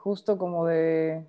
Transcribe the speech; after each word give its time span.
justo 0.00 0.38
como 0.38 0.66
de, 0.66 1.26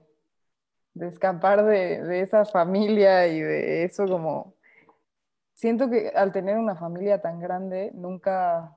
de 0.94 1.08
escapar 1.08 1.66
de, 1.66 2.04
de, 2.04 2.22
esa 2.22 2.46
familia 2.46 3.28
y 3.28 3.40
de 3.42 3.84
eso 3.84 4.08
como... 4.08 4.56
Siento 5.54 5.90
que 5.92 6.10
al 6.16 6.32
tener 6.32 6.58
una 6.58 6.76
familia 6.76 7.22
tan 7.22 7.40
grande, 7.40 7.92
nunca, 7.94 8.76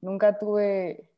nunca 0.00 0.38
tuve... 0.38 1.10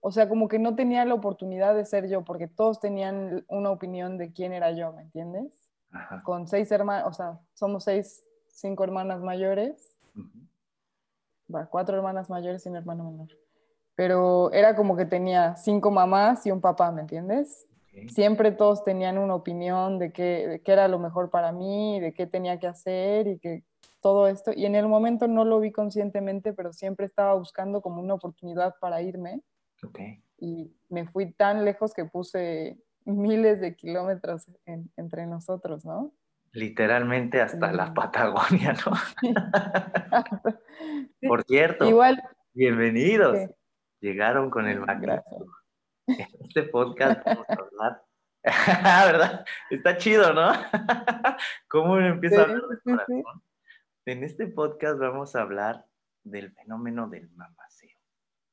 O 0.00 0.10
sea, 0.10 0.28
como 0.28 0.48
que 0.48 0.58
no 0.58 0.76
tenía 0.76 1.04
la 1.04 1.14
oportunidad 1.14 1.74
de 1.74 1.84
ser 1.84 2.08
yo, 2.08 2.22
porque 2.22 2.46
todos 2.46 2.78
tenían 2.78 3.44
una 3.48 3.70
opinión 3.70 4.18
de 4.18 4.32
quién 4.32 4.52
era 4.52 4.70
yo, 4.72 4.92
¿me 4.92 5.02
entiendes? 5.02 5.70
Ajá. 5.90 6.22
Con 6.22 6.46
seis 6.46 6.70
hermanos, 6.70 7.08
o 7.08 7.12
sea, 7.12 7.40
somos 7.54 7.84
seis, 7.84 8.22
cinco 8.48 8.84
hermanas 8.84 9.20
mayores, 9.22 9.96
uh 10.14 10.20
-huh. 10.20 11.68
cuatro 11.70 11.96
hermanas 11.96 12.28
mayores 12.28 12.66
y 12.66 12.68
un 12.68 12.76
hermano 12.76 13.10
menor 13.10 13.45
pero 13.96 14.52
era 14.52 14.76
como 14.76 14.96
que 14.96 15.06
tenía 15.06 15.56
cinco 15.56 15.90
mamás 15.90 16.46
y 16.46 16.52
un 16.52 16.60
papá, 16.60 16.92
¿me 16.92 17.00
entiendes? 17.00 17.66
Okay. 17.90 18.08
Siempre 18.10 18.52
todos 18.52 18.84
tenían 18.84 19.16
una 19.16 19.34
opinión 19.34 19.98
de 19.98 20.12
qué, 20.12 20.46
de 20.46 20.60
qué 20.60 20.72
era 20.72 20.86
lo 20.86 20.98
mejor 20.98 21.30
para 21.30 21.50
mí, 21.50 21.98
de 21.98 22.12
qué 22.12 22.26
tenía 22.26 22.60
que 22.60 22.66
hacer 22.66 23.26
y 23.26 23.38
que 23.38 23.64
todo 24.02 24.28
esto. 24.28 24.52
Y 24.54 24.66
en 24.66 24.74
el 24.74 24.86
momento 24.86 25.28
no 25.28 25.46
lo 25.46 25.58
vi 25.60 25.72
conscientemente, 25.72 26.52
pero 26.52 26.74
siempre 26.74 27.06
estaba 27.06 27.34
buscando 27.34 27.80
como 27.80 28.02
una 28.02 28.14
oportunidad 28.14 28.74
para 28.80 29.00
irme. 29.00 29.40
Okay. 29.82 30.22
Y 30.38 30.70
me 30.90 31.06
fui 31.06 31.32
tan 31.32 31.64
lejos 31.64 31.94
que 31.94 32.04
puse 32.04 32.76
miles 33.06 33.60
de 33.60 33.74
kilómetros 33.74 34.46
en, 34.66 34.90
entre 34.98 35.26
nosotros, 35.26 35.86
¿no? 35.86 36.12
Literalmente 36.52 37.40
hasta 37.40 37.72
la 37.72 37.94
Patagonia, 37.94 38.74
¿no? 38.84 38.92
Por 41.28 41.44
cierto, 41.44 41.88
Igual, 41.88 42.22
bienvenidos. 42.52 43.55
Llegaron 44.00 44.50
con 44.50 44.66
el 44.66 44.80
magneto. 44.80 45.46
En 46.06 46.26
este 46.40 46.64
podcast 46.64 47.24
vamos 47.24 47.46
a 47.48 47.54
hablar. 47.54 48.02
¿Verdad? 49.12 49.44
Está 49.70 49.96
chido, 49.96 50.32
¿no? 50.32 50.52
¿Cómo 51.68 51.94
uno 51.94 52.06
empieza 52.06 52.40
a 52.40 52.44
hablar 52.44 52.62
del 52.68 52.80
corazón? 52.82 53.42
En 54.04 54.22
este 54.22 54.46
podcast 54.46 54.98
vamos 54.98 55.34
a 55.34 55.42
hablar 55.42 55.84
del 56.22 56.52
fenómeno 56.52 57.08
del 57.08 57.28
mamaceo. 57.30 57.98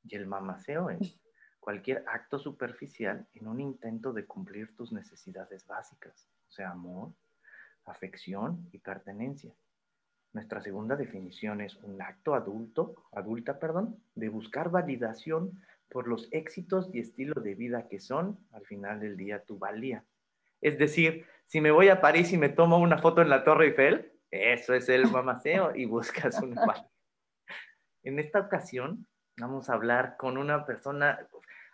Y 0.03 0.16
el 0.16 0.25
mamaceo 0.25 0.89
es 0.89 1.19
cualquier 1.59 2.03
acto 2.07 2.39
superficial 2.39 3.28
en 3.33 3.47
un 3.47 3.59
intento 3.59 4.11
de 4.13 4.25
cumplir 4.25 4.75
tus 4.75 4.91
necesidades 4.91 5.66
básicas, 5.66 6.28
o 6.50 6.52
sea, 6.52 6.72
amor, 6.72 7.13
afección 7.85 8.67
y 8.72 8.80
pertenencia. 8.80 9.53
Nuestra 10.33 10.61
segunda 10.61 10.95
definición 10.95 11.61
es 11.61 11.75
un 11.77 12.01
acto 12.01 12.33
adulto, 12.33 12.95
adulta, 13.11 13.59
perdón, 13.59 14.03
de 14.15 14.29
buscar 14.29 14.71
validación 14.71 15.61
por 15.89 16.07
los 16.07 16.27
éxitos 16.31 16.89
y 16.91 16.99
estilo 16.99 17.39
de 17.39 17.53
vida 17.53 17.87
que 17.87 17.99
son, 17.99 18.39
al 18.51 18.65
final 18.65 18.99
del 18.99 19.15
día, 19.15 19.43
tu 19.43 19.59
valía. 19.59 20.03
Es 20.59 20.79
decir, 20.79 21.27
si 21.45 21.61
me 21.61 21.69
voy 21.69 21.89
a 21.89 22.01
París 22.01 22.33
y 22.33 22.39
me 22.39 22.49
tomo 22.49 22.79
una 22.79 22.97
foto 22.97 23.21
en 23.21 23.29
la 23.29 23.43
Torre 23.43 23.67
Eiffel, 23.67 24.11
eso 24.31 24.73
es 24.73 24.89
el 24.89 25.03
mamaceo 25.11 25.75
y 25.75 25.85
buscas 25.85 26.41
una 26.41 26.65
valía. 26.65 26.89
En 28.01 28.17
esta 28.17 28.39
ocasión 28.39 29.05
vamos 29.37 29.69
a 29.69 29.73
hablar 29.73 30.15
con 30.17 30.39
una 30.39 30.65
persona, 30.65 31.27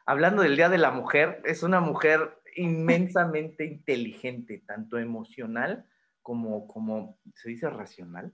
hablando 0.05 0.41
del 0.41 0.57
Día 0.57 0.67
de 0.67 0.77
la 0.77 0.91
Mujer, 0.91 1.41
es 1.45 1.63
una 1.63 1.79
mujer 1.79 2.37
inmensamente 2.57 3.63
inteligente, 3.65 4.61
tanto 4.67 4.97
emocional 4.97 5.85
como, 6.21 6.67
como, 6.67 7.17
¿se 7.35 7.49
dice 7.49 7.69
racional? 7.69 8.33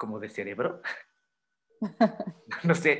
Como 0.00 0.18
de 0.18 0.30
cerebro. 0.30 0.80
no 2.64 2.74
sé. 2.74 2.98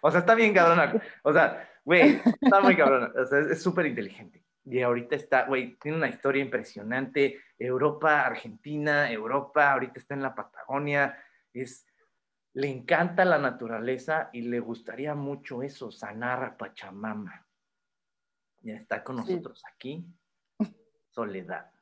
O 0.00 0.10
sea, 0.10 0.20
está 0.20 0.36
bien 0.36 0.54
cabrona. 0.54 0.94
O 1.24 1.32
sea, 1.32 1.68
güey, 1.84 2.22
está 2.40 2.60
muy 2.60 2.76
cabrona. 2.76 3.12
O 3.20 3.26
sea, 3.26 3.40
es 3.40 3.60
súper 3.60 3.86
inteligente. 3.86 4.44
Y 4.64 4.80
ahorita 4.82 5.16
está, 5.16 5.46
güey, 5.46 5.76
tiene 5.78 5.96
una 5.98 6.08
historia 6.08 6.42
impresionante. 6.42 7.40
Europa, 7.58 8.20
Argentina, 8.24 9.10
Europa, 9.10 9.72
ahorita 9.72 9.98
está 9.98 10.14
en 10.14 10.22
la 10.22 10.34
Patagonia. 10.34 11.18
Es, 11.52 11.84
le 12.52 12.68
encanta 12.68 13.24
la 13.24 13.38
naturaleza 13.38 14.30
y 14.32 14.42
le 14.42 14.60
gustaría 14.60 15.14
mucho 15.16 15.62
eso, 15.64 15.90
sanar 15.90 16.44
a 16.44 16.56
Pachamama. 16.56 17.46
Ya 18.60 18.74
está 18.74 19.02
con 19.02 19.16
Sí. 19.24 19.32
nosotros 19.32 19.62
aquí, 19.74 20.06
Soledad. 21.10 21.72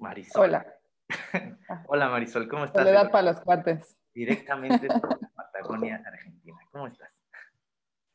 Marisol. 0.00 0.42
Hola. 0.44 0.73
Hola 1.88 2.08
Marisol, 2.08 2.48
¿cómo 2.48 2.64
estás? 2.64 2.82
Soledad 2.82 3.10
para 3.10 3.32
los 3.32 3.40
cuates. 3.40 3.98
Directamente 4.14 4.86
la 4.88 5.00
Patagonia, 5.36 6.02
Argentina. 6.04 6.58
¿Cómo 6.70 6.86
estás? 6.86 7.10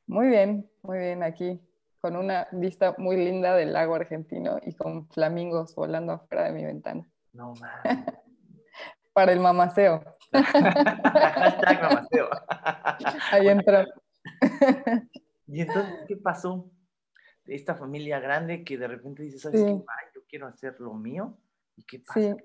Muy 0.07 0.27
bien, 0.27 0.69
muy 0.81 0.97
bien 0.97 1.21
aquí, 1.23 1.61
con 2.01 2.15
una 2.15 2.47
vista 2.51 2.95
muy 2.97 3.17
linda 3.17 3.55
del 3.55 3.73
lago 3.73 3.95
argentino 3.95 4.59
y 4.63 4.73
con 4.75 5.07
flamingos 5.09 5.75
volando 5.75 6.13
afuera 6.13 6.45
de 6.45 6.51
mi 6.51 6.65
ventana. 6.65 7.03
No 7.33 7.53
mames. 7.59 8.05
Para 9.13 9.33
el 9.33 9.39
mamaceo. 9.39 10.03
Hashtag 10.31 11.81
mamaceo. 11.81 12.29
Ahí 13.31 13.47
entró. 13.49 13.85
Y 15.47 15.61
entonces, 15.61 15.93
¿qué 16.07 16.15
pasó? 16.17 16.71
Esta 17.45 17.75
familia 17.75 18.19
grande 18.19 18.63
que 18.63 18.77
de 18.77 18.87
repente 18.87 19.23
dice, 19.23 19.39
¿sabes 19.39 19.59
Sí. 19.59 19.65
qué? 19.65 19.83
Yo 20.15 20.21
quiero 20.27 20.47
hacer 20.47 20.79
lo 20.79 20.93
mío. 20.93 21.37
¿Y 21.75 21.83
qué 21.83 21.99
pasa? 21.99 22.19
Sí. 22.19 22.35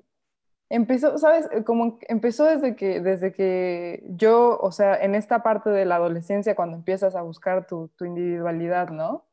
Empezó, 0.70 1.18
¿sabes? 1.18 1.48
Como 1.66 1.98
empezó 2.08 2.44
desde 2.46 2.74
que, 2.74 3.00
desde 3.00 3.32
que 3.32 4.02
yo, 4.08 4.58
o 4.60 4.72
sea, 4.72 4.96
en 4.96 5.14
esta 5.14 5.42
parte 5.42 5.70
de 5.70 5.84
la 5.84 5.96
adolescencia, 5.96 6.56
cuando 6.56 6.76
empiezas 6.76 7.14
a 7.14 7.22
buscar 7.22 7.66
tu, 7.66 7.88
tu 7.96 8.04
individualidad, 8.06 8.88
¿no? 8.88 9.26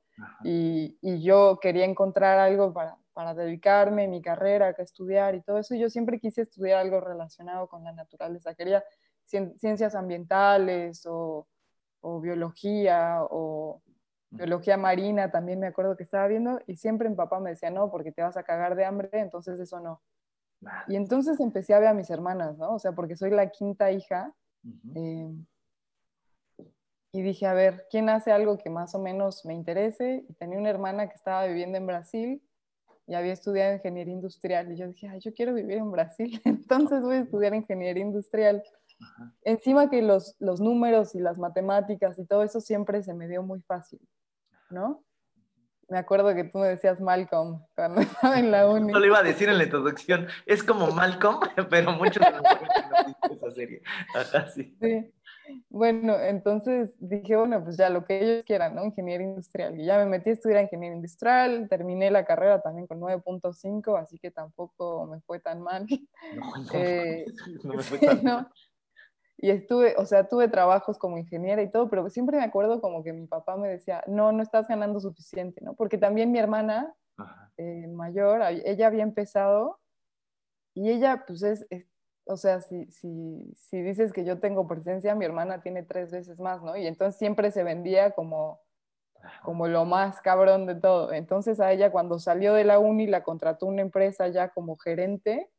Y, 0.44 0.98
y 1.02 1.24
yo 1.24 1.60
quería 1.62 1.86
encontrar 1.86 2.38
algo 2.38 2.74
para, 2.74 2.98
para 3.14 3.34
dedicarme, 3.34 4.08
mi 4.08 4.22
carrera, 4.22 4.74
que 4.74 4.84
estudiar 4.84 5.34
y 5.36 5.42
todo 5.42 5.58
eso. 5.58 5.74
y 5.74 5.80
Yo 5.80 5.90
siempre 5.90 6.20
quise 6.20 6.44
estudiar 6.44 6.80
algo 6.80 7.00
relacionado 7.00 7.68
con 7.68 7.84
la 7.84 7.94
naturaleza. 7.94 8.54
Quería 8.54 8.84
cien- 9.26 9.58
ciencias 9.58 9.96
ambientales 9.96 11.06
o, 11.08 11.48
o 12.02 12.20
biología 12.22 13.20
o 13.30 13.82
biología 14.30 14.78
marina, 14.78 15.32
también 15.32 15.60
me 15.60 15.68
acuerdo 15.68 15.98
que 15.98 16.04
estaba 16.04 16.28
viendo, 16.28 16.60
y 16.68 16.76
siempre 16.78 17.10
mi 17.10 17.16
papá 17.16 17.40
me 17.40 17.50
decía, 17.52 17.70
no, 17.70 17.90
porque 17.92 18.12
te 18.12 18.22
vas 18.22 18.38
a 18.38 18.44
cagar 18.44 18.76
de 18.76 18.86
hambre, 18.86 19.10
entonces 19.14 19.60
eso 19.60 19.80
no. 19.80 20.02
Y 20.88 20.96
entonces 20.96 21.40
empecé 21.40 21.74
a 21.74 21.80
ver 21.80 21.90
a 21.90 21.94
mis 21.94 22.10
hermanas, 22.10 22.58
¿no? 22.58 22.76
O 22.76 22.80
sea, 22.80 22.92
porque 22.92 23.16
soy 23.16 23.32
la 23.32 23.50
quinta 23.50 23.92
hija. 23.92 24.34
Eh, 24.96 25.34
y 27.14 27.22
dije, 27.22 27.46
a 27.46 27.54
ver, 27.54 27.88
¿quién 27.90 28.10
hace 28.10 28.32
algo 28.32 28.58
que 28.58 28.70
más 28.70 28.96
o 28.96 29.00
menos 29.00 29.44
me 29.46 29.54
interese? 29.54 30.24
Y 30.30 30.34
tenía 30.34 30.60
una 30.60 30.70
hermana 30.70 31.10
que 31.10 31.16
estaba 31.16 31.46
viviendo 31.46 31.78
en 31.78 31.88
Brasil 31.88 32.42
y 33.08 33.16
había 33.16 33.34
estudiado 33.34 33.74
ingeniería 33.74 34.14
industrial. 34.14 34.72
Y 34.72 34.78
yo 34.78 34.88
dije, 34.88 35.10
ay, 35.10 35.20
yo 35.20 35.34
quiero 35.34 35.54
vivir 35.54 35.78
en 35.78 35.92
Brasil, 35.92 36.42
entonces 36.46 37.02
voy 37.02 37.18
a 37.18 37.22
estudiar 37.22 37.54
ingeniería 37.54 38.04
industrial. 38.04 38.64
Encima 39.44 39.90
que 39.90 40.02
los, 40.02 40.36
los 40.40 40.62
números 40.62 41.16
y 41.16 41.20
las 41.20 41.38
matemáticas 41.38 42.18
y 42.20 42.26
todo 42.26 42.44
eso 42.44 42.62
siempre 42.62 43.02
se 43.04 43.14
me 43.14 43.28
dio 43.28 43.42
muy 43.42 43.62
fácil, 43.62 44.00
¿no? 44.70 45.04
Me 45.92 45.98
acuerdo 45.98 46.34
que 46.34 46.46
tú 46.46 46.60
me 46.60 46.70
decías 46.70 47.02
Malcolm 47.02 47.66
cuando 47.76 48.00
estaba 48.02 48.40
en 48.40 48.50
la 48.50 48.66
uni. 48.66 48.84
Justo 48.84 49.00
lo 49.00 49.06
iba 49.06 49.20
a 49.20 49.24
decir 49.24 49.50
en 49.50 49.58
la 49.58 49.66
introducción. 49.66 50.26
Es 50.46 50.64
como 50.64 50.88
Malcolm, 50.88 51.42
pero 51.70 51.92
muchos 51.92 52.24
no 52.32 53.30
esa 53.30 53.52
serie. 53.52 53.82
Ajá, 54.16 54.48
sí. 54.48 54.74
Sí. 54.80 55.12
Bueno, 55.68 56.18
entonces 56.18 56.96
dije, 56.98 57.36
bueno, 57.36 57.62
pues 57.62 57.76
ya 57.76 57.90
lo 57.90 58.06
que 58.06 58.24
ellos 58.24 58.46
quieran, 58.46 58.74
¿no? 58.74 58.86
Ingeniería 58.86 59.28
industrial. 59.28 59.78
Y 59.78 59.86
ya 59.86 59.98
me 59.98 60.06
metí 60.06 60.30
a 60.30 60.34
estudiar 60.34 60.64
ingeniería 60.64 60.96
industrial, 60.96 61.68
terminé 61.68 62.10
la 62.10 62.24
carrera 62.24 62.62
también 62.62 62.88
con 62.88 63.02
9.5, 63.02 64.00
así 64.00 64.18
que 64.18 64.32
tampoco 64.32 65.06
me 65.08 65.20
fue 65.20 65.42
tan 65.42 65.62
mal. 65.62 65.86
No, 66.34 66.54
no, 66.56 66.70
Eh, 66.74 67.26
no 67.64 67.74
me 67.74 67.84
fue 67.84 67.98
sí, 67.98 68.06
tan 68.06 68.24
¿no? 68.24 68.50
Y 69.44 69.50
estuve, 69.50 69.96
o 69.98 70.06
sea, 70.06 70.28
tuve 70.30 70.48
trabajos 70.48 71.00
como 71.00 71.18
ingeniera 71.18 71.64
y 71.64 71.72
todo, 71.72 71.90
pero 71.90 72.08
siempre 72.10 72.38
me 72.38 72.44
acuerdo 72.44 72.80
como 72.80 73.04
que 73.04 73.12
mi 73.12 73.26
papá 73.26 73.58
me 73.58 73.68
decía, 73.70 74.04
no, 74.08 74.32
no 74.32 74.44
estás 74.44 74.68
ganando 74.68 75.00
suficiente, 75.00 75.62
¿no? 75.62 75.74
Porque 75.74 75.98
también 75.98 76.32
mi 76.32 76.38
hermana 76.38 76.94
eh, 77.58 77.88
mayor, 77.88 78.42
ella 78.66 78.88
había 78.88 79.04
empezado 79.04 79.80
y 80.76 80.90
ella, 80.92 81.24
pues 81.28 81.44
es, 81.44 81.66
es- 81.70 81.88
o 82.26 82.38
sea, 82.38 82.62
si, 82.62 82.86
si, 82.92 83.52
si 83.58 83.82
dices 83.82 84.14
que 84.14 84.24
yo 84.24 84.40
tengo 84.40 84.68
presencia, 84.68 85.16
mi 85.16 85.26
hermana 85.26 85.62
tiene 85.62 85.82
tres 85.84 86.12
veces 86.12 86.40
más, 86.40 86.62
¿no? 86.62 86.78
Y 86.78 86.86
entonces 86.86 87.18
siempre 87.18 87.52
se 87.52 87.64
vendía 87.64 88.12
como, 88.12 88.62
como 89.44 89.68
lo 89.68 89.86
más 89.86 90.22
cabrón 90.22 90.68
de 90.68 90.76
todo. 90.76 91.14
Entonces 91.14 91.60
a 91.60 91.72
ella 91.72 91.92
cuando 91.92 92.20
salió 92.20 92.54
de 92.54 92.64
la 92.64 92.80
uni 92.80 93.08
la 93.08 93.24
contrató 93.24 93.66
una 93.66 93.82
empresa 93.82 94.28
ya 94.28 94.50
como 94.50 94.78
gerente 94.78 95.50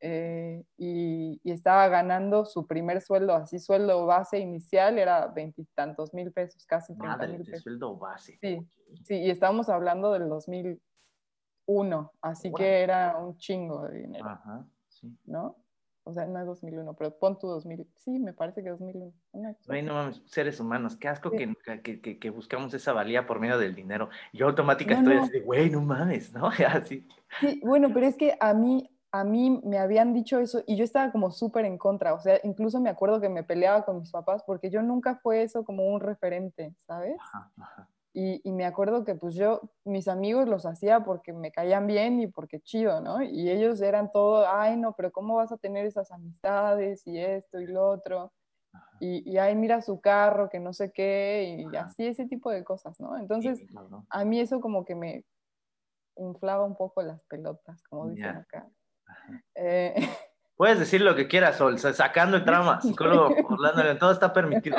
Eh, 0.00 0.64
y, 0.76 1.40
y 1.42 1.50
estaba 1.50 1.88
ganando 1.88 2.44
su 2.44 2.66
primer 2.66 3.00
sueldo, 3.00 3.34
así 3.34 3.58
sueldo 3.58 4.06
base 4.06 4.38
inicial 4.38 4.98
era 4.98 5.26
veintitantos 5.26 6.14
mil 6.14 6.32
pesos, 6.32 6.64
casi 6.66 6.94
treinta 6.94 7.18
Madre, 7.18 7.32
mil 7.32 7.44
de 7.44 7.50
pesos. 7.52 7.64
sueldo 7.64 7.96
base. 7.96 8.38
Sí. 8.40 8.66
Sí, 9.04 9.16
y 9.16 9.30
estábamos 9.30 9.68
hablando 9.68 10.12
del 10.12 10.28
2001, 10.28 12.12
así 12.22 12.52
que 12.52 12.80
era 12.80 13.16
un 13.18 13.36
chingo 13.36 13.86
de 13.86 13.98
dinero, 13.98 14.28
Ajá, 14.28 14.66
sí. 14.88 15.16
¿no? 15.26 15.56
O 16.04 16.12
sea, 16.12 16.26
no 16.26 16.40
es 16.40 16.46
2001, 16.46 16.94
pero 16.94 17.16
pon 17.18 17.38
tu 17.38 17.46
2000. 17.46 17.86
Sí, 17.94 18.18
me 18.18 18.32
parece 18.32 18.62
que 18.62 18.70
2001. 18.70 19.12
Ay, 19.68 19.82
no 19.82 19.94
mames, 19.94 20.22
seres 20.26 20.58
humanos. 20.58 20.96
Qué 20.96 21.08
asco 21.08 21.30
que, 21.30 21.54
que, 21.82 22.18
que, 22.18 22.30
buscamos 22.30 22.72
esa 22.74 22.92
valía 22.92 23.26
por 23.26 23.38
medio 23.38 23.58
del 23.58 23.74
dinero. 23.74 24.08
Yo 24.32 24.46
automática 24.46 24.94
estoy 24.94 25.18
así 25.18 25.30
de, 25.30 25.40
güey, 25.40 25.70
no 25.70 25.82
mames, 25.82 26.32
¿no? 26.32 26.48
Así. 26.66 27.06
Sí, 27.40 27.60
bueno, 27.62 27.90
pero 27.92 28.06
es 28.06 28.16
que 28.16 28.36
a 28.40 28.54
mí, 28.54 28.90
a 29.12 29.24
mí 29.24 29.60
me 29.64 29.78
habían 29.78 30.12
dicho 30.12 30.38
eso 30.38 30.62
y 30.66 30.76
yo 30.76 30.84
estaba 30.84 31.10
como 31.10 31.30
súper 31.30 31.64
en 31.64 31.78
contra. 31.78 32.14
O 32.14 32.20
sea, 32.20 32.38
incluso 32.44 32.80
me 32.80 32.90
acuerdo 32.90 33.20
que 33.20 33.28
me 33.28 33.42
peleaba 33.42 33.84
con 33.84 33.98
mis 33.98 34.10
papás 34.10 34.42
porque 34.44 34.70
yo 34.70 34.82
nunca 34.82 35.16
fue 35.16 35.42
eso 35.42 35.64
como 35.64 35.86
un 35.88 36.00
referente, 36.00 36.74
¿sabes? 36.86 37.16
Ajá, 37.20 37.52
ajá. 37.60 37.88
Y, 38.12 38.50
me 38.50 38.64
acuerdo 38.64 39.04
que 39.04 39.14
pues 39.14 39.36
yo, 39.36 39.60
mis 39.84 40.08
amigos 40.08 40.48
los 40.48 40.66
hacía 40.66 41.04
porque 41.04 41.32
me 41.32 41.52
caían 41.52 41.86
bien 41.86 42.20
y 42.20 42.26
porque 42.26 42.60
chido, 42.60 43.00
¿no? 43.00 43.22
Y 43.22 43.48
ellos 43.48 43.80
eran 43.80 44.10
todo, 44.10 44.48
ay, 44.48 44.76
no, 44.76 44.94
pero 44.94 45.12
¿cómo 45.12 45.36
vas 45.36 45.52
a 45.52 45.58
tener 45.58 45.86
esas 45.86 46.10
amistades 46.10 47.06
y 47.06 47.18
esto 47.20 47.60
y 47.60 47.68
lo 47.68 47.88
otro? 47.88 48.32
Y, 48.98 49.30
y 49.30 49.38
ay, 49.38 49.54
mira 49.54 49.80
su 49.80 50.00
carro, 50.00 50.48
que 50.48 50.58
no 50.58 50.72
sé 50.72 50.90
qué, 50.92 51.56
y 51.72 51.76
así 51.76 52.04
ese 52.06 52.26
tipo 52.26 52.50
de 52.50 52.64
cosas, 52.64 52.98
¿no? 52.98 53.16
Entonces, 53.16 53.64
a 54.08 54.24
mí 54.24 54.40
eso 54.40 54.60
como 54.60 54.84
que 54.84 54.96
me 54.96 55.24
inflaba 56.16 56.64
un 56.64 56.76
poco 56.76 57.02
las 57.02 57.22
pelotas, 57.22 57.82
como 57.84 58.08
dicen 58.08 58.36
acá. 58.36 58.68
Eh, 59.54 59.94
Puedes 60.56 60.78
decir 60.78 61.00
lo 61.00 61.16
que 61.16 61.26
quieras, 61.26 61.56
Sol, 61.56 61.78
sacando 61.78 62.36
el 62.36 62.44
trama, 62.44 62.80
psicólogo 62.82 63.34
Orlando, 63.48 63.98
todo 63.98 64.12
está 64.12 64.32
permitido. 64.32 64.76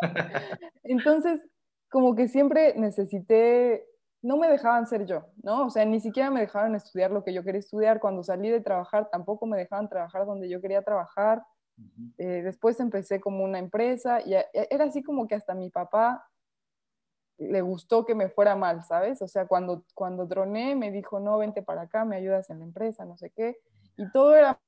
Entonces, 0.82 1.40
como 1.88 2.16
que 2.16 2.26
siempre 2.26 2.74
necesité, 2.76 3.86
no 4.22 4.36
me 4.36 4.48
dejaban 4.48 4.88
ser 4.88 5.06
yo, 5.06 5.26
¿no? 5.42 5.66
O 5.66 5.70
sea, 5.70 5.84
ni 5.84 6.00
siquiera 6.00 6.30
me 6.30 6.40
dejaban 6.40 6.74
estudiar 6.74 7.12
lo 7.12 7.22
que 7.22 7.32
yo 7.32 7.44
quería 7.44 7.60
estudiar. 7.60 8.00
Cuando 8.00 8.24
salí 8.24 8.50
de 8.50 8.60
trabajar, 8.60 9.08
tampoco 9.10 9.46
me 9.46 9.56
dejaban 9.56 9.88
trabajar 9.88 10.26
donde 10.26 10.48
yo 10.48 10.60
quería 10.60 10.82
trabajar. 10.82 11.44
Eh, 12.18 12.42
después 12.42 12.80
empecé 12.80 13.20
como 13.20 13.44
una 13.44 13.58
empresa 13.58 14.20
y 14.20 14.34
era 14.34 14.84
así 14.84 15.02
como 15.02 15.28
que 15.28 15.36
hasta 15.36 15.54
mi 15.54 15.70
papá 15.70 16.26
le 17.40 17.62
gustó 17.62 18.04
que 18.04 18.14
me 18.14 18.28
fuera 18.28 18.54
mal, 18.54 18.84
¿sabes? 18.84 19.22
O 19.22 19.28
sea, 19.28 19.46
cuando, 19.46 19.84
cuando 19.94 20.26
droné 20.26 20.76
me 20.76 20.90
dijo, 20.90 21.20
no, 21.20 21.38
vente 21.38 21.62
para 21.62 21.82
acá, 21.82 22.04
me 22.04 22.16
ayudas 22.16 22.50
en 22.50 22.58
la 22.58 22.64
empresa, 22.64 23.04
no 23.04 23.16
sé 23.16 23.30
qué. 23.30 23.56
Y 24.00 24.10
todo 24.12 24.34
era 24.34 24.58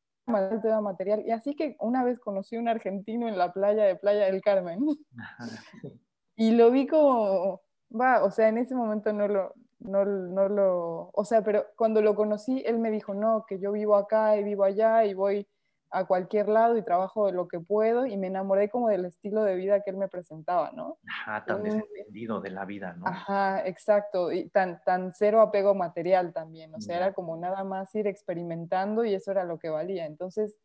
material. 0.83 1.23
Y 1.27 1.31
así 1.31 1.57
que 1.57 1.75
una 1.81 2.05
vez 2.05 2.21
conocí 2.21 2.57
a 2.57 2.61
un 2.61 2.69
argentino 2.69 3.29
en 3.29 3.39
la 3.39 3.53
playa 3.53 3.85
de 3.85 3.97
Playa 3.97 4.27
del 4.27 4.43
Carmen. 4.43 4.81
Y 6.35 6.53
lo 6.53 6.71
vi 6.71 6.87
como, 6.87 7.61
va, 7.93 8.25
o 8.25 8.31
sea, 8.31 8.49
en 8.49 8.57
ese 8.57 8.75
momento 8.75 9.13
no 9.13 9.29
lo, 9.29 9.55
no, 9.81 10.05
no, 10.07 10.49
lo, 10.49 11.11
o 11.13 11.25
sea, 11.27 11.43
pero 11.43 11.67
cuando 11.77 12.01
lo 12.01 12.15
conocí, 12.15 12.63
él 12.65 12.79
me 12.79 12.91
dijo, 12.91 13.13
no, 13.13 13.45
que 13.47 13.59
yo 13.59 13.71
vivo 13.71 13.97
acá 13.97 14.39
y 14.39 14.43
vivo 14.43 14.65
allá 14.65 15.05
y 15.05 15.13
voy 15.13 15.47
a 15.93 16.07
cualquier 16.07 16.49
lado 16.49 16.77
y 16.77 16.83
trabajo 16.83 17.27
de 17.27 17.33
lo 17.33 17.49
que 17.49 17.61
puedo 17.61 18.07
y 18.07 18.17
me 18.17 18.29
enamoré 18.29 18.71
como 18.71 18.89
del 18.89 19.05
estilo 19.05 19.45
de 19.45 19.57
vida 19.57 19.83
que 19.83 19.91
él 19.91 19.99
me 19.99 20.09
presentaba, 20.09 20.73
¿no? 20.73 20.99
Ajá, 21.07 21.45
tan 21.45 21.63
desentendido 21.63 22.41
de 22.41 22.51
la 22.51 22.65
vida, 22.65 22.95
¿no? 22.95 23.07
Ajá, 23.07 23.67
exacto, 23.67 24.33
y 24.33 24.49
tan, 24.49 24.81
tan 24.85 25.13
cero 25.13 25.43
apego 25.43 25.75
material 25.75 26.33
también, 26.33 26.75
o 26.75 26.81
sea, 26.81 26.97
era 26.97 27.13
como 27.13 27.37
nada 27.37 27.63
más 27.63 27.95
ir 27.95 28.07
experimentando 28.07 29.05
y 29.05 29.15
eso 29.15 29.31
era 29.31 29.45
lo 29.45 29.59
que 29.59 29.69
valía. 29.69 30.07
Entonces, 30.07 30.57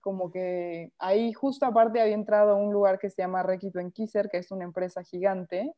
como 0.00 0.30
que 0.30 0.92
ahí 0.98 1.32
justo 1.32 1.64
aparte 1.64 2.00
había 2.00 2.14
entrado 2.14 2.52
a 2.52 2.56
un 2.56 2.72
lugar 2.72 2.98
que 2.98 3.10
se 3.10 3.22
llama 3.22 3.44
Requito 3.44 3.78
en 3.78 3.92
Kisser, 3.92 4.28
que 4.28 4.38
es 4.38 4.50
una 4.50 4.64
empresa 4.64 5.02
gigante 5.04 5.72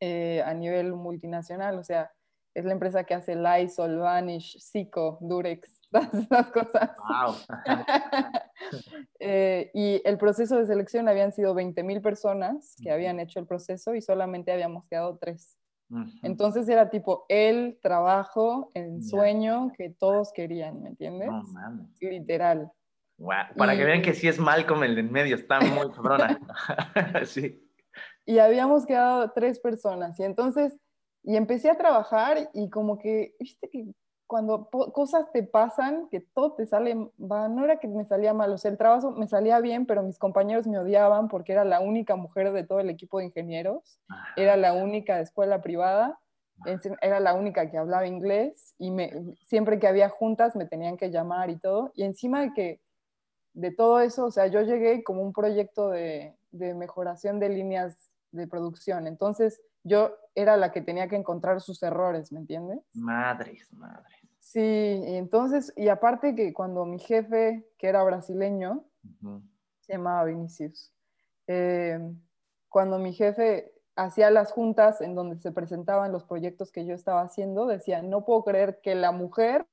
eh, 0.00 0.42
a 0.42 0.54
nivel 0.54 0.94
multinacional, 0.94 1.78
o 1.78 1.84
sea, 1.84 2.10
es 2.54 2.64
la 2.64 2.72
empresa 2.72 3.04
que 3.04 3.12
hace 3.12 3.36
Lysol, 3.36 3.98
Vanish, 3.98 4.58
Zico, 4.62 5.18
Durex, 5.20 5.75
todas 5.96 6.14
esas 6.30 6.46
cosas. 6.50 6.90
Wow. 6.98 7.34
Eh, 9.20 9.70
y 9.74 10.00
el 10.04 10.18
proceso 10.18 10.56
de 10.56 10.66
selección 10.66 11.08
habían 11.08 11.32
sido 11.32 11.54
20.000 11.54 12.00
personas 12.00 12.74
que 12.82 12.90
habían 12.90 13.20
hecho 13.20 13.38
el 13.38 13.46
proceso 13.46 13.94
y 13.94 14.00
solamente 14.00 14.50
habíamos 14.50 14.86
quedado 14.86 15.18
tres. 15.18 15.58
Entonces 16.22 16.68
era 16.68 16.90
tipo 16.90 17.26
el 17.28 17.78
trabajo, 17.82 18.70
el 18.74 19.02
sueño 19.02 19.72
que 19.76 19.90
todos 19.90 20.32
querían, 20.32 20.82
¿me 20.82 20.88
entiendes? 20.90 21.28
No 21.28 21.42
mames. 21.44 21.86
Literal. 22.00 22.72
Para 23.56 23.76
que 23.76 23.84
vean 23.84 24.02
que 24.02 24.14
sí 24.14 24.26
es 24.26 24.38
mal 24.38 24.66
como 24.66 24.84
el 24.84 24.94
de 24.94 25.02
en 25.02 25.12
medio, 25.12 25.36
está 25.36 25.60
muy 25.60 25.90
cabrona. 25.92 26.40
sí. 27.24 27.62
Y 28.24 28.38
habíamos 28.38 28.84
quedado 28.84 29.30
tres 29.32 29.60
personas 29.60 30.18
y 30.18 30.24
entonces, 30.24 30.76
y 31.22 31.36
empecé 31.36 31.70
a 31.70 31.76
trabajar 31.76 32.50
y 32.52 32.68
como 32.68 32.98
que, 32.98 33.34
viste 33.38 33.68
que 33.68 33.86
cuando 34.26 34.68
cosas 34.92 35.30
te 35.32 35.42
pasan, 35.42 36.08
que 36.08 36.20
todo 36.20 36.54
te 36.54 36.66
sale, 36.66 36.96
va, 37.18 37.48
no 37.48 37.64
era 37.64 37.78
que 37.78 37.86
me 37.86 38.04
salía 38.04 38.34
mal, 38.34 38.52
o 38.52 38.58
sea, 38.58 38.70
el 38.70 38.76
trabajo 38.76 39.12
me 39.12 39.28
salía 39.28 39.60
bien, 39.60 39.86
pero 39.86 40.02
mis 40.02 40.18
compañeros 40.18 40.66
me 40.66 40.78
odiaban 40.78 41.28
porque 41.28 41.52
era 41.52 41.64
la 41.64 41.80
única 41.80 42.16
mujer 42.16 42.52
de 42.52 42.64
todo 42.64 42.80
el 42.80 42.90
equipo 42.90 43.18
de 43.18 43.26
ingenieros, 43.26 44.00
era 44.36 44.56
la 44.56 44.74
única 44.74 45.16
de 45.16 45.22
escuela 45.22 45.60
privada, 45.62 46.18
era 47.02 47.20
la 47.20 47.34
única 47.34 47.70
que 47.70 47.78
hablaba 47.78 48.06
inglés 48.06 48.74
y 48.78 48.90
me, 48.90 49.12
siempre 49.44 49.78
que 49.78 49.86
había 49.86 50.08
juntas 50.08 50.56
me 50.56 50.66
tenían 50.66 50.96
que 50.96 51.10
llamar 51.10 51.50
y 51.50 51.56
todo, 51.56 51.92
y 51.94 52.02
encima 52.02 52.40
de 52.40 52.52
que 52.52 52.80
de 53.52 53.70
todo 53.70 54.00
eso, 54.00 54.26
o 54.26 54.30
sea, 54.30 54.48
yo 54.48 54.62
llegué 54.62 55.04
como 55.04 55.22
un 55.22 55.32
proyecto 55.32 55.90
de, 55.90 56.36
de 56.50 56.74
mejoración 56.74 57.38
de 57.38 57.48
líneas 57.50 58.10
de 58.32 58.46
producción, 58.46 59.06
entonces 59.06 59.60
yo 59.86 60.16
era 60.34 60.56
la 60.56 60.72
que 60.72 60.82
tenía 60.82 61.08
que 61.08 61.16
encontrar 61.16 61.60
sus 61.60 61.82
errores, 61.82 62.32
¿me 62.32 62.40
entiendes? 62.40 62.80
Madres, 62.94 63.72
madres. 63.72 64.16
Sí, 64.40 64.60
y 64.60 65.16
entonces, 65.16 65.72
y 65.76 65.88
aparte 65.88 66.34
que 66.34 66.52
cuando 66.52 66.84
mi 66.84 66.98
jefe, 66.98 67.66
que 67.78 67.88
era 67.88 68.02
brasileño, 68.02 68.84
se 69.80 69.92
llamaba 69.92 70.24
Vinicius, 70.24 70.92
eh, 71.46 71.98
cuando 72.68 72.98
mi 72.98 73.12
jefe 73.12 73.72
hacía 73.94 74.30
las 74.30 74.52
juntas 74.52 75.00
en 75.00 75.14
donde 75.14 75.38
se 75.38 75.52
presentaban 75.52 76.12
los 76.12 76.24
proyectos 76.24 76.70
que 76.70 76.84
yo 76.84 76.94
estaba 76.94 77.22
haciendo, 77.22 77.66
decía, 77.66 78.02
no 78.02 78.24
puedo 78.24 78.44
creer 78.44 78.80
que 78.82 78.94
la 78.94 79.12
mujer 79.12 79.66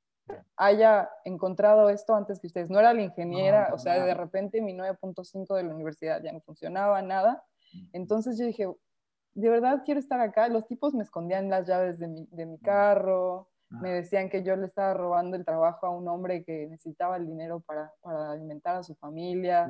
haya 0.56 1.10
encontrado 1.26 1.90
esto 1.90 2.16
antes 2.16 2.40
que 2.40 2.48
ustedes. 2.48 2.70
No 2.70 2.80
era 2.80 2.94
la 2.94 3.02
ingeniera, 3.02 3.70
o 3.74 3.78
sea, 3.78 4.04
de 4.04 4.14
repente 4.14 4.62
mi 4.62 4.74
9.5 4.74 5.56
de 5.56 5.64
la 5.64 5.74
universidad 5.74 6.22
ya 6.24 6.32
no 6.32 6.42
funcionaba, 6.42 7.02
nada. 7.02 7.44
Entonces 7.92 8.38
yo 8.38 8.46
dije, 8.46 8.68
de 9.34 9.50
verdad 9.50 9.84
quiero 9.86 10.00
estar 10.00 10.20
acá. 10.20 10.48
Los 10.48 10.68
tipos 10.68 10.94
me 10.94 11.04
escondían 11.04 11.50
las 11.50 11.68
llaves 11.68 12.00
de 12.00 12.08
mi, 12.08 12.28
de 12.32 12.46
mi 12.46 12.60
carro, 12.60 13.50
me 13.82 13.90
decían 13.90 14.30
que 14.30 14.44
yo 14.44 14.56
le 14.56 14.68
estaba 14.68 14.94
robando 14.94 15.36
el 15.36 15.46
trabajo 15.46 15.88
a 15.88 15.90
un 15.90 16.08
hombre 16.08 16.44
que 16.44 16.68
necesitaba 16.68 17.18
el 17.18 17.26
dinero 17.26 17.62
para, 17.62 17.92
para 18.02 18.32
alimentar 18.32 18.76
a 18.76 18.84
su 18.84 18.94
familia. 18.96 19.68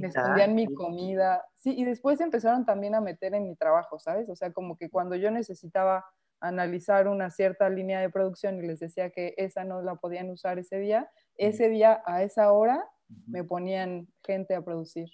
Me 0.00 0.08
escondían 0.08 0.54
mi 0.54 0.72
comida. 0.72 1.44
Sí, 1.54 1.74
y 1.76 1.84
después 1.84 2.20
empezaron 2.20 2.64
también 2.64 2.94
a 2.94 3.00
meter 3.00 3.34
en 3.34 3.46
mi 3.46 3.54
trabajo, 3.54 3.98
¿sabes? 3.98 4.30
O 4.30 4.36
sea, 4.36 4.52
como 4.52 4.76
que 4.78 4.88
cuando 4.88 5.14
yo 5.16 5.30
necesitaba 5.30 6.06
analizar 6.40 7.06
una 7.06 7.30
cierta 7.30 7.68
línea 7.68 8.00
de 8.00 8.10
producción 8.10 8.58
y 8.58 8.66
les 8.66 8.80
decía 8.80 9.10
que 9.10 9.34
esa 9.36 9.64
no 9.64 9.82
la 9.82 9.96
podían 9.96 10.30
usar 10.30 10.58
ese 10.58 10.78
día, 10.78 11.10
ese 11.36 11.68
día 11.68 12.02
a 12.06 12.22
esa 12.22 12.52
hora 12.52 12.88
me 13.26 13.44
ponían 13.44 14.08
gente 14.22 14.54
a 14.54 14.62
producir. 14.62 15.10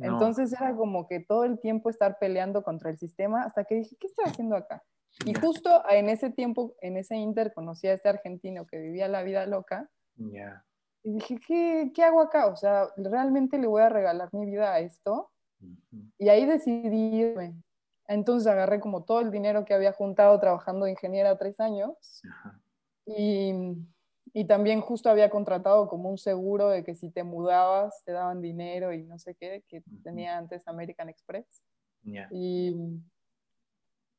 Entonces 0.00 0.52
era 0.52 0.74
como 0.74 1.06
que 1.06 1.20
todo 1.20 1.44
el 1.44 1.58
tiempo 1.58 1.90
estar 1.90 2.18
peleando 2.18 2.62
contra 2.62 2.90
el 2.90 2.98
sistema 2.98 3.44
hasta 3.44 3.64
que 3.64 3.76
dije, 3.76 3.96
¿qué 3.98 4.06
estoy 4.06 4.24
haciendo 4.26 4.56
acá? 4.56 4.82
Y 5.24 5.34
justo 5.34 5.82
en 5.90 6.08
ese 6.08 6.30
tiempo, 6.30 6.74
en 6.80 6.96
ese 6.96 7.16
inter, 7.16 7.52
conocí 7.52 7.86
a 7.86 7.94
este 7.94 8.08
argentino 8.08 8.66
que 8.66 8.78
vivía 8.78 9.08
la 9.08 9.22
vida 9.22 9.46
loca. 9.46 9.90
Y 11.02 11.12
dije, 11.12 11.38
¿qué, 11.46 11.92
¿qué, 11.94 12.02
hago 12.02 12.20
acá? 12.20 12.46
O 12.46 12.56
sea, 12.56 12.88
¿realmente 12.96 13.58
le 13.58 13.66
voy 13.66 13.82
a 13.82 13.88
regalar 13.88 14.28
mi 14.32 14.46
vida 14.46 14.72
a 14.72 14.80
esto? 14.80 15.30
Y 16.18 16.28
ahí 16.28 16.46
decidí 16.46 17.16
irme. 17.16 17.54
Entonces 18.06 18.46
agarré 18.46 18.80
como 18.80 19.04
todo 19.04 19.20
el 19.20 19.30
dinero 19.30 19.64
que 19.64 19.74
había 19.74 19.92
juntado 19.92 20.38
trabajando 20.40 20.84
de 20.84 20.92
ingeniera 20.92 21.38
tres 21.38 21.58
años. 21.60 22.22
Y, 23.06 23.52
y, 24.32 24.46
también 24.46 24.80
justo 24.80 25.10
había 25.10 25.30
contratado 25.30 25.88
como 25.88 26.10
un 26.10 26.18
seguro 26.18 26.68
de 26.68 26.84
que 26.84 26.94
si 26.94 27.10
te 27.10 27.24
mudabas 27.24 28.02
te 28.04 28.12
daban 28.12 28.40
dinero 28.40 28.92
y 28.92 29.02
no 29.04 29.18
sé 29.18 29.34
qué, 29.34 29.64
que 29.68 29.82
tenía 30.02 30.38
antes 30.38 30.66
American 30.68 31.08
Express. 31.08 31.62
Y 32.30 32.74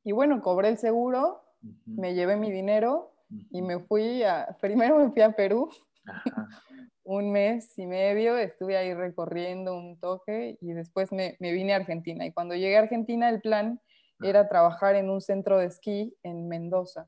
y 0.03 0.11
bueno, 0.13 0.41
cobré 0.41 0.69
el 0.69 0.77
seguro, 0.77 1.43
me 1.85 2.15
llevé 2.15 2.35
mi 2.35 2.51
dinero 2.51 3.13
y 3.51 3.61
me 3.61 3.79
fui 3.79 4.23
a, 4.23 4.57
primero 4.59 4.97
me 4.97 5.11
fui 5.11 5.21
a 5.21 5.35
Perú, 5.35 5.69
un 7.03 7.31
mes 7.31 7.77
y 7.77 7.85
medio, 7.85 8.35
estuve 8.37 8.77
ahí 8.77 8.93
recorriendo 8.95 9.75
un 9.75 9.99
toque 9.99 10.57
y 10.59 10.73
después 10.73 11.11
me, 11.11 11.37
me, 11.39 11.51
vine 11.51 11.73
a 11.73 11.77
Argentina. 11.77 12.25
Y 12.25 12.33
cuando 12.33 12.55
llegué 12.55 12.77
a 12.77 12.81
Argentina 12.81 13.29
el 13.29 13.41
plan 13.41 13.79
era 14.23 14.49
trabajar 14.49 14.95
en 14.95 15.09
un 15.09 15.21
centro 15.21 15.59
de 15.59 15.67
esquí 15.67 16.15
en 16.23 16.47
Mendoza. 16.47 17.07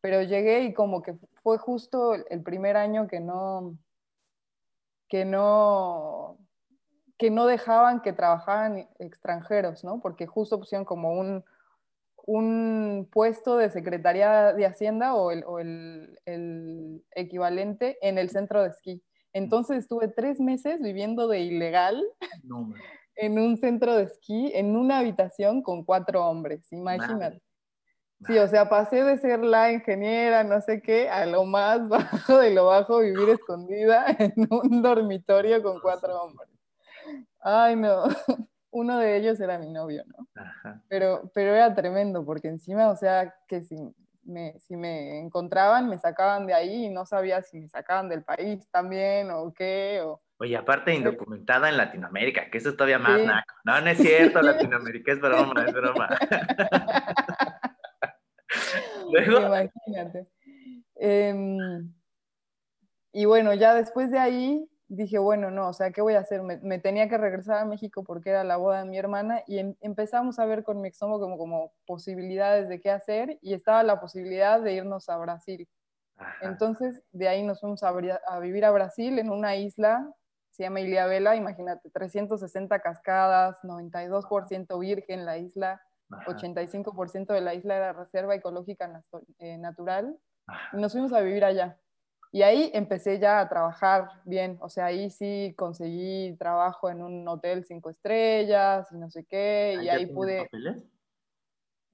Pero 0.00 0.22
llegué 0.22 0.64
y 0.64 0.74
como 0.74 1.02
que 1.02 1.14
fue 1.48 1.56
justo 1.56 2.12
el 2.12 2.42
primer 2.42 2.76
año 2.76 3.08
que 3.08 3.20
no, 3.20 3.78
que 5.08 5.24
no, 5.24 6.36
que 7.16 7.30
no 7.30 7.46
dejaban 7.46 8.02
que 8.02 8.12
trabajaran 8.12 8.86
extranjeros, 8.98 9.82
¿no? 9.82 9.98
Porque 10.02 10.26
justo 10.26 10.58
pusieron 10.58 10.84
como 10.84 11.18
un, 11.18 11.42
un 12.26 13.08
puesto 13.10 13.56
de 13.56 13.70
Secretaría 13.70 14.52
de 14.52 14.66
Hacienda 14.66 15.14
o, 15.14 15.30
el, 15.30 17.02
equivalente 17.16 17.96
en 18.02 18.18
el 18.18 18.28
centro 18.28 18.62
de 18.62 18.68
esquí. 18.68 19.02
Entonces 19.32 19.78
estuve 19.78 20.08
tres 20.08 20.40
meses 20.40 20.82
viviendo 20.82 21.28
de 21.28 21.40
ilegal 21.40 22.04
en 23.16 23.38
un 23.38 23.56
centro 23.56 23.96
de 23.96 24.02
esquí, 24.02 24.52
en 24.54 24.76
una 24.76 24.98
habitación 24.98 25.62
con 25.62 25.82
cuatro 25.82 26.26
hombres, 26.26 26.70
imagínate. 26.72 27.40
Sí, 28.26 28.36
o 28.36 28.48
sea, 28.48 28.68
pasé 28.68 29.04
de 29.04 29.16
ser 29.18 29.40
la 29.40 29.70
ingeniera, 29.70 30.42
no 30.42 30.60
sé 30.60 30.82
qué, 30.82 31.08
a 31.08 31.24
lo 31.26 31.44
más 31.44 31.86
bajo 31.88 32.38
de 32.38 32.50
lo 32.50 32.66
bajo, 32.66 33.00
vivir 33.00 33.28
escondida 33.30 34.06
en 34.18 34.34
un 34.50 34.82
dormitorio 34.82 35.62
con 35.62 35.80
cuatro 35.80 36.22
hombres. 36.22 36.48
Ay, 37.40 37.76
no. 37.76 38.04
Uno 38.70 38.98
de 38.98 39.16
ellos 39.16 39.40
era 39.40 39.58
mi 39.58 39.70
novio, 39.70 40.04
¿no? 40.06 40.26
Pero, 40.88 41.30
pero 41.32 41.54
era 41.54 41.74
tremendo, 41.74 42.24
porque 42.24 42.48
encima, 42.48 42.90
o 42.90 42.96
sea, 42.96 43.34
que 43.46 43.62
si 43.62 43.76
me, 44.24 44.58
si 44.58 44.76
me 44.76 45.20
encontraban, 45.20 45.88
me 45.88 45.98
sacaban 45.98 46.46
de 46.46 46.52
ahí 46.52 46.84
y 46.86 46.90
no 46.90 47.06
sabía 47.06 47.42
si 47.42 47.58
me 47.58 47.68
sacaban 47.68 48.10
del 48.10 48.24
país 48.24 48.68
también 48.70 49.30
o 49.30 49.52
qué. 49.54 50.02
O... 50.04 50.20
Oye, 50.38 50.56
aparte 50.56 50.94
indocumentada 50.94 51.70
en 51.70 51.78
Latinoamérica, 51.78 52.50
que 52.50 52.58
eso 52.58 52.68
es 52.68 52.76
todavía 52.76 52.98
más 52.98 53.20
naco. 53.22 53.54
No, 53.64 53.80
no 53.80 53.88
es 53.88 53.98
cierto, 53.98 54.42
Latinoamérica 54.42 55.12
es 55.12 55.20
broma, 55.20 55.64
es 55.64 55.72
broma. 55.72 56.08
Imagínate. 59.08 60.26
Em, 60.96 61.92
y 63.12 63.24
bueno, 63.24 63.54
ya 63.54 63.74
después 63.74 64.10
de 64.10 64.18
ahí 64.18 64.68
dije, 64.88 65.18
bueno, 65.18 65.50
no, 65.50 65.68
o 65.68 65.72
sea, 65.72 65.90
¿qué 65.92 66.00
voy 66.00 66.14
a 66.14 66.20
hacer? 66.20 66.42
Me, 66.42 66.78
tenía 66.78 67.08
que 67.08 67.18
regresar 67.18 67.58
a 67.58 67.64
México 67.64 68.02
porque 68.04 68.30
era 68.30 68.42
la 68.42 68.56
boda 68.56 68.80
de 68.80 68.88
mi 68.88 68.98
hermana 68.98 69.42
y 69.46 69.58
em, 69.58 69.74
empezamos 69.80 70.38
a 70.38 70.46
ver 70.46 70.64
con 70.64 70.80
mi 70.80 70.88
ex 70.88 70.98
como, 70.98 71.36
como 71.36 71.72
posibilidades 71.86 72.68
de 72.68 72.80
qué 72.80 72.90
hacer 72.90 73.38
y 73.42 73.54
estaba 73.54 73.82
la 73.82 74.00
posibilidad 74.00 74.60
de 74.60 74.72
irnos 74.74 75.08
a 75.08 75.18
Brasil. 75.18 75.68
Entonces, 76.40 77.02
de 77.12 77.28
ahí 77.28 77.44
nos 77.44 77.60
fuimos 77.60 77.82
a, 77.84 77.90
a, 77.90 78.40
vivir 78.40 78.64
a 78.64 78.72
Brasil 78.72 79.18
en 79.18 79.30
una 79.30 79.56
isla, 79.56 80.12
se 80.50 80.64
llama 80.64 80.80
Vela, 80.80 81.36
imagínate, 81.36 81.90
360 81.90 82.80
cascadas, 82.80 83.62
92% 83.62 84.78
virgen 84.80 85.24
la 85.24 85.38
isla, 85.38 85.80
85% 86.10 87.32
de 87.32 87.40
la 87.40 87.54
isla 87.54 87.76
era 87.76 87.92
reserva 87.92 88.34
ecológica 88.34 89.02
eh, 89.38 89.58
natural, 89.58 90.18
y 90.72 90.76
nos 90.76 90.92
fuimos 90.92 91.12
a 91.12 91.20
vivir 91.20 91.44
allá. 91.44 91.78
Y 92.30 92.42
ahí 92.42 92.70
empecé 92.74 93.18
ya 93.18 93.40
a 93.40 93.48
trabajar 93.48 94.08
bien, 94.24 94.58
o 94.60 94.68
sea, 94.68 94.86
ahí 94.86 95.10
sí 95.10 95.54
conseguí 95.56 96.36
trabajo 96.38 96.90
en 96.90 97.02
un 97.02 97.26
hotel 97.26 97.64
cinco 97.64 97.88
estrellas 97.88 98.86
y 98.92 98.96
no 98.96 99.10
sé 99.10 99.24
qué, 99.24 99.78
y 99.82 99.88
ahí 99.88 100.06
pude... 100.06 100.44
Papeles? 100.44 100.76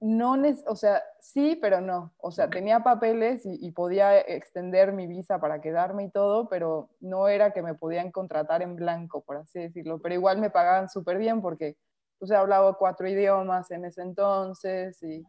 No, 0.01 0.35
o 0.67 0.75
sea, 0.75 1.01
sí, 1.21 1.57
pero 1.59 1.79
no. 1.79 2.13
O 2.17 2.29
sea, 2.29 2.49
tenía 2.49 2.81
papeles 2.81 3.43
y, 3.45 3.71
podía 3.71 4.19
extender 4.19 4.91
mi 4.91 5.07
visa 5.07 5.39
para 5.39 5.61
quedarme 5.61 6.03
y 6.03 6.11
todo, 6.11 6.49
pero 6.49 6.89
no 6.99 7.27
era 7.27 7.53
que 7.53 7.61
me 7.61 7.75
podían 7.75 8.11
contratar 8.11 8.61
en 8.61 8.75
blanco, 8.75 9.23
por 9.23 9.37
así 9.37 9.59
decirlo. 9.59 9.99
Pero 10.01 10.13
igual 10.13 10.37
me 10.39 10.49
pagaban 10.49 10.89
súper 10.89 11.17
bien 11.17 11.41
porque 11.41 11.77
pues, 12.19 12.31
hablaba 12.31 12.73
cuatro 12.77 13.07
idiomas 13.07 13.71
en 13.71 13.85
ese 13.85 14.01
entonces 14.01 15.01
y, 15.03 15.23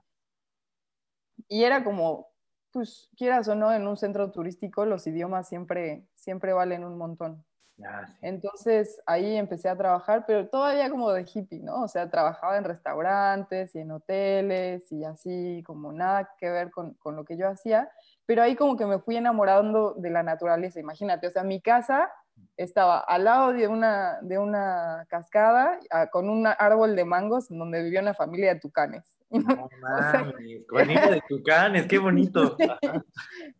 y 1.49 1.64
era 1.64 1.85
como 1.85 2.28
pues 2.73 3.09
quieras 3.16 3.49
o 3.49 3.55
no, 3.55 3.73
en 3.73 3.87
un 3.87 3.97
centro 3.97 4.31
turístico 4.31 4.85
los 4.85 5.07
idiomas 5.07 5.49
siempre, 5.49 6.07
siempre 6.14 6.52
valen 6.52 6.85
un 6.85 6.99
montón. 6.99 7.45
Entonces 8.23 9.00
ahí 9.07 9.37
empecé 9.37 9.69
a 9.69 9.76
trabajar, 9.76 10.25
pero 10.26 10.49
todavía 10.49 10.90
como 10.90 11.12
de 11.12 11.26
hippie, 11.26 11.62
¿no? 11.62 11.83
O 11.83 11.88
sea, 11.88 12.11
trabajaba 12.11 12.57
en 12.57 12.64
restaurantes 12.64 13.75
y 13.75 13.81
en 13.81 13.93
hoteles 13.93 14.90
y 14.93 15.05
así, 15.05 15.62
como 15.66 15.93
nada 15.93 16.31
que 16.38 16.50
ver 16.50 16.71
con, 16.71 16.95
con 16.95 17.16
lo 17.16 17.25
que 17.25 17.37
yo 17.37 17.49
hacía, 17.49 17.90
pero 18.25 18.43
ahí 18.43 18.57
como 18.57 18.76
que 18.76 18.87
me 18.87 18.99
fui 18.99 19.16
enamorando 19.16 19.95
de 19.95 20.11
la 20.11 20.23
naturaleza, 20.23 20.81
imagínate, 20.81 21.26
o 21.26 21.31
sea, 21.31 21.45
mi 21.45 21.61
casa 21.61 22.11
estaba 22.57 23.00
al 23.00 23.25
lado 23.25 23.52
de 23.52 23.69
una, 23.69 24.19
de 24.23 24.38
una 24.38 25.07
cascada 25.09 25.78
con 26.11 26.28
un 26.28 26.47
árbol 26.47 26.97
de 26.97 27.05
mangos 27.05 27.49
donde 27.49 27.83
vivía 27.83 28.00
una 28.00 28.14
familia 28.14 28.55
de 28.55 28.61
tucanes. 28.61 29.12
No 29.31 29.69
mames, 29.83 31.11
de 31.11 31.23
tucanes, 31.28 31.87
qué 31.87 31.99
bonito. 31.99 32.57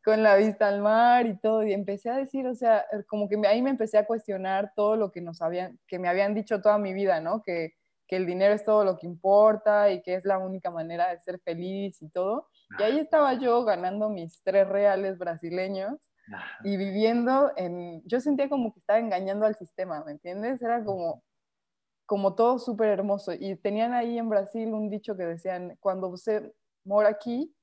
con 0.05 0.23
la 0.23 0.37
vista 0.37 0.69
al 0.69 0.81
mar 0.81 1.27
y 1.27 1.39
todo, 1.41 1.65
y 1.65 1.73
empecé 1.73 2.09
a 2.09 2.17
decir, 2.17 2.47
o 2.47 2.55
sea, 2.55 2.85
como 3.09 3.29
que 3.29 3.37
ahí 3.49 3.63
me 3.63 3.71
empecé 3.71 3.99
a 3.99 4.07
cuestionar 4.07 4.73
todo 4.77 4.97
lo 4.97 5.11
que 5.11 5.21
nos 5.21 5.43
habían, 5.43 5.79
que 5.89 5.99
me 5.99 6.09
habían 6.09 6.35
dicho 6.35 6.61
toda 6.61 6.79
mi 6.79 6.95
vida, 6.95 7.21
¿no? 7.21 7.43
Que, 7.43 7.75
que 8.07 8.17
el 8.17 8.27
dinero 8.27 8.55
es 8.55 8.65
todo 8.65 8.85
lo 8.85 8.97
que 8.97 9.07
importa 9.07 9.91
y 9.91 10.03
que 10.03 10.15
es 10.15 10.25
la 10.25 10.39
única 10.39 10.71
manera 10.71 11.11
de 11.11 11.21
ser 11.21 11.41
feliz 11.41 12.01
y 12.01 12.09
todo. 12.11 12.49
Y 12.79 12.83
ahí 12.85 12.99
estaba 13.01 13.35
yo 13.35 13.65
ganando 13.65 14.09
mis 14.09 14.43
tres 14.45 14.69
reales 14.69 15.19
brasileños 15.19 16.09
y 16.65 16.77
viviendo 16.77 17.53
en, 17.57 18.03
yo 18.07 18.21
sentía 18.21 18.49
como 18.49 18.73
que 18.73 18.81
estaba 18.81 18.99
engañando 18.99 19.47
al 19.47 19.55
sistema, 19.55 20.03
¿me 20.05 20.13
entiendes? 20.13 20.61
Era 20.61 20.85
como, 20.85 21.23
como 22.07 22.35
todo 22.35 22.59
súper 22.59 22.89
hermoso. 22.89 23.33
Y 23.33 23.57
tenían 23.57 23.93
ahí 23.93 24.19
en 24.19 24.29
Brasil 24.29 24.73
un 24.73 24.91
dicho 24.91 25.17
que 25.17 25.25
decían, 25.25 25.77
cuando 25.81 26.09
usted 26.09 26.53
mora 26.85 27.11
aquí, 27.11 27.55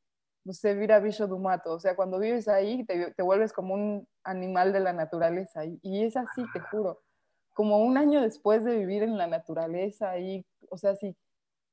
usted 0.46 0.78
vira 0.80 1.00
bicho 1.00 1.28
do 1.28 1.40
mato. 1.40 1.74
O 1.74 1.80
sea, 1.80 1.96
cuando 1.96 2.20
vives 2.20 2.48
ahí, 2.48 2.86
te, 2.86 3.12
te, 3.12 3.24
vuelves 3.24 3.54
como 3.54 3.74
un 3.74 4.08
animal 4.24 4.74
de 4.74 4.80
la 4.80 4.94
naturaleza. 4.94 5.66
Y, 5.66 5.80
y, 5.82 6.06
es 6.06 6.16
así, 6.16 6.44
te 6.54 6.60
juro. 6.60 7.02
Como 7.54 7.80
un 7.80 7.98
año 7.98 8.22
después 8.22 8.64
de 8.64 8.78
vivir 8.78 9.04
en 9.04 9.18
la 9.18 9.28
naturaleza, 9.28 10.10
ahí, 10.12 10.46
o 10.70 10.78
sea, 10.78 10.96
sí, 10.96 11.16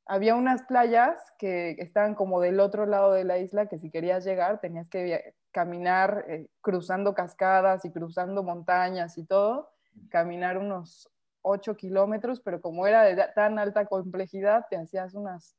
había 0.06 0.34
unas 0.34 0.62
playas 0.64 1.16
que 1.38 1.76
estaban 1.78 2.14
como 2.14 2.40
del 2.40 2.60
otro 2.60 2.84
lado 2.84 3.12
de 3.12 3.24
la 3.24 3.38
isla, 3.38 3.66
que 3.66 3.78
si 3.78 3.90
querías 3.90 4.24
llegar 4.24 4.60
tenías 4.60 4.88
que 4.88 5.34
caminar 5.52 6.24
eh, 6.28 6.48
cruzando 6.60 7.14
cascadas 7.14 7.84
y 7.84 7.90
cruzando 7.90 8.42
montañas 8.42 9.18
y 9.18 9.24
todo, 9.24 9.70
caminar 10.08 10.58
unos 10.58 11.10
8 11.42 11.76
kilómetros, 11.76 12.40
pero 12.40 12.60
como 12.60 12.86
era 12.86 13.02
de 13.02 13.16
tan 13.34 13.58
alta 13.58 13.86
complejidad, 13.86 14.66
te 14.68 14.76
hacías 14.76 15.14
unas 15.14 15.56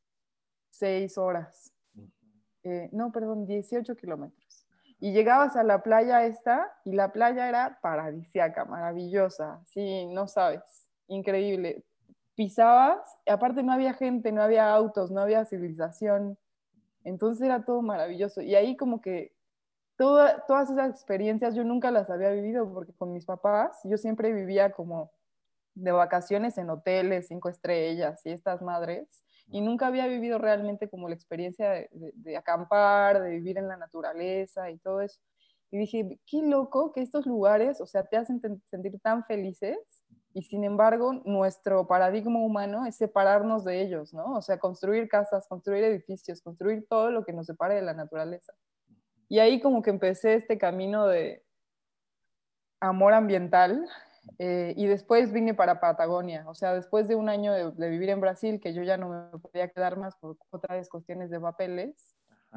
6 0.72 1.18
horas. 1.18 1.74
Eh, 2.64 2.90
no, 2.92 3.12
perdón, 3.12 3.46
18 3.46 3.96
kilómetros. 3.96 4.68
Y 5.00 5.14
llegabas 5.14 5.56
a 5.56 5.64
la 5.64 5.82
playa 5.82 6.26
esta 6.26 6.72
y 6.86 6.92
la 6.92 7.12
playa 7.12 7.50
era 7.50 7.80
paradisiaca, 7.82 8.66
maravillosa, 8.66 9.60
sí, 9.66 10.06
no 10.06 10.28
sabes, 10.28 10.62
increíble. 11.08 11.84
Pisabas, 12.36 13.00
y 13.26 13.32
aparte 13.32 13.64
no 13.64 13.74
había 13.74 13.94
gente, 13.94 14.32
no 14.32 14.44
había 14.44 14.72
autos, 14.72 15.10
no 15.10 15.22
había 15.22 15.44
civilización, 15.46 16.38
entonces 17.04 17.44
era 17.44 17.66
todo 17.66 17.82
maravilloso. 17.82 18.42
Y 18.42 18.54
ahí 18.54 18.78
como 18.78 19.02
que 19.02 19.34
todas 20.02 20.70
esas 20.70 20.90
experiencias 20.90 21.54
yo 21.54 21.64
nunca 21.64 21.92
las 21.92 22.10
había 22.10 22.32
vivido 22.32 22.72
porque 22.74 22.94
con 22.94 23.14
mis 23.14 23.26
papás 23.26 23.80
yo 23.84 23.98
siempre 23.98 24.34
vivía 24.34 24.72
como 24.72 25.12
de 25.76 25.92
vacaciones 25.92 26.58
en 26.58 26.70
hoteles, 26.70 27.28
cinco 27.28 27.50
estrellas 27.50 28.22
y 28.26 28.32
estas 28.32 28.62
madres, 28.62 29.24
y 29.48 29.62
nunca 29.62 29.88
había 29.88 30.08
vivido 30.08 30.38
realmente 30.38 30.90
como 30.90 31.08
la 31.10 31.16
experiencia 31.16 31.88
de, 31.92 32.38
acampar, 32.38 33.22
de 33.22 33.30
vivir 33.32 33.58
en 33.58 33.68
la 33.68 33.78
naturaleza 33.78 34.72
y 34.72 34.78
todo 34.80 35.02
eso. 35.02 35.20
Y 35.72 35.78
dije, 35.78 36.20
qué 36.26 36.42
loco 36.42 36.92
que 36.92 37.02
estos 37.02 37.26
lugares, 37.26 37.80
o 37.80 37.86
sea, 37.86 38.04
te 38.04 38.18
hacen 38.18 38.42
sentir 38.70 39.00
tan 39.02 39.24
felices 39.26 39.78
y 40.34 40.44
sin 40.44 40.64
embargo 40.64 41.14
nuestro 41.26 41.88
paradigma 41.88 42.40
humano 42.40 42.86
es 42.86 42.96
separarnos 42.96 43.64
de 43.64 43.82
ellos, 43.82 44.14
¿no? 44.14 44.36
O 44.36 44.42
sea, 44.42 44.58
construir 44.60 45.08
casas, 45.08 45.48
construir 45.48 45.84
edificios, 45.84 46.42
construir 46.42 46.86
todo 46.90 47.12
lo 47.12 47.24
que 47.24 47.34
nos 47.34 47.48
separe 47.48 47.76
de 47.76 47.82
la 47.82 47.94
naturaleza. 47.94 48.54
Y 49.32 49.40
ahí 49.40 49.62
como 49.62 49.82
que 49.82 49.92
empecé 49.92 50.34
este 50.34 50.58
camino 50.58 51.08
de 51.08 51.42
amor 52.82 53.14
ambiental 53.14 53.88
eh, 54.40 54.74
y 54.76 54.88
después 54.88 55.32
vine 55.32 55.54
para 55.54 55.80
Patagonia, 55.80 56.44
o 56.50 56.54
sea, 56.54 56.74
después 56.74 57.08
de 57.08 57.16
un 57.16 57.30
año 57.30 57.54
de, 57.54 57.90
vivir 57.90 58.10
en 58.10 58.20
Brasil, 58.20 58.60
que 58.60 58.74
yo 58.74 58.84
ya 58.84 58.98
no 58.98 59.08
me 59.08 59.40
podía 59.40 59.70
quedar 59.70 59.96
más 59.96 60.18
por 60.18 60.36
otras 60.50 60.90
cuestiones 60.90 61.30
de 61.30 61.40
papeles, 61.40 62.14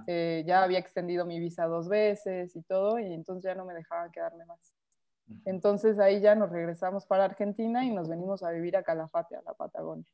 eh, 0.09 0.43
ya 0.49 0.65
había 0.65 0.81
extendido 0.81 1.25
mi 1.25 1.39
visa 1.39 1.67
dos 1.67 1.89
veces 1.89 2.57
y 2.57 2.63
todo, 2.63 2.99
y 2.99 3.13
entonces 3.13 3.45
ya 3.45 3.55
no 3.55 3.65
me 3.65 3.75
dejaban 3.75 4.11
quedarme 4.11 4.45
más. 4.45 4.75
Entonces 5.45 6.01
ahí 6.01 6.21
ya 6.21 6.35
nos 6.35 6.51
regresamos 6.51 7.07
para 7.07 7.25
Argentina 7.25 7.85
y 7.85 7.93
nos 7.93 8.09
venimos 8.09 8.43
a 8.43 8.51
vivir 8.51 8.77
a 8.77 8.83
Calafate, 8.83 9.37
a 9.37 9.43
la 9.43 9.55
Patagonia. 9.55 10.09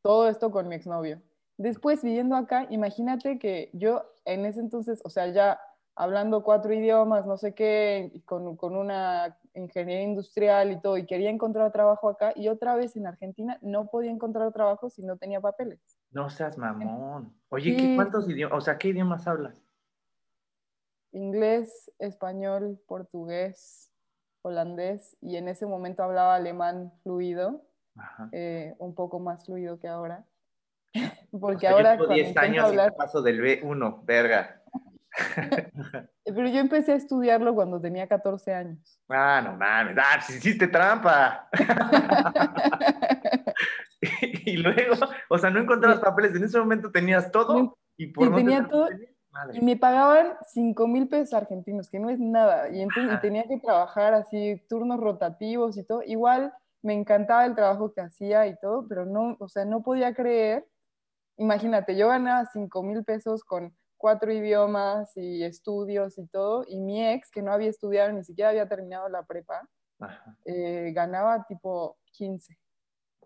Todo 0.00 0.30
esto 0.30 0.50
con 0.50 0.68
mi 0.68 0.76
exnovio. 0.76 1.20
Después, 1.58 2.02
viviendo 2.02 2.36
acá, 2.36 2.66
imagínate 2.70 3.38
que 3.38 3.70
yo 3.72 4.04
en 4.24 4.44
ese 4.44 4.60
entonces, 4.60 5.00
o 5.04 5.10
sea, 5.10 5.28
ya 5.28 5.58
hablando 5.94 6.42
cuatro 6.42 6.74
idiomas, 6.74 7.26
no 7.26 7.38
sé 7.38 7.54
qué, 7.54 8.22
con, 8.26 8.56
con, 8.56 8.76
una 8.76 9.38
ingeniería 9.54 10.02
industrial 10.02 10.70
y 10.70 10.80
todo, 10.80 10.98
y 10.98 11.06
quería 11.06 11.30
encontrar 11.30 11.72
trabajo 11.72 12.10
acá, 12.10 12.34
y 12.36 12.48
otra 12.48 12.76
vez 12.76 12.94
en 12.96 13.06
Argentina 13.06 13.58
no 13.62 13.86
podía 13.86 14.10
encontrar 14.10 14.52
trabajo 14.52 14.90
si 14.90 15.02
no 15.02 15.16
tenía 15.16 15.40
papeles. 15.40 15.80
No 16.10 16.28
seas 16.28 16.58
mamón. 16.58 17.34
Oye, 17.48 17.74
¿qué, 17.74 17.96
¿cuántos 17.96 18.28
idiomas, 18.28 18.58
o 18.58 18.60
sea, 18.60 18.76
qué 18.76 18.88
idiomas 18.88 19.26
hablas? 19.26 19.62
Inglés, 21.12 21.90
español, 21.98 22.78
portugués, 22.86 23.90
holandés, 24.42 25.16
y 25.22 25.36
en 25.36 25.48
ese 25.48 25.64
momento 25.64 26.02
hablaba 26.02 26.34
alemán 26.34 26.92
fluido, 27.02 27.64
eh, 28.32 28.74
un 28.78 28.94
poco 28.94 29.18
más 29.18 29.46
fluido 29.46 29.78
que 29.78 29.88
ahora. 29.88 30.26
Porque 31.30 31.68
ahora. 31.68 31.96
Yo 31.96 32.06
10 32.08 32.36
años 32.36 32.64
hablar... 32.64 32.94
paso 32.96 33.22
del 33.22 33.40
B1, 33.40 34.04
verga. 34.04 34.62
Pero 36.24 36.48
yo 36.48 36.60
empecé 36.60 36.92
a 36.92 36.96
estudiarlo 36.96 37.54
cuando 37.54 37.80
tenía 37.80 38.06
14 38.06 38.52
años. 38.52 39.00
Ah, 39.08 39.40
no 39.42 39.56
mames. 39.56 39.96
Ah, 39.98 40.16
pues 40.16 40.38
hiciste 40.38 40.68
trampa. 40.68 41.48
y 44.44 44.56
luego, 44.56 44.96
o 45.28 45.38
sea, 45.38 45.50
no 45.50 45.60
encontrabas 45.60 46.00
papeles. 46.00 46.34
En 46.34 46.44
ese 46.44 46.58
momento 46.58 46.90
tenías 46.90 47.30
todo 47.30 47.78
y 47.96 48.08
por 48.08 48.26
y 48.26 48.30
no 48.30 48.36
tenía 48.36 48.62
te- 48.62 48.68
todo 48.68 48.88
y 49.52 49.60
me 49.60 49.76
pagaban 49.76 50.32
5 50.48 50.86
mil 50.88 51.08
pesos 51.08 51.34
argentinos, 51.34 51.90
que 51.90 51.98
no 51.98 52.10
es 52.10 52.18
nada. 52.18 52.70
Y, 52.70 52.80
entonces, 52.80 53.18
y 53.18 53.20
tenía 53.20 53.44
que 53.44 53.58
trabajar 53.58 54.14
así, 54.14 54.62
turnos 54.68 54.98
rotativos 54.98 55.76
y 55.76 55.84
todo. 55.84 56.02
Igual 56.02 56.52
me 56.82 56.94
encantaba 56.94 57.44
el 57.44 57.54
trabajo 57.54 57.92
que 57.92 58.00
hacía 58.00 58.46
y 58.46 58.56
todo, 58.58 58.86
pero 58.88 59.04
no, 59.04 59.36
o 59.38 59.48
sea, 59.48 59.64
no 59.64 59.82
podía 59.82 60.14
creer. 60.14 60.66
Imagínate, 61.36 61.96
yo 61.96 62.08
ganaba 62.08 62.46
5 62.46 62.82
mil 62.82 63.04
pesos 63.04 63.44
con 63.44 63.74
cuatro 63.96 64.32
idiomas 64.32 65.16
y 65.16 65.42
estudios 65.42 66.18
y 66.18 66.26
todo, 66.26 66.64
y 66.68 66.78
mi 66.78 67.06
ex, 67.06 67.30
que 67.30 67.42
no 67.42 67.52
había 67.52 67.70
estudiado, 67.70 68.12
ni 68.12 68.24
siquiera 68.24 68.50
había 68.50 68.68
terminado 68.68 69.08
la 69.08 69.24
prepa, 69.24 69.68
eh, 70.44 70.92
ganaba 70.94 71.44
tipo 71.46 71.96
15. 72.12 72.58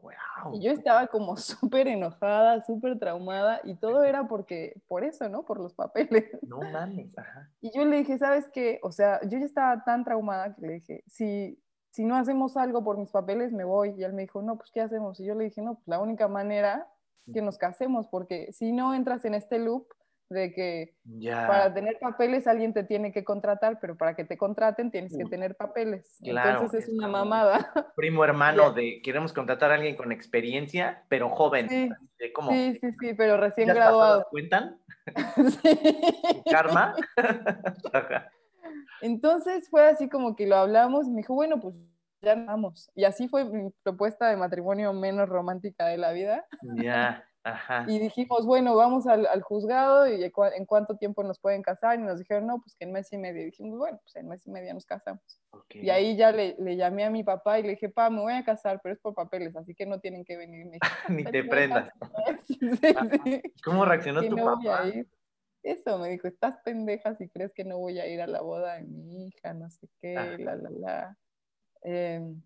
Wow. 0.00 0.54
Y 0.54 0.62
yo 0.62 0.72
estaba 0.72 1.06
como 1.08 1.36
súper 1.36 1.88
enojada, 1.88 2.64
súper 2.64 2.98
traumada, 2.98 3.60
y 3.64 3.76
todo 3.76 4.04
era 4.04 4.26
porque, 4.26 4.80
por 4.88 5.04
eso, 5.04 5.28
¿no? 5.28 5.44
Por 5.44 5.60
los 5.60 5.74
papeles. 5.74 6.30
No 6.42 6.60
mames. 6.60 7.16
Ajá. 7.18 7.50
Y 7.60 7.76
yo 7.76 7.84
le 7.84 7.98
dije, 7.98 8.18
¿sabes 8.18 8.48
qué? 8.52 8.80
O 8.82 8.92
sea, 8.92 9.20
yo 9.28 9.38
ya 9.38 9.44
estaba 9.44 9.84
tan 9.84 10.04
traumada 10.04 10.54
que 10.54 10.66
le 10.66 10.72
dije, 10.74 11.04
si, 11.06 11.62
si 11.90 12.04
no 12.04 12.16
hacemos 12.16 12.56
algo 12.56 12.82
por 12.82 12.96
mis 12.96 13.10
papeles, 13.10 13.52
me 13.52 13.64
voy. 13.64 13.94
Y 13.96 14.04
él 14.04 14.14
me 14.14 14.22
dijo, 14.22 14.40
no, 14.40 14.56
pues 14.56 14.70
¿qué 14.72 14.80
hacemos? 14.80 15.20
Y 15.20 15.26
yo 15.26 15.34
le 15.34 15.44
dije, 15.44 15.60
no, 15.60 15.74
pues 15.74 15.88
la 15.88 16.00
única 16.00 16.28
manera 16.28 16.88
que 17.32 17.42
nos 17.42 17.58
casemos, 17.58 18.06
porque 18.08 18.52
si 18.52 18.72
no 18.72 18.94
entras 18.94 19.24
en 19.24 19.34
este 19.34 19.58
loop 19.58 19.86
de 20.28 20.52
que 20.52 20.94
Ya. 21.04 21.46
para 21.48 21.74
tener 21.74 21.98
papeles 22.00 22.46
alguien 22.46 22.72
te 22.72 22.84
tiene 22.84 23.10
que 23.12 23.24
contratar, 23.24 23.78
pero 23.80 23.96
para 23.96 24.14
que 24.14 24.24
te 24.24 24.38
contraten 24.38 24.90
tienes 24.92 25.16
que 25.16 25.24
tener 25.24 25.56
papeles. 25.56 26.18
Claro, 26.22 26.50
Entonces 26.50 26.84
es 26.84 26.88
es 26.88 26.94
una 26.94 27.08
mamada. 27.08 27.72
Primo 27.96 28.24
hermano 28.24 28.72
de 28.72 29.00
queremos 29.02 29.32
contratar 29.32 29.72
a 29.72 29.74
alguien 29.74 29.96
con 29.96 30.12
experiencia, 30.12 31.04
pero 31.08 31.28
joven. 31.28 31.68
Sí. 31.68 31.90
Sí, 32.18 32.78
sí, 32.80 32.90
sí, 33.00 33.14
pero 33.14 33.38
recién 33.38 33.66
¿vidas 33.68 33.78
pasadas 33.78 33.98
graduado. 33.98 34.26
cuentan? 34.30 34.80
Sí. 35.62 36.42
¿Karma? 36.50 36.94
Entonces 39.02 39.68
fue 39.70 39.86
así 39.86 40.08
como 40.08 40.36
que 40.36 40.46
lo 40.46 40.56
hablamos 40.56 41.06
y 41.06 41.10
me 41.10 41.18
dijo, 41.18 41.34
bueno, 41.34 41.58
pues 41.60 41.74
ya 42.22 42.34
vamos. 42.34 42.90
Y 42.94 43.04
así 43.04 43.28
fue 43.28 43.44
mi 43.44 43.70
propuesta 43.82 44.28
de 44.28 44.36
matrimonio 44.36 44.92
menos 44.92 45.28
romántica 45.28 45.86
de 45.86 45.98
la 45.98 46.12
vida. 46.12 46.46
ya. 46.76 47.24
Ajá. 47.42 47.86
Y 47.88 47.98
dijimos, 47.98 48.44
bueno, 48.44 48.76
vamos 48.76 49.06
al, 49.06 49.24
al 49.26 49.40
juzgado 49.40 50.06
y 50.06 50.22
en 50.22 50.66
cuánto 50.66 50.96
tiempo 50.98 51.22
nos 51.24 51.38
pueden 51.40 51.62
casar. 51.62 51.98
Y 51.98 52.02
nos 52.02 52.18
dijeron, 52.18 52.46
no, 52.46 52.60
pues 52.60 52.74
que 52.76 52.84
en 52.84 52.92
mes 52.92 53.10
y 53.14 53.16
medio. 53.18 53.40
Y 53.40 53.46
dijimos, 53.46 53.78
bueno, 53.78 53.98
pues 54.02 54.14
en 54.16 54.28
mes 54.28 54.46
y 54.46 54.50
medio 54.50 54.74
nos 54.74 54.84
casamos. 54.84 55.40
Y 55.70 55.88
ahí 55.88 56.16
ya 56.18 56.32
le, 56.32 56.54
le 56.58 56.76
llamé 56.76 57.04
a 57.04 57.10
mi 57.10 57.24
papá 57.24 57.58
y 57.58 57.62
le 57.62 57.70
dije, 57.70 57.88
pa, 57.88 58.10
me 58.10 58.20
voy 58.20 58.34
a 58.34 58.44
casar, 58.44 58.80
pero 58.82 58.92
es 58.94 59.00
por 59.00 59.14
papeles, 59.14 59.56
así 59.56 59.74
que 59.74 59.86
no 59.86 60.00
tienen 60.00 60.22
que 60.26 60.36
venir. 60.36 60.66
Dijo, 60.70 60.80
Ni 61.08 61.24
te 61.24 61.38
"Ay, 61.38 61.48
prendas. 61.48 61.88
sí, 62.46 62.58
sí, 62.60 63.42
¿Cómo 63.64 63.86
reaccionó 63.86 64.20
que 64.20 64.28
tu 64.28 64.36
no 64.36 64.44
papá? 64.44 64.90
Eso 65.62 65.98
me 65.98 66.08
dijo, 66.10 66.26
estás 66.28 66.58
pendeja 66.64 67.14
si 67.14 67.28
crees 67.30 67.52
que 67.54 67.64
no 67.64 67.78
voy 67.78 68.00
a 68.00 68.06
ir 68.06 68.20
a 68.20 68.26
la 68.26 68.42
boda 68.42 68.74
de 68.76 68.82
mi 68.82 69.28
hija, 69.28 69.54
no 69.54 69.70
sé 69.70 69.88
qué, 70.00 70.14
la, 70.38 70.56
la, 70.56 70.70
la. 70.70 71.18
Em, 71.82 72.42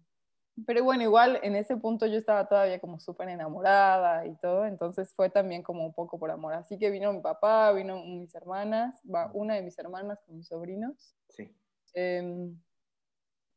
pero 0.67 0.85
bueno, 0.85 1.03
igual 1.03 1.41
en 1.43 1.57
ese 1.57 1.76
punto 1.76 2.07
yo 2.07 2.19
estaba 2.19 2.49
todavía 2.49 2.79
como 2.81 3.00
súper 3.00 3.29
enamorada 3.29 4.26
y 4.26 4.37
todo, 4.37 4.67
entonces 4.67 5.12
fue 5.14 5.29
también 5.31 5.62
como 5.62 5.85
un 5.85 5.93
poco 5.93 6.19
por 6.19 6.31
amor. 6.31 6.55
Así 6.55 6.79
que 6.79 6.91
vino 6.91 7.12
mi 7.12 7.21
papá, 7.21 7.73
vino 7.73 8.05
mis 8.05 8.35
hermanas, 8.35 9.00
va 9.12 9.31
una 9.35 9.55
de 9.55 9.62
mis 9.62 9.79
hermanas 9.79 10.21
con 10.25 10.37
mis 10.37 10.47
sobrinos. 10.47 11.17
Sí. 11.29 11.53
Em, 11.95 12.57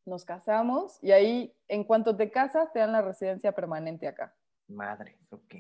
nos 0.05 0.23
casamos 0.25 0.97
y 1.03 1.11
ahí, 1.11 1.55
en 1.67 1.83
cuanto 1.83 2.15
te 2.15 2.31
casas, 2.31 2.71
te 2.71 2.79
dan 2.79 2.93
la 2.93 3.01
residencia 3.01 3.51
permanente 3.51 4.07
acá. 4.07 4.35
Madres, 4.67 5.17
ok. 5.31 5.53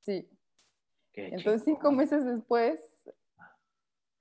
Sí, 0.00 0.28
Qué 1.12 1.26
Entonces, 1.26 1.62
cinco 1.64 1.80
chingón. 1.90 1.96
meses 1.96 2.24
después, 2.24 2.91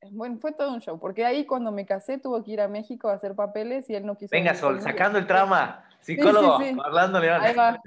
bueno, 0.09 0.37
fue 0.39 0.51
todo 0.53 0.73
un 0.73 0.79
show, 0.79 0.99
porque 0.99 1.25
ahí 1.25 1.45
cuando 1.45 1.71
me 1.71 1.85
casé 1.85 2.17
tuve 2.17 2.43
que 2.43 2.51
ir 2.51 2.61
a 2.61 2.67
México 2.67 3.09
a 3.09 3.13
hacer 3.13 3.35
papeles 3.35 3.89
y 3.89 3.95
él 3.95 4.05
no 4.05 4.17
quiso. 4.17 4.31
Venga, 4.31 4.55
Sol, 4.55 4.81
sacando 4.81 5.19
el 5.19 5.27
trauma. 5.27 5.85
Psicólogo, 6.01 6.59
sí. 6.59 6.75
Orlando 6.83 7.19
León. 7.19 7.41
Ahí 7.41 7.55
va. 7.55 7.79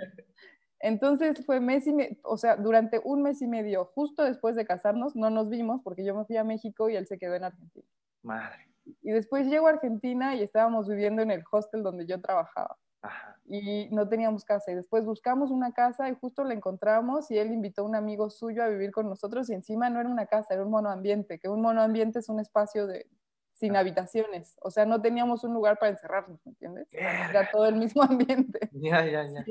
Entonces 0.79 1.45
fue 1.45 1.61
mes 1.61 1.87
y 1.87 1.95
medio, 1.95 2.17
o 2.23 2.37
sea, 2.37 2.57
durante 2.57 3.01
un 3.03 3.23
mes 3.23 3.41
y 3.43 3.47
medio, 3.47 3.87
justo 3.87 4.23
después 4.23 4.55
de 4.55 4.67
casarnos, 4.67 5.17
no 5.17 5.31
nos 5.31 5.49
vimos 5.49 5.81
porque 5.83 6.05
yo 6.05 6.15
me 6.15 6.25
fui 6.25 6.37
a 6.37 6.45
México 6.45 6.89
y 6.91 6.97
él 6.97 7.07
se 7.07 7.19
quedó 7.19 7.35
en 7.35 7.45
Argentina. 7.45 7.87
Madre. 8.23 8.69
Y 9.03 9.13
después 9.13 9.47
llego 9.47 9.67
a 9.67 9.71
Argentina 9.71 10.35
y 10.35 10.43
estábamos 10.43 10.87
viviendo 10.87 11.23
en 11.23 11.31
el 11.31 11.43
hostel 11.51 11.83
donde 11.83 12.07
yo 12.07 12.21
trabajaba 12.21 12.77
Ajá. 13.01 13.34
Y 13.47 13.89
no 13.91 14.09
teníamos 14.09 14.45
casa. 14.45 14.73
Y 14.73 14.75
después 14.75 15.05
buscamos 15.05 15.51
una 15.51 15.73
casa 15.73 16.09
y 16.09 16.15
justo 16.15 16.45
la 16.45 16.55
encontramos 16.55 17.31
y 17.31 17.39
él 17.39 17.53
invitó 17.53 17.83
a 17.83 17.85
un 17.85 17.95
amigo 17.95 18.31
suyo 18.31 18.63
a 18.63 18.69
vivir 18.69 18.91
con 18.91 19.09
nosotros 19.09 19.49
y 19.51 19.55
encima 19.55 19.91
no 19.91 20.01
era 20.01 20.09
una 20.09 20.27
casa, 20.27 20.55
era 20.55 20.65
un 20.65 20.71
monoambiente, 20.71 21.39
que 21.39 21.49
un 21.49 21.61
monoambiente 21.61 22.21
es 22.21 22.29
un 22.29 22.41
espacio 22.41 22.87
de, 22.87 23.07
sin 23.53 23.77
habitaciones. 23.77 24.57
O 24.63 24.71
sea, 24.71 24.87
no 24.87 25.01
teníamos 25.01 25.45
un 25.45 25.55
lugar 25.55 25.79
para 25.79 25.93
encerrarnos, 25.93 26.41
¿me 26.45 26.51
entiendes? 26.51 26.89
Era 26.93 27.51
todo 27.51 27.67
el 27.67 27.77
mismo 27.77 28.03
ambiente. 28.03 28.71
Ya, 28.73 29.05
ya, 29.05 29.25
ya. 29.25 29.45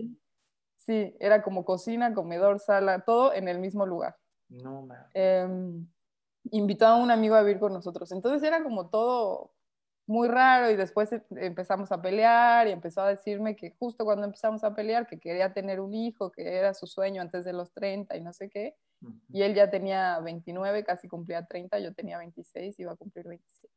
Sí, 0.77 1.15
era 1.19 1.41
como 1.43 1.63
cocina, 1.63 2.13
comedor, 2.13 2.59
sala, 2.59 3.03
todo 3.05 3.33
en 3.33 3.47
el 3.47 3.59
mismo 3.59 3.85
lugar. 3.85 4.17
No, 4.49 4.81
mames. 4.81 5.07
Em, 5.13 5.87
invitó 6.51 6.87
a 6.87 6.97
un 6.97 7.09
amigo 7.09 7.35
a 7.35 7.41
vivir 7.41 7.59
con 7.59 7.71
nosotros. 7.71 8.11
Entonces 8.11 8.43
era 8.43 8.63
como 8.63 8.89
todo 8.89 9.53
muy 10.07 10.27
raro 10.27 10.69
y 10.71 10.75
después 10.75 11.11
em- 11.13 11.23
empezamos 11.37 11.91
a 11.91 12.01
pelear 12.01 12.67
y 12.67 12.71
empezó 12.71 13.01
a 13.01 13.09
decirme 13.09 13.55
que 13.55 13.71
justo 13.71 14.05
cuando 14.05 14.25
empezamos 14.25 14.63
a 14.63 14.75
pelear 14.75 15.07
que 15.07 15.19
quería 15.19 15.53
tener 15.53 15.79
un 15.79 15.93
hijo, 15.93 16.31
que 16.31 16.57
era 16.57 16.73
su 16.73 16.87
sueño 16.87 17.21
antes 17.21 17.45
de 17.45 17.53
los 17.53 17.73
30 17.73 18.15
y 18.17 18.21
no 18.21 18.33
sé 18.33 18.49
qué. 18.49 18.75
Y 19.31 19.43
él 19.43 19.55
ya 19.55 19.69
tenía 19.69 20.19
29, 20.19 20.83
casi 20.83 21.07
cumplía 21.07 21.45
30, 21.45 21.79
yo 21.79 21.93
tenía 21.93 22.17
26, 22.19 22.79
iba 22.79 22.91
a 22.93 22.95
cumplir 22.95 23.27
27. 23.27 23.73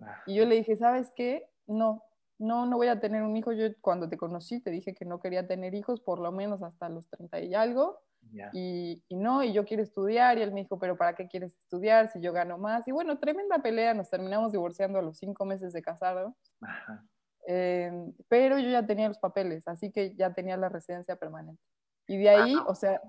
Ah, 0.00 0.24
Y 0.26 0.36
yo 0.36 0.46
le 0.46 0.56
dije, 0.56 0.76
¿sabes 0.76 1.12
qué? 1.16 1.50
No, 1.66 2.04
no, 2.38 2.66
no 2.66 2.76
voy 2.76 2.88
a 2.88 3.00
tener 3.00 3.22
un 3.22 3.36
hijo. 3.36 3.52
Yo 3.52 3.66
cuando 3.80 4.08
te 4.08 4.16
conocí 4.18 4.60
te 4.60 4.70
dije 4.70 4.94
que 4.94 5.04
no 5.06 5.20
quería 5.20 5.46
tener 5.46 5.74
hijos, 5.74 6.00
por 6.00 6.20
lo 6.20 6.32
menos 6.32 6.62
hasta 6.62 6.88
los 6.88 7.08
30 7.10 7.40
y 7.40 7.54
algo. 7.54 8.02
Ya. 8.32 8.50
Y, 8.52 9.02
y 9.08 9.16
no, 9.16 9.42
y 9.42 9.52
yo 9.52 9.64
quiero 9.64 9.82
estudiar. 9.82 10.38
Y 10.38 10.42
él 10.42 10.52
me 10.52 10.60
dijo, 10.62 10.78
¿pero 10.78 10.96
para 10.96 11.14
qué 11.14 11.26
quieres 11.28 11.56
estudiar 11.58 12.10
si 12.10 12.20
yo 12.20 12.32
gano 12.32 12.58
más? 12.58 12.86
Y 12.88 12.92
bueno, 12.92 13.18
tremenda 13.18 13.58
pelea. 13.60 13.94
Nos 13.94 14.10
terminamos 14.10 14.52
divorciando 14.52 14.98
a 14.98 15.02
los 15.02 15.18
cinco 15.18 15.44
meses 15.44 15.72
de 15.72 15.82
casado. 15.82 16.36
Ajá. 16.60 17.04
Eh, 17.46 17.90
pero 18.28 18.58
yo 18.58 18.68
ya 18.70 18.86
tenía 18.86 19.08
los 19.08 19.18
papeles, 19.18 19.66
así 19.66 19.90
que 19.90 20.14
ya 20.14 20.32
tenía 20.34 20.56
la 20.56 20.68
residencia 20.68 21.16
permanente. 21.16 21.62
Y 22.06 22.18
de 22.18 22.28
ahí, 22.28 22.54
o 22.66 22.74
sea, 22.74 23.00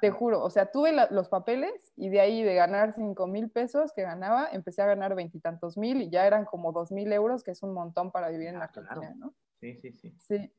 te 0.00 0.10
juro, 0.10 0.42
o 0.42 0.48
sea, 0.50 0.70
tuve 0.72 0.90
la- 0.92 1.08
los 1.10 1.28
papeles 1.28 1.92
y 1.94 2.08
de 2.08 2.20
ahí 2.20 2.42
de 2.42 2.54
ganar 2.54 2.94
5 2.96 3.26
mil 3.26 3.50
pesos 3.50 3.92
que 3.92 4.02
ganaba, 4.02 4.48
empecé 4.50 4.80
a 4.82 4.86
ganar 4.86 5.14
veintitantos 5.14 5.76
mil 5.76 6.00
y 6.02 6.10
ya 6.10 6.26
eran 6.26 6.46
como 6.46 6.72
dos 6.72 6.90
mil 6.90 7.12
euros, 7.12 7.44
que 7.44 7.50
es 7.50 7.62
un 7.62 7.74
montón 7.74 8.10
para 8.10 8.30
vivir 8.30 8.48
en 8.48 8.56
Ah, 8.56 8.64
Argentina, 8.64 8.94
claro. 9.00 9.14
¿no? 9.16 9.34
Sí, 9.60 9.76
sí, 9.76 9.92
sí. 9.92 10.14
Sí. 10.18 10.52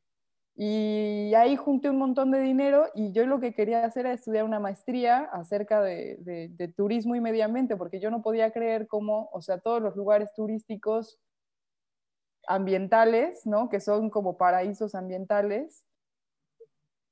Y 0.57 1.33
ahí 1.35 1.57
junté 1.57 1.89
un 1.89 1.97
montón 1.97 2.31
de 2.31 2.39
dinero 2.39 2.87
y 2.93 3.11
yo 3.11 3.25
lo 3.25 3.41
que 3.41 3.53
quería 3.53 3.83
hacer 3.83 4.05
era 4.05 4.15
estudiar 4.15 4.45
una 4.45 4.59
maestría 4.59 5.25
acerca 5.33 5.81
de, 5.81 6.73
turismo 6.77 7.15
y 7.15 7.21
medio 7.21 7.43
ambiente, 7.43 7.75
porque 7.75 7.99
yo 7.99 8.09
no 8.09 8.21
podía 8.21 8.51
creer 8.51 8.87
cómo, 8.87 9.29
o 9.33 9.41
sea, 9.41 9.59
todos 9.59 9.81
los 9.81 9.97
lugares 9.97 10.33
turísticos 10.33 11.19
ambientales, 12.47 13.45
¿no? 13.45 13.67
Que 13.67 13.81
son 13.81 14.09
como 14.09 14.37
paraísos 14.37 14.95
ambientales, 14.95 15.83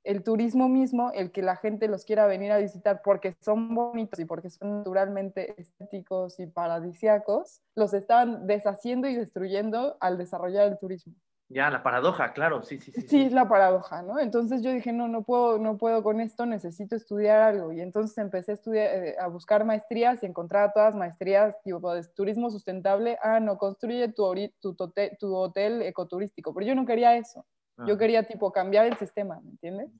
el 0.04 0.22
turismo 0.22 0.68
mismo, 0.68 1.10
el 1.12 1.30
que 1.30 1.42
la 1.42 1.56
gente 1.56 1.88
los 1.88 2.04
quiera 2.04 2.26
venir 2.26 2.50
a 2.52 2.58
visitar 2.58 3.02
porque 3.02 3.36
son 3.40 3.74
bonitos 3.74 4.18
y 4.20 4.24
porque 4.24 4.48
son 4.48 4.78
naturalmente 4.78 5.60
estéticos 5.60 6.40
y 6.40 6.46
paradisiacos, 6.46 7.60
los 7.74 7.92
estaban 7.92 8.46
deshaciendo 8.46 9.08
y 9.08 9.16
destruyendo 9.16 9.98
al 10.00 10.16
desarrollar 10.16 10.68
el 10.68 10.78
turismo. 10.78 11.14
Ya, 11.54 11.70
la 11.70 11.84
paradoja, 11.84 12.32
claro, 12.32 12.64
sí, 12.64 12.80
sí, 12.80 12.90
sí. 12.90 13.06
Sí, 13.06 13.22
es 13.26 13.32
la 13.32 13.48
paradoja, 13.48 14.02
¿no? 14.02 14.18
Entonces 14.18 14.60
yo 14.60 14.72
dije, 14.72 14.92
no, 14.92 15.06
no 15.06 15.22
puedo, 15.22 15.56
no 15.56 15.78
puedo 15.78 16.02
con 16.02 16.20
esto, 16.20 16.46
necesito 16.46 16.96
estudiar 16.96 17.40
algo. 17.42 17.72
Y 17.72 17.80
entonces 17.80 18.18
empecé 18.18 18.50
a 18.50 18.54
estudiar, 18.54 18.86
eh, 18.92 19.16
a 19.20 19.28
buscar 19.28 19.64
maestrías 19.64 20.20
y 20.24 20.26
encontraba 20.26 20.72
todas 20.72 20.96
maestrías 20.96 21.56
tipo 21.62 21.94
de 21.94 22.02
turismo 22.08 22.50
sustentable. 22.50 23.18
Ah, 23.22 23.38
no, 23.38 23.56
construye 23.56 24.12
tu, 24.12 24.34
tu, 24.60 24.74
tu 25.20 25.36
hotel 25.36 25.82
ecoturístico. 25.82 26.52
Pero 26.52 26.66
yo 26.66 26.74
no 26.74 26.84
quería 26.84 27.16
eso. 27.16 27.46
Yo 27.86 27.96
quería 27.98 28.24
tipo 28.24 28.50
cambiar 28.50 28.86
el 28.86 28.96
sistema, 28.96 29.40
¿me 29.40 29.50
entiendes? 29.50 29.92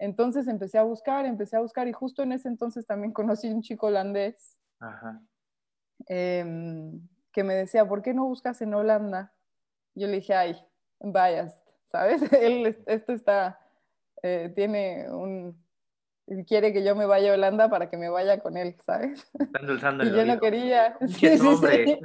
Entonces 0.00 0.48
empecé 0.48 0.76
a 0.78 0.82
buscar, 0.82 1.26
empecé 1.26 1.56
a 1.56 1.60
buscar 1.60 1.86
y 1.86 1.92
justo 1.92 2.24
en 2.24 2.32
ese 2.32 2.48
entonces 2.48 2.84
también 2.84 3.12
conocí 3.12 3.48
a 3.48 3.54
un 3.54 3.62
chico 3.62 3.86
holandés 3.86 4.58
Ajá. 4.80 5.22
em, 6.06 7.06
que 7.32 7.44
me 7.44 7.54
decía, 7.54 7.86
¿por 7.86 8.02
qué 8.02 8.12
no 8.12 8.24
buscas 8.24 8.60
en 8.60 8.74
Holanda? 8.74 9.34
Yo 9.94 10.08
le 10.08 10.14
dije, 10.14 10.34
ay, 10.34 10.56
vayas, 11.00 11.58
¿sabes? 11.90 12.20
Él, 12.32 12.76
esto 12.86 13.12
está, 13.12 13.58
eh, 14.22 14.52
tiene 14.54 15.06
un, 15.10 15.56
quiere 16.46 16.72
que 16.72 16.84
yo 16.84 16.94
me 16.94 17.06
vaya 17.06 17.32
a 17.32 17.34
Holanda 17.34 17.68
para 17.68 17.90
que 17.90 17.96
me 17.96 18.08
vaya 18.08 18.38
con 18.40 18.56
él, 18.56 18.76
¿sabes? 18.84 19.28
Están 19.38 19.66
dulzando 19.66 20.04
Y 20.04 20.08
el 20.08 20.14
yo 20.14 20.24
no 20.24 20.38
quería. 20.40 20.96
¡Qué 21.20 21.36
Sí, 21.38 21.38
sí, 21.38 21.56
sí. 21.56 22.00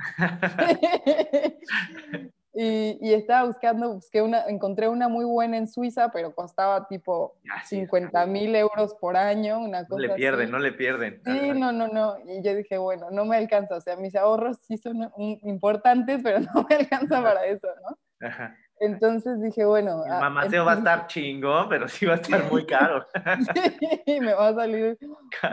y, 2.53 2.97
y 3.01 3.13
estaba 3.13 3.45
buscando, 3.47 3.93
busqué 3.95 4.21
una, 4.21 4.45
encontré 4.47 4.87
una 4.87 5.09
muy 5.09 5.25
buena 5.25 5.57
en 5.57 5.67
Suiza, 5.67 6.09
pero 6.11 6.33
costaba 6.33 6.87
tipo 6.87 7.35
Ya, 7.43 7.61
sí, 7.65 7.77
50 7.81 8.25
mil 8.25 8.55
euros 8.55 8.95
por 8.95 9.17
año, 9.17 9.59
una 9.59 9.81
No 9.81 9.87
cosa 9.89 10.01
le 10.01 10.09
pierden, 10.11 10.43
así. 10.45 10.51
no 10.53 10.59
le 10.59 10.71
pierden. 10.71 11.21
Sí, 11.25 11.51
no, 11.53 11.71
no, 11.73 11.87
no. 11.89 12.17
Y 12.25 12.41
yo 12.41 12.55
dije, 12.55 12.77
bueno, 12.77 13.11
no 13.11 13.25
me 13.25 13.35
alcanza. 13.35 13.75
O 13.75 13.81
sea, 13.81 13.97
mis 13.97 14.15
ahorros 14.15 14.57
sí 14.61 14.77
son 14.77 15.11
un- 15.17 15.39
importantes, 15.43 16.21
pero 16.23 16.39
no 16.39 16.65
me 16.69 16.75
alcanza 16.77 17.21
para 17.21 17.45
eso, 17.45 17.67
¿no? 17.83 18.27
Ajá. 18.27 18.55
Entonces 18.79 19.41
dije, 19.41 19.65
bueno. 19.65 20.03
El 20.05 20.11
ah, 20.11 20.19
mamaceo 20.19 20.65
va 20.65 20.73
a 20.73 20.77
estar 20.77 21.07
chingón, 21.07 21.69
pero 21.69 21.87
sí 21.87 22.05
va 22.05 22.13
a 22.13 22.17
estar 22.17 22.51
muy 22.51 22.65
caro. 22.65 23.05
Sí, 24.05 24.19
me 24.19 24.33
va 24.33 24.49
a 24.49 24.53
salir 24.53 24.97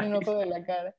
un 0.05 0.15
ojo 0.15 0.35
de 0.35 0.47
la 0.47 0.65
cara. 0.65 0.95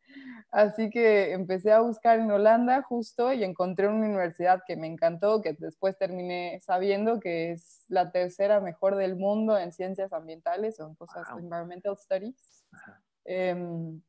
Así 0.51 0.89
que 0.89 1.31
empecé 1.33 1.71
a 1.71 1.81
buscar 1.81 2.19
en 2.19 2.31
Holanda 2.31 2.81
justo 2.83 3.33
y 3.33 3.43
encontré 3.43 3.87
una 3.87 4.05
universidad 4.07 4.61
que 4.67 4.75
me 4.75 4.87
encantó, 4.87 5.41
que 5.41 5.53
después 5.53 5.97
terminé 5.97 6.59
sabiendo 6.61 7.19
que 7.19 7.51
es 7.51 7.85
la 7.87 8.11
tercera 8.11 8.59
mejor 8.59 8.95
del 8.95 9.15
mundo 9.15 9.57
en 9.57 9.71
ciencias 9.71 10.13
ambientales 10.13 10.79
o 10.79 10.87
en 10.87 10.95
cosas 10.95 11.27
Wow. 11.29 11.39
environmental 11.39 11.97
studies. 11.97 12.65
Em, 13.25 14.01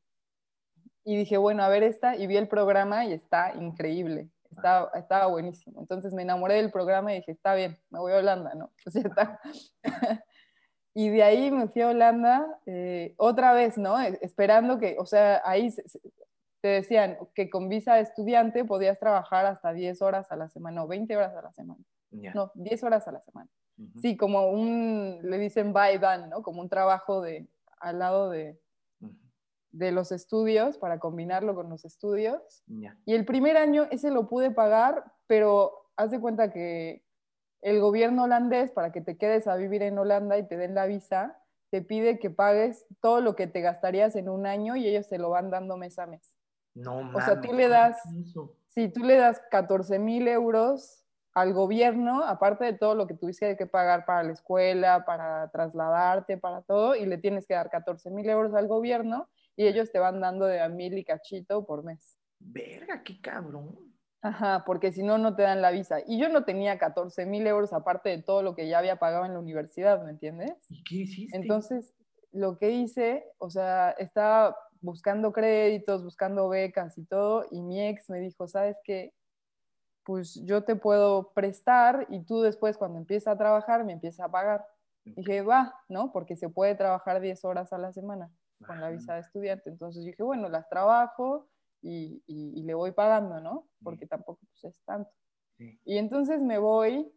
y 1.03 1.17
dije, 1.17 1.37
bueno, 1.37 1.63
a 1.63 1.69
ver 1.69 1.83
esta, 1.83 2.15
y 2.15 2.27
vi 2.27 2.37
el 2.37 2.47
programa 2.47 3.05
y 3.05 3.13
está 3.13 3.53
increíble, 3.55 4.29
estaba, 4.55 4.91
estaba 4.95 5.25
buenísimo. 5.27 5.79
Entonces 5.81 6.13
me 6.13 6.21
enamoré 6.23 6.55
del 6.55 6.71
programa 6.71 7.13
y 7.13 7.17
dije, 7.17 7.31
está 7.31 7.53
bien, 7.55 7.77
me 7.89 7.99
voy 7.99 8.13
a 8.13 8.17
Holanda, 8.17 8.53
¿no? 8.55 8.71
Pues 8.83 8.95
ya 8.95 9.01
está. 9.01 9.39
y 10.93 11.09
de 11.09 11.23
ahí 11.23 11.51
me 11.51 11.67
fui 11.67 11.81
a 11.81 11.89
Holanda 11.89 12.45
eh, 12.65 13.13
otra 13.17 13.53
vez, 13.53 13.77
¿no? 13.77 13.99
E- 14.01 14.17
Esperando 14.21 14.79
que, 14.79 14.95
o 14.99 15.05
sea, 15.05 15.41
ahí 15.45 15.71
se- 15.71 15.87
se- 15.87 15.99
te 16.61 16.69
decían 16.69 17.17
que 17.35 17.49
con 17.49 17.69
visa 17.69 17.95
de 17.95 18.01
estudiante 18.01 18.65
podías 18.65 18.97
trabajar 18.99 19.45
hasta 19.45 19.71
10 19.73 20.01
horas 20.01 20.31
a 20.31 20.35
la 20.35 20.49
semana, 20.49 20.83
o 20.83 20.87
20 20.87 21.15
horas 21.15 21.35
a 21.35 21.41
la 21.41 21.51
semana. 21.51 21.83
No, 22.33 22.51
10 22.55 22.83
horas 22.83 23.07
a 23.07 23.11
la 23.11 23.21
semana. 23.21 23.49
Ujú. 23.77 23.99
Sí, 23.99 24.15
como 24.17 24.47
un, 24.49 25.19
le 25.21 25.37
dicen 25.37 25.73
by 25.73 25.97
dan, 25.99 26.29
¿no? 26.29 26.41
Como 26.41 26.61
un 26.61 26.69
trabajo 26.69 27.21
de, 27.21 27.47
al 27.79 27.99
lado 27.99 28.29
de. 28.29 28.57
De 29.75 29.91
los 29.91 30.11
estudios 30.13 30.77
para 30.77 30.99
combinarlo 30.99 31.53
con 31.53 31.69
los 31.69 31.83
estudios. 31.83 32.63
Y 33.05 33.13
el 33.13 33.25
primer 33.25 33.57
año 33.57 33.87
ese 33.91 34.09
lo 34.09 34.29
pude 34.29 34.51
pagar, 34.51 35.11
pero 35.27 35.89
haz 35.97 36.11
de 36.11 36.21
cuenta 36.21 36.49
que 36.51 37.03
el 37.61 37.81
gobierno 37.81 38.23
holandés, 38.23 38.71
para 38.71 38.91
que 38.91 39.01
te 39.01 39.17
quedes 39.17 39.47
a 39.47 39.55
vivir 39.55 39.81
en 39.83 39.97
Holanda 39.97 40.37
y 40.37 40.47
te 40.47 40.55
den 40.55 40.75
la 40.75 40.85
visa, 40.85 41.41
te 41.71 41.81
pide 41.81 42.19
que 42.19 42.29
pagues 42.29 42.85
todo 43.01 43.19
lo 43.19 43.35
que 43.35 43.47
te 43.47 43.59
gastarías 43.59 44.15
en 44.15 44.29
un 44.29 44.45
año 44.45 44.77
y 44.77 44.87
ellos 44.87 45.09
te 45.09 45.17
lo 45.17 45.29
van 45.29 45.49
dando 45.49 45.75
mes 45.75 45.99
a 45.99 46.05
mes. 46.05 46.33
No 46.73 47.11
O 47.13 47.21
sea, 47.21 47.41
tú 47.41 47.51
le 47.51 47.63
¿cómo 47.63 47.75
das-? 47.75 48.01
Si 48.69 48.87
tú 48.89 49.03
le 49.03 49.17
das 49.17 49.41
14 49.51 49.99
mil 49.99 50.27
euros 50.27 51.03
al 51.33 51.53
gobierno, 51.53 52.23
aparte 52.23 52.63
de 52.63 52.73
todo 52.73 52.95
lo 52.95 53.07
que 53.07 53.13
tuviste 53.13 53.57
que 53.57 53.65
pagar 53.65 54.05
para 54.05 54.23
la 54.23 54.31
escuela, 54.31 55.03
para 55.05 55.49
trasladarte, 55.51 56.37
para 56.37 56.61
todo, 56.61 56.95
y 56.95 57.05
le 57.05 57.17
tienes 57.17 57.45
que 57.45 57.55
dar 57.55 57.69
14 57.69 58.09
mil 58.11 58.29
euros 58.29 58.53
al 58.53 58.67
gobierno 58.67 59.27
y 59.55 59.67
ellos 59.67 59.91
te 59.91 59.99
van 59.99 60.19
dando 60.19 60.45
de 60.45 60.61
a 60.61 60.69
mil 60.69 60.97
y 60.97 61.03
cachito 61.03 61.65
por 61.65 61.83
mes. 61.83 62.17
Verga, 62.39 63.03
qué 63.03 63.19
cabrón. 63.21 63.77
Ajá, 64.21 64.63
porque 64.65 64.91
si 64.91 65.03
no, 65.03 65.17
no 65.17 65.35
te 65.35 65.43
dan 65.43 65.61
la 65.61 65.71
visa. 65.71 65.99
Y 66.05 66.19
yo 66.19 66.29
no 66.29 66.45
tenía 66.45 66.79
14 66.79 67.25
mil 67.25 67.45
euros 67.45 67.73
aparte 67.73 68.09
de 68.09 68.23
todo 68.23 68.41
lo 68.41 68.55
que 68.55 68.67
ya 68.67 68.79
había 68.79 68.97
pagado 68.97 69.25
en 69.25 69.33
la 69.33 69.39
universidad, 69.39 70.03
¿me 70.03 70.11
entiendes? 70.11 70.53
¿Y 70.67 70.83
qué 70.83 70.95
hiciste? 70.95 71.37
Entonces, 71.37 71.93
lo 72.31 72.57
que 72.57 72.71
hice, 72.71 73.23
o 73.37 73.49
sea, 73.49 73.91
estaba 73.91 74.57
buscando 74.81 75.31
créditos, 75.31 76.03
buscando 76.03 76.49
becas 76.49 76.97
y 76.97 77.05
todo, 77.05 77.45
y 77.51 77.61
mi 77.61 77.87
ex 77.87 78.09
me 78.09 78.19
dijo, 78.19 78.47
¿sabes 78.47 78.77
qué? 78.83 79.13
Pues 80.03 80.35
yo 80.43 80.63
te 80.63 80.75
puedo 80.75 81.31
prestar 81.33 82.07
y 82.09 82.23
tú 82.25 82.41
después 82.41 82.77
cuando 82.77 82.99
empieces 82.99 83.27
a 83.27 83.37
trabajar 83.37 83.83
me 83.85 83.93
empiezas 83.93 84.25
a 84.25 84.31
pagar. 84.31 84.65
Dije, 85.03 85.41
va, 85.43 85.75
¿no? 85.87 86.11
Porque 86.11 86.35
se 86.35 86.49
puede 86.49 86.75
trabajar 86.75 87.21
10 87.21 87.45
horas 87.45 87.71
a 87.73 87.77
la 87.77 87.93
semana 87.93 88.31
con 88.65 88.79
la 88.79 88.89
visa 88.89 89.15
de 89.15 89.21
estudiante. 89.21 89.69
Entonces 89.69 90.05
dije, 90.05 90.23
bueno, 90.23 90.49
las 90.49 90.67
trabajo 90.69 91.47
y, 91.81 92.23
y- 92.27 92.59
y 92.59 92.63
le 92.63 92.73
voy 92.73 92.91
pagando, 92.91 93.39
¿no? 93.39 93.67
Porque 93.83 94.05
tampoco 94.07 94.39
pues, 94.51 94.63
es 94.73 94.81
tanto. 94.85 95.11
Sí. 95.57 95.79
Y 95.85 95.97
entonces 95.97 96.41
me 96.41 96.57
voy. 96.57 97.11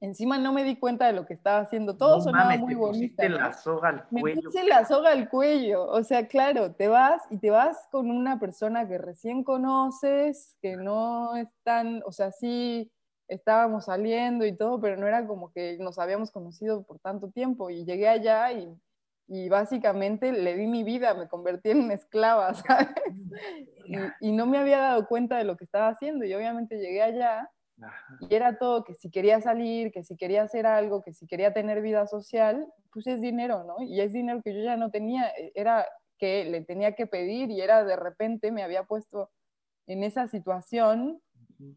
Encima 0.00 0.36
no 0.36 0.52
me 0.52 0.64
di 0.64 0.76
cuenta 0.80 1.06
de 1.06 1.12
lo 1.12 1.26
que 1.26 1.34
estaba 1.34 1.60
haciendo. 1.60 1.96
Todo 1.96 2.16
no 2.16 2.22
sonaba 2.22 2.44
mames, 2.46 2.60
muy 2.60 2.74
te 2.74 2.80
bonito. 2.80 3.28
la 3.28 3.52
soga 3.52 3.88
al 3.90 4.06
Me 4.10 4.20
cuello. 4.20 4.42
puse 4.42 4.64
la 4.64 4.84
soga 4.84 5.10
al 5.12 5.28
cuello. 5.28 5.84
O 5.86 6.02
sea, 6.02 6.26
claro, 6.26 6.72
te 6.74 6.88
vas 6.88 7.22
y 7.30 7.38
te 7.38 7.50
vas 7.50 7.86
con 7.92 8.10
una 8.10 8.40
persona 8.40 8.88
que 8.88 8.98
recién 8.98 9.44
conoces, 9.44 10.56
que 10.60 10.76
no 10.76 11.36
es 11.36 11.46
tan, 11.62 12.02
o 12.04 12.10
sea, 12.10 12.32
sí 12.32 12.90
estábamos 13.28 13.84
saliendo 13.84 14.44
y 14.44 14.56
todo, 14.56 14.80
pero 14.80 14.96
no 14.96 15.06
era 15.06 15.24
como 15.26 15.52
que 15.52 15.78
nos 15.78 15.98
habíamos 16.00 16.32
conocido 16.32 16.82
por 16.82 16.98
tanto 16.98 17.30
tiempo. 17.30 17.70
Y 17.70 17.84
llegué 17.84 18.08
allá 18.08 18.50
y, 18.52 18.74
y 19.34 19.48
básicamente 19.48 20.30
le 20.30 20.54
di 20.56 20.66
mi 20.66 20.84
vida, 20.84 21.14
me 21.14 21.26
convertí 21.26 21.70
en 21.70 21.90
esclava, 21.90 22.52
¿sabes? 22.54 22.88
Y, 23.84 24.28
y 24.28 24.32
no 24.32 24.46
me 24.46 24.58
había 24.58 24.78
dado 24.78 25.08
cuenta 25.08 25.36
de 25.38 25.44
lo 25.44 25.56
que 25.56 25.64
estaba 25.64 25.88
haciendo. 25.88 26.24
Y 26.24 26.32
obviamente 26.34 26.78
llegué 26.78 27.02
allá 27.02 27.50
y 28.20 28.34
era 28.34 28.58
todo 28.58 28.84
que 28.84 28.94
si 28.94 29.10
quería 29.10 29.40
salir, 29.40 29.90
que 29.90 30.04
si 30.04 30.16
quería 30.16 30.42
hacer 30.42 30.66
algo, 30.66 31.02
que 31.02 31.12
si 31.12 31.26
quería 31.26 31.52
tener 31.52 31.82
vida 31.82 32.06
social, 32.06 32.72
pues 32.92 33.06
es 33.08 33.20
dinero, 33.20 33.64
¿no? 33.64 33.82
Y 33.82 34.00
es 34.00 34.12
dinero 34.12 34.40
que 34.44 34.54
yo 34.54 34.60
ya 34.62 34.76
no 34.76 34.90
tenía, 34.90 35.28
e, 35.30 35.50
era 35.54 35.86
que 36.18 36.44
le 36.44 36.62
tenía 36.62 36.94
que 36.94 37.06
pedir 37.06 37.50
y 37.50 37.60
era 37.60 37.84
de 37.84 37.96
repente 37.96 38.52
me 38.52 38.62
había 38.62 38.84
puesto 38.84 39.30
en 39.88 40.04
esa 40.04 40.28
situación 40.28 41.20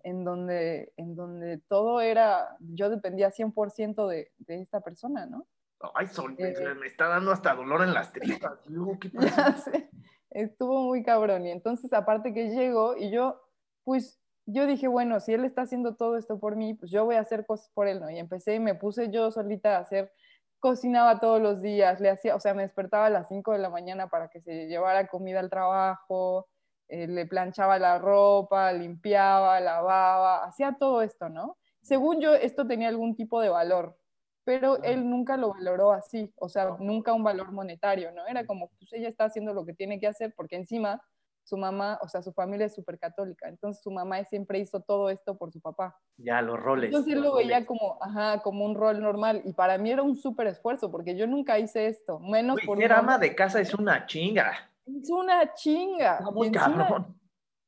en 0.04 0.24
donde, 0.24 0.94
en 0.98 1.16
donde 1.16 1.60
todo 1.68 2.02
era, 2.02 2.56
yo 2.60 2.90
dependía 2.90 3.32
100% 3.32 4.08
de, 4.08 4.32
de 4.38 4.62
esta 4.62 4.82
persona, 4.82 5.26
¿no? 5.26 5.48
Ay, 5.94 6.08
Sol, 6.08 6.36
Eh. 6.38 6.54
me 6.80 6.88
está 6.88 7.08
dando 7.08 7.32
hasta 7.32 7.54
dolor 7.54 7.84
en 7.84 7.94
las 7.94 8.12
tripas. 8.12 8.60
Estuvo 10.30 10.84
muy 10.84 11.04
cabrón. 11.04 11.46
Y 11.46 11.52
entonces, 11.52 11.92
aparte 11.94 12.34
que 12.34 12.50
llego 12.50 12.96
y 12.98 13.10
yo, 13.12 13.42
pues 13.84 14.20
yo 14.46 14.66
dije, 14.68 14.88
bueno, 14.88 15.20
si 15.20 15.34
él 15.34 15.46
está 15.46 15.64
haciendo 15.64 15.96
todo 15.96 16.18
esto 16.18 16.40
por 16.40 16.56
mí, 16.56 16.74
pues 16.74 16.92
yo 16.92 17.06
voy 17.06 17.16
a 17.16 17.22
hacer 17.22 17.46
cosas 17.46 17.70
por 17.74 17.88
él, 17.88 18.00
¿no? 18.02 18.10
Y 18.10 18.20
empecé 18.20 18.56
y 18.56 18.60
me 18.60 18.76
puse 18.76 19.10
yo 19.10 19.32
solita 19.32 19.78
a 19.78 19.80
hacer, 19.80 20.12
cocinaba 20.60 21.20
todos 21.20 21.42
los 21.42 21.62
días, 21.62 22.00
le 22.00 22.10
hacía, 22.10 22.36
o 22.36 22.40
sea, 22.40 22.54
me 22.54 22.64
despertaba 22.64 23.06
a 23.08 23.10
las 23.10 23.28
5 23.28 23.54
de 23.54 23.60
la 23.60 23.70
mañana 23.70 24.08
para 24.08 24.28
que 24.30 24.42
se 24.42 24.68
llevara 24.68 25.08
comida 25.08 25.40
al 25.40 25.50
trabajo, 25.50 26.48
eh, 26.88 27.08
le 27.08 27.26
planchaba 27.26 27.80
la 27.80 27.98
ropa, 27.98 28.72
limpiaba, 28.72 29.60
lavaba, 29.60 30.44
hacía 30.46 30.76
todo 30.80 31.02
esto, 31.02 31.30
¿no? 31.30 31.58
Según 31.82 32.20
yo, 32.20 32.34
esto 32.36 32.68
tenía 32.68 32.90
algún 32.90 33.16
tipo 33.16 33.42
de 33.42 33.50
valor, 33.50 33.98
pero 34.46 34.82
él 34.84 35.10
nunca 35.10 35.36
lo 35.36 35.50
valoró 35.54 35.92
así, 35.92 36.32
o 36.38 36.48
sea, 36.48 36.78
nunca 36.80 37.12
un 37.14 37.24
valor 37.24 37.52
monetario, 37.52 38.12
¿no? 38.12 38.26
Era 38.28 38.46
como, 38.46 38.70
pues 38.80 38.94
ella 38.94 39.10
está 39.10 39.26
haciendo 39.26 39.54
lo 39.54 39.66
que 39.66 39.74
tiene 39.74 40.00
que 40.00 40.08
hacer, 40.08 40.34
porque 40.38 40.56
encima 40.56 41.02
su 41.44 41.58
mamá, 41.58 42.00
o 42.02 42.08
sea, 42.08 42.22
su 42.22 42.32
familia 42.32 42.68
es 42.68 42.76
súper 42.76 42.98
católica, 42.98 43.48
entonces 43.50 43.84
su 43.84 43.92
mamá 43.92 44.24
siempre 44.24 44.60
hizo 44.60 44.80
todo 44.80 45.10
esto 45.10 45.38
por 45.38 45.52
su 45.52 45.60
papá. 45.60 45.96
Ya, 46.18 46.42
los 46.42 46.60
roles. 46.60 46.88
Entonces 46.90 47.14
él 47.14 47.22
lo 47.22 47.36
veía 47.36 47.66
como, 47.66 47.98
ajá, 48.02 48.42
como 48.42 48.66
un 48.66 48.76
rol 48.76 49.02
normal, 49.02 49.42
y 49.46 49.54
para 49.54 49.78
mí 49.78 49.92
era 49.92 50.04
un 50.04 50.16
súper 50.16 50.48
esfuerzo, 50.48 50.92
porque 50.92 51.16
yo 51.16 51.28
nunca 51.28 51.60
hice 51.60 51.88
esto, 51.88 52.20
menos 52.20 52.56
Güey, 52.56 52.66
por 52.68 52.78
ser 52.78 52.94
ama 52.94 53.18
de 53.18 53.36
casa 53.36 53.60
es 53.60 53.74
una 53.74 54.06
chinga. 54.06 54.54
Es 54.86 55.10
una 55.10 55.54
chinga. 55.56 56.22
Muy 56.32 56.48
encima- 56.48 56.88
cabrón. 56.88 57.20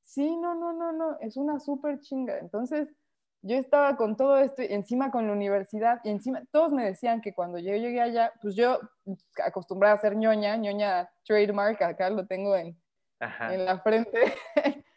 Sí, 0.04 0.38
no, 0.38 0.56
no, 0.56 0.74
no, 0.74 0.92
no, 0.94 1.20
es 1.20 1.36
una 1.38 1.60
súper 1.60 2.00
chinga. 2.00 2.38
Entonces, 2.40 2.88
yo 3.42 3.58
estaba 3.58 3.96
con 3.96 4.18
todo 4.18 4.38
esto, 4.38 4.64
y 4.64 4.74
encima 4.74 5.12
con 5.12 5.28
la 5.28 5.34
universidad, 5.34 6.00
y 6.04 6.10
encima 6.10 6.42
todos 6.52 6.72
me 6.74 6.86
decían 6.86 7.22
que 7.22 7.34
cuando 7.34 7.60
yo 7.60 7.76
llegué 7.76 8.02
allá, 8.02 8.34
pues 8.42 8.56
yo 8.56 8.80
acostumbrada 9.44 9.96
a 9.96 10.00
ser 10.00 10.16
ñoña, 10.16 10.56
ñoña 10.58 11.10
trademark, 11.26 11.82
acá 11.82 12.10
lo 12.10 12.26
tengo 12.26 12.56
en, 12.56 12.78
en 13.20 13.66
la 13.66 13.80
frente. 13.80 14.34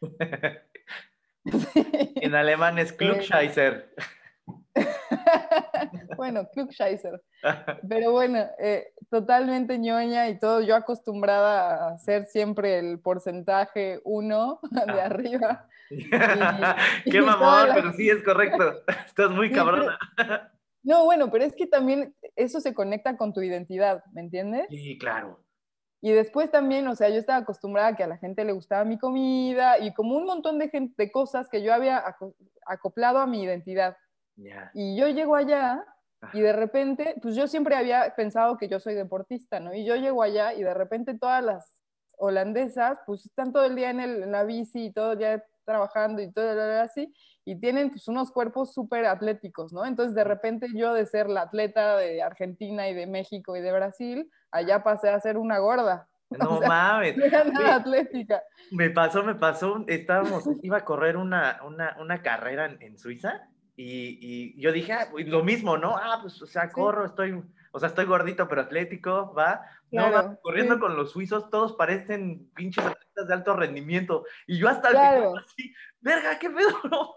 En 1.44 2.34
alemán 2.34 2.78
es 2.78 2.92
Klugscheißer. 2.98 3.94
bueno, 6.16 6.48
Klugscheißer. 6.52 7.22
Pero 7.88 8.12
bueno, 8.12 8.38
eh, 8.58 8.92
totalmente 9.10 9.78
ñoña 9.78 10.28
y 10.28 10.38
todo, 10.38 10.60
yo 10.60 10.74
acostumbrada 10.76 11.88
a 11.88 11.94
hacer 11.94 12.26
siempre 12.26 12.78
el 12.78 13.00
porcentaje 13.00 14.00
uno 14.04 14.60
de 14.70 15.00
Ah. 15.00 15.04
arriba. 15.06 15.68
Qué 15.90 17.18
y 17.18 17.20
mamón, 17.20 17.38
toda 17.38 17.66
la- 17.68 17.74
pero 17.74 17.92
sí 17.92 18.08
es 18.08 18.22
correcto. 18.22 18.82
Estás 19.06 19.30
muy 19.30 19.50
cabrona. 19.50 19.98
No, 20.82 21.04
bueno, 21.04 21.30
pero 21.30 21.44
es 21.44 21.54
que 21.54 21.66
también 21.66 22.14
eso 22.36 22.60
se 22.60 22.72
conecta 22.74 23.16
con 23.16 23.32
tu 23.34 23.42
identidad, 23.42 24.02
¿me 24.12 24.22
entiendes? 24.22 24.66
Sí, 24.70 24.96
claro. 24.98 25.44
Y 26.02 26.12
después 26.12 26.50
también, 26.50 26.88
o 26.88 26.94
sea, 26.96 27.10
yo 27.10 27.16
estaba 27.16 27.40
acostumbrada 27.40 27.88
a 27.88 27.96
que 27.96 28.04
a 28.04 28.06
la 28.08 28.16
gente 28.16 28.44
le 28.46 28.52
gustaba 28.52 28.84
mi 28.86 28.98
comida 28.98 29.78
y 29.78 29.92
como 29.92 30.16
un 30.16 30.24
montón 30.24 30.58
de, 30.58 30.70
gente, 30.70 30.94
de 30.96 31.12
cosas 31.12 31.48
que 31.50 31.62
yo 31.62 31.74
había 31.74 31.98
aco- 31.98 32.34
acoplado 32.64 33.18
a 33.18 33.26
mi 33.26 33.42
identidad. 33.42 33.98
Ya. 34.42 34.70
Y 34.74 34.96
yo 34.96 35.08
llego 35.08 35.36
allá 35.36 35.84
Y 36.32 36.40
de 36.40 36.52
repente, 36.52 37.14
pues 37.22 37.34
yo 37.34 37.46
siempre 37.46 37.74
había 37.74 38.14
pensado 38.14 38.56
que 38.56 38.68
yo 38.68 38.78
soy 38.78 38.94
deportista, 38.94 39.58
¿no? 39.58 39.74
Y 39.74 39.84
yo 39.84 39.96
llego 39.96 40.22
allá 40.22 40.52
y 40.52 40.62
de 40.62 40.74
repente 40.74 41.18
todas 41.18 41.42
las 41.42 41.76
holandesas, 42.18 42.98
pues 43.06 43.24
están 43.24 43.52
todo 43.52 43.64
el 43.64 43.74
día 43.74 43.90
en, 43.90 44.00
el, 44.00 44.22
en 44.24 44.32
la 44.32 44.44
bici 44.44 44.86
y 44.86 44.92
todo 44.92 45.12
el 45.12 45.18
día 45.18 45.44
trabajando 45.64 46.20
y 46.20 46.30
todo 46.32 46.60
así, 46.80 47.12
y 47.44 47.58
tienen 47.58 47.90
pues 47.90 48.08
unos 48.08 48.30
cuerpos 48.32 48.74
súper 48.74 49.06
atléticos, 49.06 49.72
¿no? 49.72 49.86
Entonces 49.86 50.14
de 50.14 50.24
repente 50.24 50.66
yo 50.74 50.92
de 50.92 51.06
ser 51.06 51.28
la 51.28 51.42
atleta 51.42 51.96
de 51.96 52.22
Argentina 52.22 52.88
y 52.88 52.94
de 52.94 53.06
México 53.06 53.56
y 53.56 53.60
de 53.60 53.72
Brasil, 53.72 54.30
allá 54.50 54.82
pasé 54.82 55.08
a 55.08 55.20
ser 55.20 55.36
una 55.38 55.58
gorda. 55.58 56.06
No 56.38 56.60
mames. 56.60 57.16
No 57.16 57.24
era 57.24 57.42
nada 57.42 57.74
atlética. 57.74 58.40
Me 58.70 58.90
pasó, 58.90 59.24
me 59.24 59.34
pasó, 59.34 59.84
estábamos, 59.88 60.44
iba 60.62 60.76
a 60.76 60.84
correr 60.84 61.16
una, 61.16 61.58
una, 61.66 61.96
una 61.98 62.22
carrera 62.22 62.66
en, 62.66 62.80
en 62.80 62.98
Suiza 62.98 63.49
y, 63.82 64.18
y, 64.20 64.60
yo 64.60 64.72
dije, 64.72 64.92
ah, 64.92 65.08
pues 65.10 65.26
lo 65.26 65.42
mismo, 65.42 65.78
¿no? 65.78 65.96
Ah, 65.96 66.18
pues, 66.20 66.40
o 66.42 66.46
sea, 66.46 66.70
corro, 66.70 67.06
estoy, 67.06 67.42
o 67.72 67.78
sea, 67.78 67.88
estoy 67.88 68.04
gordito 68.04 68.46
pero 68.46 68.60
atlético, 68.60 69.32
¿va? 69.32 69.62
Claro, 69.90 70.16
no, 70.22 70.28
va, 70.30 70.36
corriendo 70.42 70.74
sí. 70.74 70.80
con 70.80 70.96
los 70.96 71.12
suizos, 71.12 71.48
todos 71.48 71.72
parecen 71.72 72.50
pinches 72.54 72.84
atletas 72.84 73.26
de 73.26 73.32
alto 73.34 73.56
rendimiento. 73.56 74.24
Y 74.46 74.58
yo 74.58 74.68
hasta 74.68 74.88
el 74.88 74.94
Claro. 74.94 75.20
final 75.30 75.44
así, 75.46 75.74
verga, 76.00 76.38
qué 76.38 76.50
pedo, 76.50 76.68
no. 76.90 77.14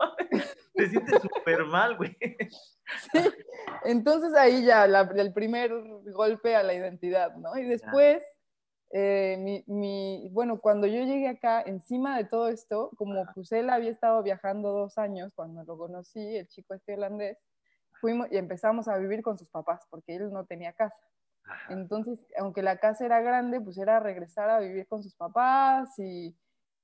Te 0.73 0.87
sientes 0.87 1.21
súper 1.21 1.65
mal, 1.65 1.97
güey. 1.97 2.15
Sí, 3.11 3.29
entonces 3.83 4.33
ahí 4.33 4.63
ya 4.63 4.87
la- 4.87 5.11
el 5.15 5.33
primer 5.33 5.71
golpe 6.13 6.55
a 6.55 6.63
la 6.63 6.73
identidad, 6.73 7.35
¿no? 7.35 7.57
Y 7.57 7.65
después, 7.65 8.23
eh, 8.93 9.37
mi, 9.39 9.63
mi- 9.67 10.29
bueno, 10.31 10.59
cuando 10.61 10.87
yo 10.87 11.03
llegué 11.03 11.27
acá, 11.29 11.61
encima 11.63 12.17
de 12.17 12.25
todo 12.25 12.49
esto, 12.49 12.91
como 12.97 13.25
pues 13.33 13.51
él 13.51 13.69
había 13.71 13.91
estado 13.91 14.23
viajando 14.23 14.71
dos 14.71 14.97
años 14.99 15.33
cuando 15.35 15.63
lo 15.65 15.77
conocí, 15.77 16.37
el 16.37 16.47
chico 16.47 16.75
este 16.75 16.93
holandés, 16.95 17.39
fuimos 18.01 18.27
y 18.31 18.37
empezamos 18.37 18.87
a 18.87 18.97
vivir 18.97 19.23
con 19.23 19.37
sus 19.39 19.49
papás, 19.49 19.87
porque 19.89 20.15
él 20.15 20.31
no 20.31 20.45
tenía 20.45 20.73
casa. 20.73 20.95
Entonces, 21.69 22.19
aunque 22.37 22.61
la 22.63 22.77
casa 22.77 23.05
era 23.05 23.21
grande, 23.21 23.61
pues 23.61 23.77
era 23.77 23.99
regresar 23.99 24.49
a 24.49 24.59
vivir 24.59 24.87
con 24.87 25.03
sus 25.03 25.15
papás 25.15 25.97
y, 25.99 26.35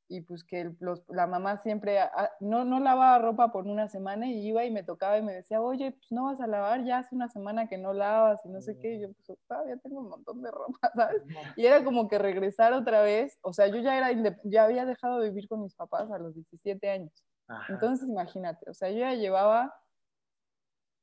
y 0.10 0.22
pues 0.22 0.43
que 0.43 0.72
los- 0.80 1.08
la 1.08 1.28
mamá 1.28 1.58
siempre 1.58 2.00
ah, 2.00 2.32
no, 2.39 2.65
no 2.65 2.80
lavaba 2.80 3.19
ropa 3.19 3.52
por 3.52 3.67
una 3.67 3.88
semana 3.88 4.28
y 4.28 4.45
iba 4.48 4.65
y 4.65 4.72
me 4.72 4.84
tocaba 4.84 5.17
y 5.17 5.22
me 5.22 5.34
decía, 5.34 5.62
oye, 5.62 5.91
pues 5.91 6.12
no 6.12 6.26
vas 6.26 6.41
a 6.41 6.48
lavar, 6.48 6.84
ya 6.84 6.98
hace 6.98 7.15
una 7.15 7.30
semana 7.30 7.67
que 7.69 7.78
no 7.78 7.93
lavas 7.93 8.43
y 8.43 8.50
no 8.50 8.60
sé 8.62 8.78
qué. 8.80 8.95
Y 8.95 9.02
yo, 9.02 9.10
pues 9.26 9.38
todavía 9.48 9.78
tengo 9.78 10.00
un 10.02 10.10
montón 10.10 10.41
de 10.41 10.50
ropa, 10.52 10.80
¿sabes? 10.95 11.24
Y 11.56 11.65
era 11.65 11.84
como 11.84 12.08
que 12.10 12.17
regresar 12.17 12.74
otra 12.74 13.02
vez, 13.02 13.38
o 13.41 13.54
sea, 13.54 13.67
yo 13.67 13.78
ya, 13.78 13.98
era 13.98 14.34
ya 14.43 14.63
había 14.63 14.86
dejado 14.86 15.19
de 15.19 15.30
vivir 15.30 15.48
con 15.48 15.62
mis 15.62 15.76
papás 15.76 16.12
a 16.12 16.17
los 16.17 16.34
17 16.34 16.89
años. 16.89 17.24
Ajá. 17.48 17.72
Entonces, 17.74 18.10
imagínate, 18.10 18.69
o 18.69 18.74
sea, 18.74 18.89
yo 18.89 18.98
ya 19.00 19.13
llevaba 19.13 19.74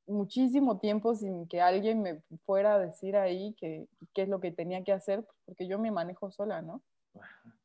muchísimo 0.05 0.79
tiempo 0.79 1.15
sin 1.15 1.47
que 1.47 1.61
alguien 1.61 2.01
me 2.01 2.21
fuera 2.45 2.75
a 2.75 2.79
decir 2.79 3.17
ahí 3.17 3.53
que- 3.59 3.87
qué 4.13 4.21
es 4.23 4.29
lo 4.29 4.39
que 4.39 4.51
tenía 4.51 4.83
que 4.83 4.93
hacer, 4.93 5.25
porque 5.45 5.67
yo 5.67 5.79
me 5.79 5.91
manejo 5.91 6.31
sola, 6.31 6.61
¿no? 6.61 6.81
Ajá. 7.19 7.56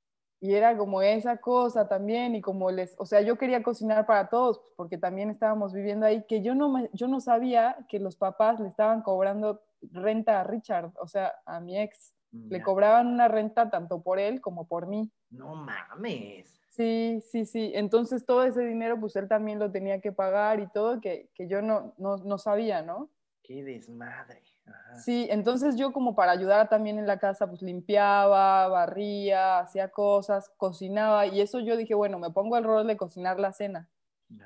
Y 0.44 0.54
era 0.56 0.76
como 0.76 1.02
esa 1.02 1.36
cosa 1.36 1.86
también, 1.86 2.34
y 2.34 2.40
como 2.40 2.72
les, 2.72 2.96
o 2.98 3.06
sea, 3.06 3.20
yo 3.20 3.38
quería 3.38 3.62
cocinar 3.62 4.06
para 4.06 4.28
todos, 4.28 4.58
pues, 4.58 4.72
porque 4.76 4.98
también 4.98 5.30
estábamos 5.30 5.72
viviendo 5.72 6.04
ahí, 6.04 6.24
que 6.26 6.42
yo 6.42 6.56
no, 6.56 6.68
me- 6.68 6.90
yo 6.92 7.06
no 7.06 7.20
sabía 7.20 7.76
que 7.88 8.00
los 8.00 8.16
papás 8.16 8.58
le 8.58 8.66
estaban 8.68 9.02
cobrando 9.02 9.62
renta 9.92 10.40
a 10.40 10.44
Richard, 10.44 10.90
o 10.98 11.06
sea, 11.06 11.32
a 11.46 11.60
mi 11.60 11.78
ex. 11.78 12.12
Le 12.50 12.60
cobraban 12.64 13.06
una 13.06 13.28
renta 13.28 13.70
tanto 13.70 14.02
por 14.02 14.18
él 14.18 14.40
como 14.40 14.66
por 14.66 14.86
mí. 14.88 15.12
No 15.30 15.54
mames. 15.54 16.58
Sí, 16.70 17.20
sí, 17.30 17.44
sí. 17.46 17.70
Entonces 17.76 18.24
todo 18.26 18.42
ese 18.44 18.62
dinero, 18.64 18.98
pues 18.98 19.14
él 19.16 19.28
también 19.28 19.58
lo 19.60 19.70
tenía 19.70 20.00
que 20.00 20.10
pagar 20.10 20.58
y 20.58 20.66
todo, 20.70 21.00
que, 21.00 21.30
que 21.36 21.46
yo 21.46 21.62
no, 21.62 21.94
no, 21.98 22.16
no 22.16 22.38
sabía, 22.38 22.82
¿no? 22.82 23.10
Qué 23.44 23.62
desmadre. 23.62 24.42
Ajá. 24.66 24.96
Sí, 24.98 25.26
entonces 25.30 25.76
yo 25.76 25.92
como 25.92 26.14
para 26.14 26.32
ayudar 26.32 26.68
también 26.68 26.98
en 26.98 27.06
la 27.06 27.18
casa, 27.18 27.48
pues 27.48 27.62
limpiaba, 27.62 28.68
barría, 28.68 29.58
hacía 29.60 29.88
cosas, 29.90 30.50
cocinaba 30.56 31.26
y 31.26 31.40
eso 31.40 31.60
yo 31.60 31.76
dije, 31.76 31.94
bueno, 31.94 32.18
me 32.18 32.30
pongo 32.30 32.56
el 32.56 32.64
rol 32.64 32.86
de 32.86 32.96
cocinar 32.96 33.40
la 33.40 33.52
cena. 33.52 33.88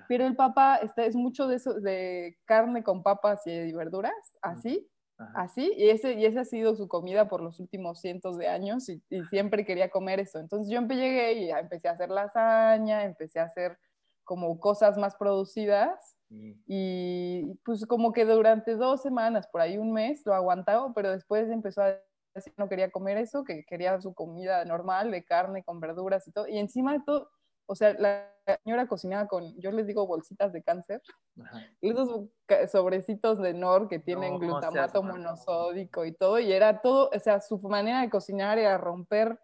Pero 0.08 0.26
el 0.26 0.36
papá 0.36 0.76
está, 0.76 1.04
es 1.04 1.16
mucho 1.16 1.48
de 1.48 1.56
eso, 1.56 1.74
de 1.74 2.38
carne 2.44 2.82
con 2.84 3.02
papas 3.02 3.46
y 3.46 3.72
verduras, 3.72 4.14
así, 4.40 4.88
Ajá. 5.18 5.42
así, 5.42 5.72
y 5.76 5.90
ese, 5.90 6.14
y 6.14 6.24
esa 6.26 6.40
ha 6.42 6.44
sido 6.44 6.76
su 6.76 6.88
comida 6.88 7.28
por 7.28 7.40
los 7.40 7.58
últimos 7.60 8.00
cientos 8.00 8.38
de 8.38 8.48
años 8.48 8.88
y, 8.88 9.02
y 9.10 9.24
siempre 9.26 9.64
quería 9.64 9.90
comer 9.90 10.20
eso. 10.20 10.38
Entonces 10.38 10.72
yo 10.72 10.80
llegué 10.82 11.32
y 11.34 11.50
empecé 11.50 11.88
a 11.88 11.92
hacer 11.92 12.10
lasaña, 12.10 13.04
empecé 13.04 13.40
a 13.40 13.44
hacer 13.44 13.78
como 14.24 14.58
cosas 14.60 14.96
más 14.96 15.16
producidas. 15.16 16.15
Y 16.28 17.54
pues 17.64 17.86
como 17.86 18.12
que 18.12 18.24
durante 18.24 18.74
dos 18.74 19.02
semanas, 19.02 19.46
por 19.46 19.60
ahí 19.60 19.78
un 19.78 19.92
mes, 19.92 20.22
lo 20.26 20.34
aguantaba, 20.34 20.92
pero 20.94 21.10
después 21.10 21.48
empezó 21.50 21.82
a 21.82 21.96
decir 22.34 22.52
que 22.52 22.62
no 22.62 22.68
quería 22.68 22.90
comer 22.90 23.16
eso, 23.18 23.44
que 23.44 23.64
quería 23.64 24.00
su 24.00 24.12
comida 24.14 24.64
normal 24.64 25.10
de 25.10 25.24
carne 25.24 25.62
con 25.62 25.80
verduras 25.80 26.26
y 26.26 26.32
todo. 26.32 26.48
Y 26.48 26.58
encima 26.58 26.92
de 26.92 27.00
todo, 27.06 27.30
o 27.66 27.74
sea, 27.74 27.94
la 27.94 28.32
señora 28.64 28.86
cocinaba 28.86 29.26
con, 29.26 29.58
yo 29.60 29.70
les 29.72 29.86
digo 29.86 30.06
bolsitas 30.06 30.52
de 30.52 30.62
cáncer, 30.62 31.02
Ajá. 31.40 31.62
esos 31.80 32.28
sobrecitos 32.70 33.40
de 33.40 33.54
NOR 33.54 33.88
que 33.88 33.98
tienen 33.98 34.34
No 34.34 34.38
glutamato 34.38 35.02
monosódico 35.02 36.04
y 36.04 36.12
todo, 36.12 36.38
y 36.38 36.52
era 36.52 36.80
todo, 36.80 37.10
o 37.14 37.18
sea, 37.18 37.40
su 37.40 37.58
manera 37.60 38.02
de 38.02 38.10
cocinar 38.10 38.58
era 38.58 38.78
romper 38.78 39.38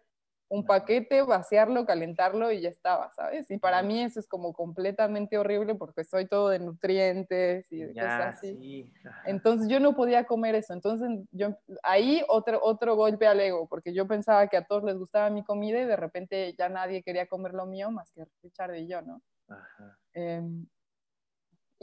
un 0.53 0.63
paquete, 0.67 1.23
vaciarlo, 1.23 1.83
calentarlo 1.83 2.51
y 2.51 2.61
ya 2.61 2.69
estaba, 2.69 3.11
¿sabes? 3.15 3.49
Y 3.49 3.57
para 3.57 3.81
mí 3.81 4.03
eso 4.03 4.19
es 4.19 4.27
como 4.27 4.53
completamente 4.53 5.39
horrible 5.39 5.73
porque 5.73 6.03
soy 6.03 6.27
todo 6.27 6.49
de 6.49 6.59
nutrientes 6.59 7.65
y 7.71 7.77
de 7.77 7.93
Ya, 7.95 8.03
cosas 8.03 8.35
así. 8.35 8.55
sí. 8.55 8.93
Entonces 9.25 9.67
yo 9.67 9.79
no 9.79 9.95
podía 9.95 10.25
comer 10.25 10.53
eso. 10.53 10.73
Entonces 10.73 11.09
yo 11.31 11.57
ahí 11.81 12.21
otro, 12.27 12.59
otro 12.61 12.95
golpe 12.95 13.25
al 13.25 13.39
ego, 13.39 13.67
porque 13.67 13.95
yo 13.95 14.05
pensaba 14.05 14.47
que 14.47 14.57
a 14.57 14.65
todos 14.65 14.83
les 14.83 14.95
gustaba 14.95 15.31
mi 15.31 15.43
comida 15.43 15.81
y 15.81 15.85
de 15.85 15.95
repente 15.95 16.53
ya 16.55 16.69
nadie 16.69 17.01
quería 17.01 17.25
comer 17.25 17.53
lo 17.55 17.65
mío 17.65 17.89
más 17.89 18.11
que 18.11 18.23
Richard 18.43 18.75
y 18.75 18.87
yo, 18.87 19.01
¿no? 19.01 19.23
Ajá. 19.47 19.97
Em, 20.13 20.67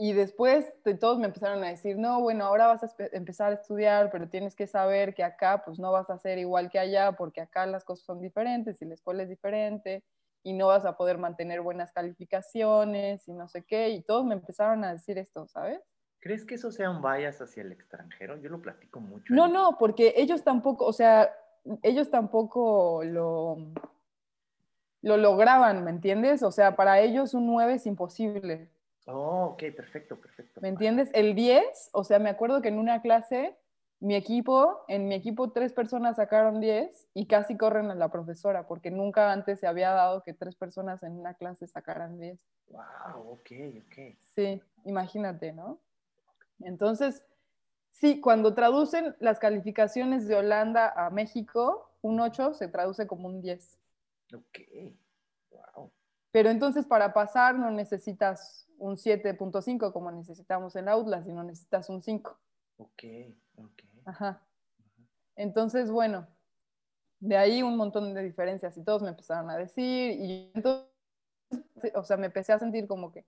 y 0.03 0.13
después 0.13 0.73
de 0.83 0.95
todos 0.95 1.19
me 1.19 1.27
empezaron 1.27 1.63
a 1.63 1.67
decir, 1.67 1.95
no, 1.95 2.21
bueno, 2.21 2.45
ahora 2.45 2.65
vas 2.65 2.83
a 2.83 2.89
empezar 3.11 3.51
a 3.51 3.53
estudiar, 3.53 4.09
pero 4.09 4.27
tienes 4.29 4.55
que 4.55 4.65
saber 4.65 5.13
que 5.13 5.23
acá 5.23 5.61
pues 5.63 5.77
no 5.77 5.91
vas 5.91 6.09
a 6.09 6.17
ser 6.17 6.39
igual 6.39 6.71
que 6.71 6.79
allá, 6.79 7.11
porque 7.11 7.39
acá 7.39 7.67
las 7.67 7.83
cosas 7.83 8.03
son 8.03 8.19
diferentes 8.19 8.81
y 8.81 8.85
la 8.85 8.95
escuela 8.95 9.21
es 9.21 9.29
diferente 9.29 10.03
y 10.41 10.53
no 10.53 10.65
vas 10.65 10.85
a 10.85 10.97
poder 10.97 11.19
mantener 11.19 11.61
buenas 11.61 11.91
calificaciones 11.91 13.27
y 13.27 13.33
no 13.33 13.47
sé 13.47 13.63
qué. 13.63 13.89
Y 13.89 14.01
todos 14.01 14.25
me 14.25 14.33
empezaron 14.33 14.83
a 14.83 14.91
decir 14.93 15.19
esto, 15.19 15.47
¿sabes? 15.47 15.79
¿Crees 16.19 16.45
que 16.45 16.55
eso 16.55 16.71
sea 16.71 16.89
un 16.89 17.03
bias 17.03 17.39
hacia 17.39 17.61
el 17.61 17.71
extranjero? 17.71 18.37
Yo 18.37 18.49
lo 18.49 18.59
platico 18.59 18.99
mucho. 19.01 19.31
No, 19.35 19.45
en- 19.45 19.53
no, 19.53 19.77
porque 19.77 20.15
ellos 20.17 20.43
tampoco, 20.43 20.87
o 20.87 20.93
sea, 20.93 21.31
ellos 21.83 22.09
tampoco 22.09 23.03
lo, 23.03 23.55
lo 25.03 25.17
lograban, 25.17 25.83
¿me 25.83 25.91
entiendes? 25.91 26.41
O 26.41 26.51
sea, 26.51 26.75
para 26.75 26.99
ellos 27.01 27.35
un 27.35 27.45
9 27.45 27.75
es 27.75 27.85
imposible. 27.85 28.71
Oh, 29.07 29.45
ok, 29.53 29.63
perfecto, 29.75 30.19
perfecto. 30.19 30.61
¿Me 30.61 30.69
entiendes? 30.69 31.09
El 31.13 31.35
10, 31.35 31.89
o 31.93 32.03
sea, 32.03 32.19
me 32.19 32.29
acuerdo 32.29 32.61
que 32.61 32.67
en 32.67 32.77
una 32.77 33.01
clase, 33.01 33.57
mi 33.99 34.15
equipo, 34.15 34.83
en 34.87 35.07
mi 35.07 35.15
equipo 35.15 35.51
tres 35.51 35.73
personas 35.73 36.17
sacaron 36.17 36.59
10 36.59 37.07
y 37.13 37.25
casi 37.25 37.57
corren 37.57 37.89
a 37.89 37.95
la 37.95 38.09
profesora, 38.09 38.67
porque 38.67 38.91
nunca 38.91 39.31
antes 39.31 39.59
se 39.59 39.67
había 39.67 39.91
dado 39.91 40.23
que 40.23 40.33
tres 40.33 40.55
personas 40.55 41.03
en 41.03 41.13
una 41.13 41.33
clase 41.33 41.67
sacaran 41.67 42.19
10. 42.19 42.39
Wow, 42.69 43.31
ok, 43.31 43.51
ok. 43.85 44.17
Sí, 44.35 44.61
imagínate, 44.85 45.51
¿no? 45.51 45.79
Entonces, 46.59 47.23
sí, 47.91 48.21
cuando 48.21 48.53
traducen 48.53 49.15
las 49.19 49.39
calificaciones 49.39 50.27
de 50.27 50.35
Holanda 50.35 50.93
a 50.95 51.09
México, 51.09 51.91
un 52.01 52.19
8 52.19 52.53
se 52.53 52.67
traduce 52.67 53.07
como 53.07 53.27
un 53.27 53.41
10. 53.41 53.79
Ok. 54.33 54.59
Wow. 55.49 55.91
Pero 56.31 56.49
entonces 56.49 56.85
para 56.85 57.13
pasar 57.13 57.55
no 57.55 57.71
necesitas 57.71 58.67
un 58.81 58.97
7.5 58.97 59.93
como 59.93 60.11
necesitamos 60.11 60.75
en 60.75 60.89
Outlast, 60.89 61.27
sino 61.27 61.43
necesitas 61.43 61.87
un 61.89 62.01
5. 62.01 62.37
Ok, 62.77 63.03
ok. 63.57 63.83
Ajá. 64.05 64.41
Entonces, 65.35 65.91
bueno, 65.91 66.27
de 67.19 67.37
ahí 67.37 67.61
un 67.61 67.77
montón 67.77 68.13
de 68.13 68.23
diferencias 68.23 68.75
y 68.77 68.83
todos 68.83 69.03
me 69.03 69.09
empezaron 69.09 69.49
a 69.51 69.57
decir 69.57 70.11
y 70.19 70.51
entonces, 70.55 70.87
o 71.93 72.03
sea, 72.03 72.17
me 72.17 72.25
empecé 72.25 72.53
a 72.53 72.59
sentir 72.59 72.87
como 72.87 73.11
que, 73.11 73.25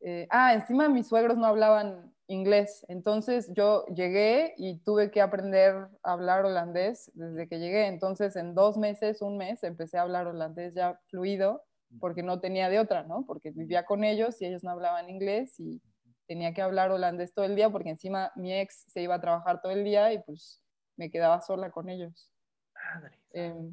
eh, 0.00 0.28
ah, 0.30 0.54
encima 0.54 0.88
mis 0.88 1.08
suegros 1.08 1.36
no 1.36 1.46
hablaban 1.46 2.14
inglés, 2.28 2.86
entonces 2.88 3.52
yo 3.54 3.84
llegué 3.86 4.54
y 4.56 4.78
tuve 4.78 5.10
que 5.10 5.20
aprender 5.20 5.88
a 6.04 6.12
hablar 6.12 6.44
holandés 6.44 7.10
desde 7.14 7.48
que 7.48 7.58
llegué, 7.58 7.88
entonces 7.88 8.36
en 8.36 8.54
dos 8.54 8.78
meses, 8.78 9.22
un 9.22 9.36
mes, 9.36 9.64
empecé 9.64 9.98
a 9.98 10.02
hablar 10.02 10.28
holandés 10.28 10.74
ya 10.74 11.00
fluido 11.08 11.64
porque 12.00 12.22
no 12.22 12.40
tenía 12.40 12.68
de 12.68 12.78
otra, 12.78 13.02
¿no? 13.04 13.24
Porque 13.26 13.50
vivía 13.50 13.84
con 13.84 14.04
ellos 14.04 14.40
y 14.40 14.46
ellos 14.46 14.64
no 14.64 14.70
hablaban 14.70 15.10
inglés 15.10 15.58
y 15.60 15.80
tenía 16.26 16.54
que 16.54 16.62
hablar 16.62 16.90
holandés 16.90 17.34
todo 17.34 17.44
el 17.44 17.56
día 17.56 17.70
porque 17.70 17.90
encima 17.90 18.32
mi 18.36 18.54
ex 18.54 18.84
se 18.88 19.02
iba 19.02 19.14
a 19.14 19.20
trabajar 19.20 19.60
todo 19.60 19.72
el 19.72 19.84
día 19.84 20.12
y 20.12 20.18
pues 20.22 20.62
me 20.96 21.10
quedaba 21.10 21.40
sola 21.40 21.70
con 21.70 21.88
ellos. 21.88 22.30
Madre. 22.74 23.18
Eh, 23.32 23.70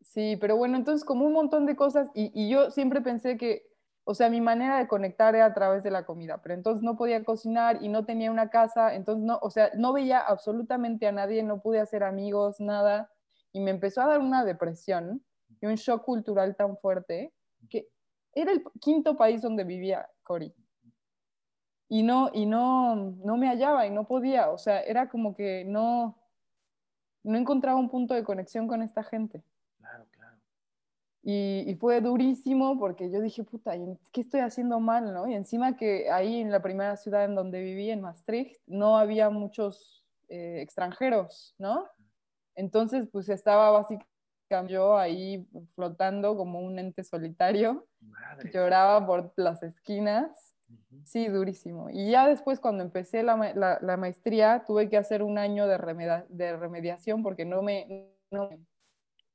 sí, 0.00 0.36
pero 0.40 0.56
bueno, 0.56 0.76
entonces 0.76 1.04
como 1.04 1.24
un 1.24 1.32
montón 1.32 1.66
de 1.66 1.76
cosas 1.76 2.10
y, 2.14 2.30
y, 2.34 2.48
yo 2.48 2.70
siempre 2.70 3.00
pensé 3.00 3.36
que, 3.36 3.66
o 4.04 4.14
sea, 4.14 4.30
mi 4.30 4.40
manera 4.40 4.78
de 4.78 4.88
conectar 4.88 5.34
era 5.34 5.46
a 5.46 5.54
través 5.54 5.82
de 5.82 5.90
la 5.90 6.04
comida, 6.04 6.40
pero 6.42 6.54
entonces 6.54 6.82
no 6.82 6.96
podía 6.96 7.24
cocinar 7.24 7.78
y 7.82 7.88
no 7.88 8.04
tenía 8.04 8.30
una 8.30 8.48
casa, 8.50 8.94
entonces 8.94 9.24
no, 9.24 9.38
o 9.42 9.50
sea, 9.50 9.70
no 9.74 9.92
veía 9.92 10.18
absolutamente 10.18 11.06
a 11.06 11.12
nadie, 11.12 11.42
no 11.42 11.60
pude 11.60 11.80
hacer 11.80 12.02
amigos, 12.02 12.60
nada, 12.60 13.10
y 13.52 13.60
me 13.60 13.70
empezó 13.70 14.02
a 14.02 14.06
dar 14.06 14.20
una 14.20 14.44
depresión 14.44 15.24
y 15.60 15.66
un 15.66 15.74
shock 15.74 16.04
cultural 16.04 16.56
tan 16.56 16.78
fuerte 16.78 17.32
que 17.68 17.88
era 18.34 18.52
el 18.52 18.62
quinto 18.80 19.16
país 19.16 19.42
donde 19.42 19.64
vivía 19.64 20.08
Cory. 20.22 20.54
Y 21.88 22.02
no, 22.02 22.30
y 22.34 22.46
no, 22.46 22.94
no 22.96 23.36
me 23.36 23.48
hallaba 23.48 23.86
y 23.86 23.90
no 23.90 24.06
podía, 24.06 24.50
o 24.50 24.58
sea, 24.58 24.82
era 24.82 25.08
como 25.08 25.34
que 25.34 25.64
no, 25.64 26.18
no 27.22 27.38
encontraba 27.38 27.78
un 27.78 27.88
punto 27.88 28.14
de 28.14 28.24
conexión 28.24 28.68
con 28.68 28.82
esta 28.82 29.02
gente. 29.02 29.42
Y, 31.22 31.76
fue 31.78 32.00
durísimo 32.00 32.78
porque 32.78 33.10
yo 33.10 33.20
dije, 33.20 33.44
puta, 33.44 33.72
¿qué 34.12 34.20
estoy 34.22 34.40
haciendo 34.40 34.80
mal? 34.80 35.12
¿no? 35.12 35.28
Y 35.28 35.34
encima 35.34 35.76
que 35.76 36.10
ahí 36.10 36.40
en 36.40 36.50
la 36.50 36.62
primera 36.62 36.96
ciudad 36.96 37.24
en 37.24 37.34
donde 37.34 37.60
viví, 37.60 37.90
en 37.90 38.00
Maastricht, 38.00 38.58
no 38.66 38.96
había 38.96 39.28
muchos 39.28 40.06
eh, 40.28 40.60
extranjeros, 40.62 41.54
¿no? 41.58 41.86
Entonces, 42.54 43.08
pues 43.12 43.28
estaba 43.28 43.70
básicamente 43.70 44.17
yo 44.66 44.98
ahí 44.98 45.46
flotando 45.74 46.36
como 46.36 46.60
un 46.60 46.78
ente 46.78 47.04
solitario, 47.04 47.86
lloraba 48.52 49.06
por 49.06 49.32
las 49.36 49.62
esquinas, 49.62 50.54
sí, 51.04 51.28
durísimo. 51.28 51.90
Y 51.90 52.10
ya 52.10 52.28
después 52.28 52.60
cuando 52.60 52.82
empecé 52.82 53.22
la, 53.22 53.36
la, 53.80 53.96
maestría, 53.96 54.64
tuve 54.66 54.88
que 54.88 54.96
hacer 54.96 55.22
un 55.22 55.38
año 55.38 55.66
de, 55.66 55.76
de 56.28 56.56
remediación 56.56 57.22
porque 57.22 57.44
no 57.44 57.62
me, 57.62 58.10
no, 58.30 58.50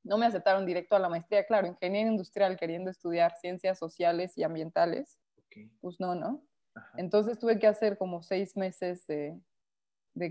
no 0.04 0.18
me 0.18 0.26
aceptaron 0.26 0.66
directo 0.66 0.96
a 0.96 1.00
la 1.00 1.10
maestría, 1.10 1.46
claro, 1.46 1.68
ingeniería 1.68 2.12
industrial 2.12 2.58
queriendo 2.58 2.92
estudiar 2.92 3.34
ciencias 3.40 3.80
sociales 3.80 4.38
y 4.38 4.44
ambientales, 4.44 5.18
pues 5.82 6.00
no, 6.00 6.16
¿no? 6.16 6.44
Entonces 6.98 7.40
tuve 7.40 7.60
que 7.60 7.68
hacer 7.68 7.98
como 7.98 8.22
seis 8.22 8.58
meses 8.58 9.06
de, 9.08 9.40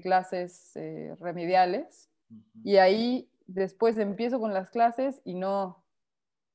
clases 0.02 0.76
eh, 0.76 1.14
remediales. 1.20 2.10
Y 2.64 2.76
ahí 2.76 3.31
después 3.54 3.98
empiezo 3.98 4.40
con 4.40 4.52
las 4.52 4.70
clases 4.70 5.20
y 5.24 5.34
no, 5.34 5.84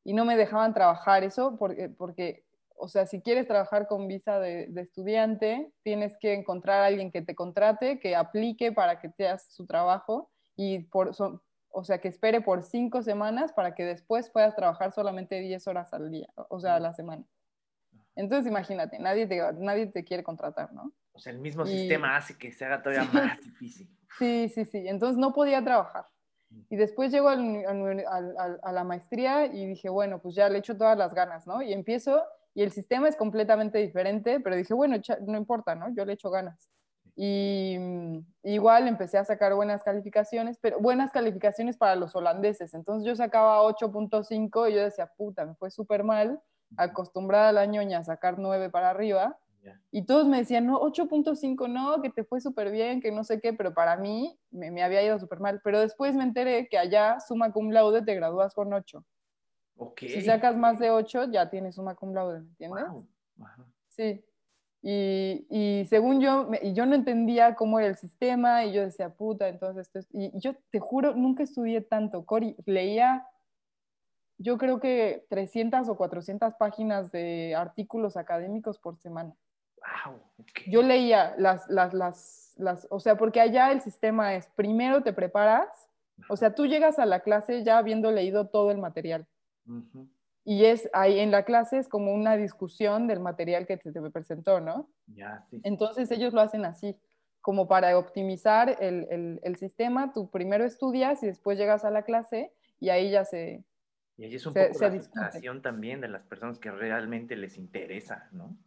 y 0.04 0.14
no 0.14 0.26
me 0.26 0.38
dejaban 0.38 0.74
trabajar 0.74 1.24
eso 1.24 1.58
porque, 1.58 1.90
porque, 1.90 2.46
o 2.76 2.88
sea, 2.88 3.06
si 3.06 3.22
quieres 3.22 3.48
trabajar 3.48 3.88
con 3.88 4.08
visa 4.08 4.40
de, 4.40 4.72
estudiante, 4.76 5.72
tienes 5.84 6.16
que 6.20 6.34
encontrar 6.34 6.82
a 6.82 6.86
alguien 6.88 7.12
que 7.12 7.22
te 7.22 7.36
contrate, 7.36 8.00
que 8.00 8.16
aplique 8.16 8.72
para 8.72 9.00
que 9.00 9.10
te 9.10 9.28
hagas 9.28 9.52
su 9.52 9.66
trabajo 9.66 10.32
y 10.56 10.80
por, 10.80 11.12
o 11.70 11.84
sea, 11.84 12.00
que 12.00 12.08
espere 12.08 12.42
por 12.42 12.64
cinco 12.64 13.02
semanas 13.02 13.54
para 13.54 13.76
que 13.76 13.86
después 13.86 14.30
puedas 14.30 14.56
trabajar 14.56 14.92
solamente 14.92 15.40
10 15.40 15.68
horas 15.68 15.94
al 15.94 16.10
día, 16.12 16.28
o 16.50 16.60
sea, 16.60 16.76
a 16.76 16.80
la 16.80 16.94
semana. 16.94 17.26
Entonces, 18.16 18.50
imagínate, 18.50 18.98
nadie 18.98 19.28
te, 19.28 19.40
nadie 19.60 19.88
te 19.88 20.04
quiere 20.04 20.24
contratar, 20.24 20.74
¿no? 20.74 20.92
O 21.14 21.20
sea, 21.20 21.34
el 21.34 21.40
mismo 21.40 21.66
sistema 21.66 22.16
hace 22.16 22.38
que 22.38 22.52
se 22.52 22.66
haga 22.66 22.82
todavía 22.82 23.04
más 23.14 23.42
difícil. 23.44 23.88
Sí, 24.18 24.50
sí, 24.50 24.66
sí. 24.66 24.88
Entonces 24.88 25.18
no 25.18 25.34
podía 25.34 25.64
trabajar. 25.64 26.06
Y 26.70 26.76
después 26.76 27.12
llego 27.12 27.30
a 27.30 27.36
la 28.72 28.84
maestría 28.84 29.46
y 29.46 29.66
dije, 29.66 29.90
bueno, 29.90 30.20
pues 30.22 30.36
ya 30.36 30.50
le 30.50 30.60
echo 30.60 30.78
todas 30.78 30.98
las 30.98 31.14
ganas, 31.14 31.46
¿no? 31.46 31.62
Y 31.62 31.74
empiezo, 31.74 32.24
y 32.54 32.64
el 32.64 32.72
sistema 32.72 33.08
es 33.10 33.16
completamente 33.16 33.80
diferente, 33.80 34.40
pero 34.40 34.56
dije, 34.56 34.74
bueno, 34.74 34.96
no 35.26 35.38
importa, 35.38 35.76
¿no? 35.76 35.94
Yo 35.94 36.06
le 36.06 36.14
echo 36.14 36.30
ganas. 36.30 36.70
Y 37.16 37.76
mm, 37.80 38.20
igual 38.44 38.88
empecé 38.88 39.18
a 39.18 39.26
sacar 39.26 39.56
buenas 39.56 39.84
calificaciones, 39.84 40.60
pero 40.62 40.80
buenas 40.80 41.12
calificaciones 41.12 41.76
para 41.76 41.96
los 41.96 42.16
holandeses. 42.16 42.74
Entonces 42.74 43.08
yo 43.08 43.16
sacaba 43.16 43.62
8.5 43.64 44.70
y 44.70 44.76
yo 44.76 44.84
decía, 44.84 45.12
puta, 45.18 45.46
me 45.46 45.56
fue 45.56 45.72
súper 45.72 46.04
mal, 46.04 46.40
acostumbrada 46.78 47.50
al 47.50 47.58
año 47.58 47.82
a 47.98 48.04
sacar 48.04 48.38
9 48.38 48.70
para 48.70 48.92
arriba. 48.92 49.38
Y 49.92 50.06
todos 50.06 50.28
me 50.28 50.38
decían, 50.38 50.66
no, 50.66 50.80
8.5 50.82 51.68
no, 51.70 52.02
que 52.02 52.10
te 52.10 52.24
fue 52.24 52.42
súper 52.42 52.72
bien, 52.72 53.02
que 53.02 53.12
no 53.12 53.24
sé 53.24 53.40
qué, 53.42 53.54
pero 53.54 53.74
para 53.74 53.98
mí 53.98 54.38
me, 54.52 54.72
me 54.72 54.84
había 54.84 55.04
ido 55.04 55.20
súper 55.20 55.40
mal. 55.40 55.62
Pero 55.64 55.80
después 55.80 56.16
me 56.16 56.24
enteré 56.24 56.68
que 56.70 56.78
allá 56.78 57.20
suma 57.20 57.52
cum 57.52 57.72
laude 57.72 58.02
te 58.02 58.16
gradúas 58.16 58.54
con 58.54 58.74
8. 58.74 59.04
Okay. 59.78 60.10
Si 60.10 60.22
sacas 60.22 60.58
más 60.58 60.80
de 60.80 60.90
8, 60.90 61.32
ya 61.32 61.50
tienes 61.50 61.76
suma 61.76 61.96
cum 61.96 62.14
laude, 62.14 62.40
¿me 62.40 62.48
entiendes? 62.50 62.86
Sí. 63.90 64.24
Y, 64.82 65.86
según 65.90 66.22
yo, 66.22 66.50
y 66.62 66.74
yo 66.74 66.86
no 66.86 66.96
entendía 66.96 67.56
cómo 67.56 67.80
era 67.80 67.90
el 67.90 67.98
sistema 67.98 68.64
y 68.64 68.74
yo 68.74 68.84
decía, 68.84 69.10
puta, 69.10 69.50
entonces 69.50 69.90
esto 69.94 70.08
y, 70.14 70.32
yo 70.40 70.56
te 70.72 70.80
juro, 70.80 71.14
nunca 71.16 71.44
estudié 71.44 71.82
tanto, 71.82 72.26
Cori, 72.26 72.56
leía, 72.66 73.28
yo 74.38 74.58
creo 74.58 74.80
que 74.80 75.26
300 75.30 75.90
o 75.90 75.98
400 75.98 76.54
páginas 76.56 77.12
de 77.12 77.56
artículos 77.56 78.18
académicos 78.18 78.78
por 78.78 78.98
semana. 78.98 79.36
Wow, 80.06 80.20
Yo 80.68 80.82
leía 80.82 81.36
las, 81.38 81.68
las, 81.70 81.94
las, 81.94 82.54
las, 82.58 82.88
o 82.90 83.00
sea, 83.00 83.18
porque 83.18 83.42
allá 83.42 83.72
el 83.72 83.82
sistema 83.82 84.36
es, 84.36 84.48
primero 84.56 85.04
te 85.04 85.14
preparas, 85.14 85.90
o 86.30 86.36
sea, 86.36 86.56
tú 86.56 86.66
llegas 86.66 87.00
a 87.00 87.06
la 87.06 87.20
clase 87.20 87.64
ya 87.64 87.78
habiendo 87.78 88.12
leído 88.12 88.48
todo 88.48 88.72
el 88.72 88.78
material. 88.80 89.28
Y 90.44 90.66
es 90.66 90.90
ahí 90.94 91.20
en 91.20 91.30
la 91.30 91.44
clase 91.44 91.78
es 91.78 91.90
como 91.90 92.14
una 92.14 92.38
discusión 92.38 93.08
del 93.08 93.20
material 93.20 93.68
que 93.68 93.78
te, 93.78 93.92
te 93.92 94.12
presentó, 94.12 94.62
¿no? 94.62 94.90
Ya, 95.08 95.46
sí, 95.50 95.60
Entonces 95.64 96.10
ellos 96.10 96.34
lo 96.34 96.40
hacen 96.40 96.64
así, 96.64 96.96
como 97.42 97.68
para 97.68 97.98
optimizar 97.98 98.78
el, 98.82 99.08
el, 99.10 99.40
el, 99.44 99.56
sistema, 99.58 100.14
tú 100.14 100.30
primero 100.30 100.64
estudias 100.64 101.22
y 101.24 101.28
después 101.28 101.58
llegas 101.58 101.84
a 101.86 101.92
la 101.92 102.04
clase 102.04 102.54
y 102.80 102.90
ahí 102.90 103.12
ya 103.12 103.26
se... 103.26 103.64
Y 104.18 104.24
ahí 104.24 104.36
es 104.36 104.46
un 104.46 104.54
poco 104.54 104.80
la 104.80 104.90
discusión 104.90 105.62
también 105.62 106.02
de 106.02 106.08
las 106.08 106.24
personas 106.24 106.58
que 106.60 106.72
realmente 106.72 107.36
les 107.36 107.58
interesa, 107.58 108.28
¿no? 108.32 108.58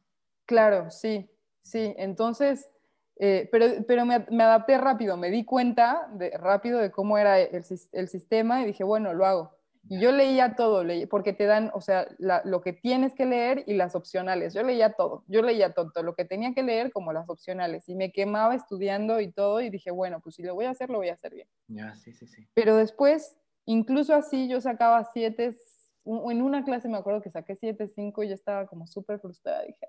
Claro, 0.50 0.90
sí, 0.90 1.30
sí. 1.62 1.94
Entonces, 1.96 2.68
eh, 3.14 3.48
pero, 3.52 3.66
pero 3.86 4.04
me, 4.04 4.26
me, 4.32 4.42
adapté 4.42 4.76
rápido, 4.78 5.16
me 5.16 5.30
di 5.30 5.44
cuenta 5.44 6.08
de, 6.14 6.30
rápido 6.30 6.80
de 6.80 6.90
cómo 6.90 7.18
era 7.18 7.38
el, 7.38 7.64
el 7.92 8.08
sistema 8.08 8.60
y 8.60 8.66
dije, 8.66 8.82
bueno, 8.82 9.14
lo 9.14 9.26
hago. 9.26 9.54
Y 9.88 10.00
yo 10.00 10.10
leía 10.10 10.56
todo, 10.56 10.84
porque 11.08 11.32
te 11.32 11.44
dan, 11.46 11.70
o 11.72 11.80
sea, 11.80 12.08
lo 12.18 12.60
que 12.62 12.72
tienes 12.72 13.14
que 13.14 13.26
leer 13.26 13.62
y 13.68 13.74
las 13.74 13.94
opcionales. 13.94 14.54
Yo 14.54 14.64
leía 14.64 14.94
todo, 14.94 15.22
yo 15.28 15.40
leía 15.40 15.72
todo, 15.72 16.02
lo 16.02 16.16
que 16.16 16.24
tenía 16.24 16.52
que 16.52 16.64
leer 16.64 16.90
como 16.90 17.12
las 17.12 17.28
opcionales. 17.28 17.88
Y 17.88 17.94
me 17.94 18.10
quemaba 18.10 18.56
estudiando 18.56 19.20
y 19.20 19.30
todo 19.30 19.60
y 19.60 19.70
dije, 19.70 19.92
bueno, 19.92 20.18
pues 20.18 20.34
si 20.34 20.42
lo 20.42 20.56
voy 20.56 20.64
a 20.64 20.70
hacer, 20.70 20.90
lo 20.90 20.98
voy 20.98 21.10
a 21.10 21.14
hacer 21.14 21.32
bien. 21.32 21.46
Ya, 21.68 21.94
sí, 21.94 22.12
sí, 22.12 22.26
sí. 22.26 22.48
Pero 22.54 22.74
después, 22.74 23.36
incluso 23.66 24.16
así, 24.16 24.48
yo 24.48 24.60
sacaba 24.60 25.04
siete, 25.04 25.56
en 26.04 26.42
una 26.42 26.64
clase 26.64 26.88
me 26.88 26.98
acuerdo 26.98 27.22
que 27.22 27.30
saqué 27.30 27.54
siete, 27.54 27.86
cinco 27.86 28.24
y 28.24 28.28
yo 28.28 28.34
estaba 28.34 28.66
como 28.66 28.88
súper 28.88 29.20
frustrada. 29.20 29.62
Dije, 29.62 29.86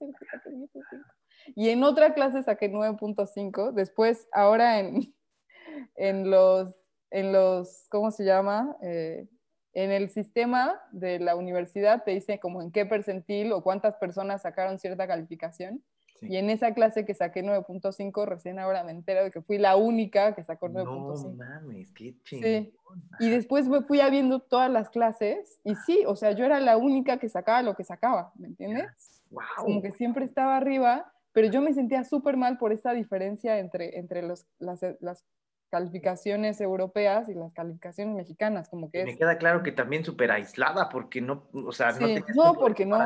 y 1.54 1.68
en 1.68 1.84
otra 1.84 2.14
clase 2.14 2.42
saqué 2.42 2.70
9.5. 2.70 3.72
Después, 3.72 4.28
ahora 4.32 4.80
en, 4.80 5.14
en 5.96 6.30
los 6.30 6.74
en 7.10 7.32
los, 7.32 7.86
¿cómo 7.90 8.10
se 8.10 8.24
llama? 8.24 8.76
Eh, 8.82 9.26
en 9.72 9.92
el 9.92 10.10
sistema 10.10 10.80
de 10.90 11.20
la 11.20 11.36
universidad 11.36 12.02
te 12.04 12.12
dice 12.12 12.40
como 12.40 12.62
en 12.62 12.72
qué 12.72 12.86
percentil 12.86 13.52
o 13.52 13.62
cuántas 13.62 13.96
personas 13.96 14.42
sacaron 14.42 14.78
cierta 14.78 15.06
calificación. 15.06 15.82
Y 16.22 16.36
en 16.36 16.50
esa 16.50 16.74
clase 16.74 17.06
que 17.06 17.14
saqué 17.14 17.42
9.5, 17.42 18.26
recién 18.26 18.58
ahora 18.58 18.84
me 18.84 18.90
entero 18.90 19.24
de 19.24 19.30
que 19.30 19.40
fui 19.40 19.56
la 19.56 19.76
única 19.76 20.34
que 20.34 20.44
sacó 20.44 20.68
9.5. 20.68 21.22
No 21.22 21.32
mames, 21.32 21.90
qué 21.92 22.14
chingón. 22.24 22.64
Sí. 22.64 22.74
Y 23.20 23.30
después 23.30 23.68
me 23.68 23.80
fui 23.80 24.00
viendo 24.10 24.40
todas 24.40 24.70
las 24.70 24.90
clases 24.90 25.60
y 25.64 25.74
sí, 25.76 26.04
o 26.06 26.16
sea, 26.16 26.32
yo 26.32 26.44
era 26.44 26.60
la 26.60 26.76
única 26.76 27.18
que 27.18 27.30
sacaba 27.30 27.62
lo 27.62 27.74
que 27.74 27.84
sacaba, 27.84 28.32
¿me 28.34 28.48
entiendes? 28.48 29.19
Wow. 29.30 29.42
Como 29.56 29.82
que 29.82 29.92
siempre 29.92 30.24
estaba 30.24 30.56
arriba, 30.56 31.12
pero 31.32 31.48
yo 31.48 31.60
me 31.60 31.72
sentía 31.72 32.04
súper 32.04 32.36
mal 32.36 32.58
por 32.58 32.72
esta 32.72 32.92
diferencia 32.92 33.58
entre, 33.58 33.98
entre 33.98 34.22
los, 34.22 34.46
las, 34.58 34.80
las 35.00 35.24
calificaciones 35.70 36.60
europeas 36.60 37.28
y 37.28 37.34
las 37.34 37.52
calificaciones 37.52 38.14
mexicanas, 38.14 38.68
como 38.68 38.90
que 38.90 39.04
Me 39.04 39.16
queda 39.16 39.38
claro 39.38 39.62
que 39.62 39.70
también 39.72 40.04
súper 40.04 40.32
aislada, 40.32 40.88
porque 40.88 41.20
no, 41.20 41.48
o 41.52 41.72
sea, 41.72 41.92
no 41.92 42.08
No, 42.34 42.54
porque 42.54 42.84
no, 42.84 42.98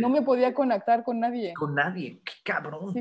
no 0.00 0.08
me 0.10 0.22
podía 0.22 0.52
conectar 0.52 1.02
con 1.04 1.20
nadie. 1.20 1.54
Con 1.54 1.74
nadie, 1.74 2.20
qué 2.24 2.32
cabrón. 2.44 2.94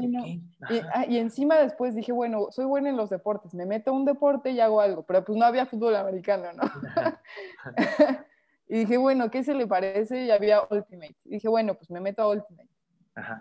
Ah, 0.93 1.05
y, 1.07 1.17
encima 1.17 1.57
después 1.57 1.93
dije, 1.93 2.13
bueno, 2.13 2.47
soy 2.51 2.65
buena 2.65 2.89
en 2.89 2.97
los 2.97 3.09
deportes, 3.09 3.53
me 3.53 3.65
meto 3.65 3.91
a 3.91 3.93
un 3.93 4.05
deporte 4.05 4.51
y 4.51 4.61
hago 4.61 4.79
algo, 4.79 5.03
pero 5.03 5.23
pues 5.25 5.37
no 5.37 5.45
había 5.45 5.65
fútbol 5.65 5.95
americano, 5.95 6.47
¿no? 6.53 6.61
y 8.69 8.79
dije, 8.79 8.97
bueno, 8.97 9.29
¿qué 9.29 9.43
se 9.43 9.53
le 9.53 9.67
parece? 9.67 10.25
Y 10.25 10.31
había 10.31 10.61
Ultimate. 10.69 11.17
Y 11.25 11.31
dije, 11.31 11.49
bueno, 11.49 11.75
pues 11.75 11.91
me 11.91 11.99
meto 11.99 12.21
a 12.23 12.29
Ultimate. 12.29 12.70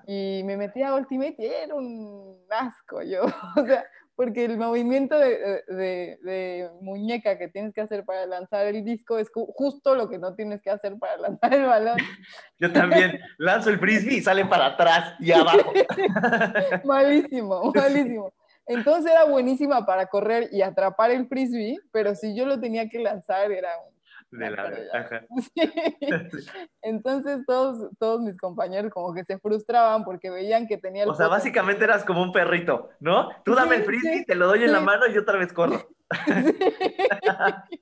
Y 0.06 0.42
me 0.44 0.56
metí 0.56 0.82
a 0.82 0.94
Ultimate 0.94 1.36
y 1.38 1.46
era 1.46 1.74
un 1.74 2.38
asco 2.50 3.02
yo. 3.02 3.22
o 3.56 3.64
sea, 3.64 3.84
porque 4.16 4.44
el 4.44 4.58
movimiento 4.58 5.18
de, 5.18 5.62
de, 5.68 6.68
muñeca 6.82 7.38
que 7.38 7.48
tienes 7.48 7.72
que 7.72 7.80
hacer 7.80 8.04
para 8.04 8.26
lanzar 8.26 8.66
el 8.66 8.84
disco 8.84 9.16
es 9.18 9.30
justo 9.32 9.94
lo 9.94 10.10
que 10.10 10.18
no 10.18 10.34
tienes 10.34 10.60
que 10.60 10.68
hacer 10.70 10.98
para 10.98 11.16
lanzar 11.28 11.54
el 11.54 11.64
balón. 11.64 11.96
Yo 12.58 12.70
también 12.72 13.18
lanzo 13.38 13.70
el 13.70 13.78
frisbee 13.78 14.16
y 14.16 14.20
sale 14.20 14.44
para 14.44 14.66
atrás 14.66 15.14
y 15.20 15.32
abajo. 15.32 15.72
malísimo, 16.84 17.72
malísimo. 17.74 18.32
Entonces 18.66 19.10
era 19.10 19.24
buenísima 19.24 19.86
para 19.86 20.06
correr 20.06 20.48
y 20.52 20.62
atrapar 20.62 21.10
el 21.12 21.26
frisbee, 21.26 21.78
pero 21.90 22.14
si 22.14 22.36
yo 22.36 22.44
lo 22.44 22.60
tenía 22.60 22.88
que 22.88 22.98
lanzar 22.98 23.50
era 23.50 23.70
un 23.78 23.99
De 24.30 24.50
la, 24.50 24.72
ajá. 24.92 25.22
Entonces 26.82 27.40
todos, 27.46 27.90
todos 27.98 28.20
mis 28.20 28.36
compañeros 28.36 28.92
como 28.92 29.12
que 29.12 29.24
se 29.24 29.38
frustraban 29.38 30.04
porque 30.04 30.30
veían 30.30 30.66
que 30.66 30.78
tenía 30.78 31.04
el 31.04 31.10
O 31.10 31.14
sea, 31.14 31.28
básicamente 31.28 31.84
eras 31.84 32.04
como 32.04 32.22
un 32.22 32.32
perrito, 32.32 32.90
¿no? 33.00 33.30
Tú 33.44 33.54
dame 33.54 33.76
el 33.76 33.84
frisbee, 33.84 34.24
te 34.24 34.34
lo 34.34 34.46
doy 34.46 34.64
en 34.64 34.72
la 34.72 34.80
mano 34.80 35.06
y 35.08 35.18
otra 35.18 35.38
vez 35.38 35.52
corro. 35.52 35.86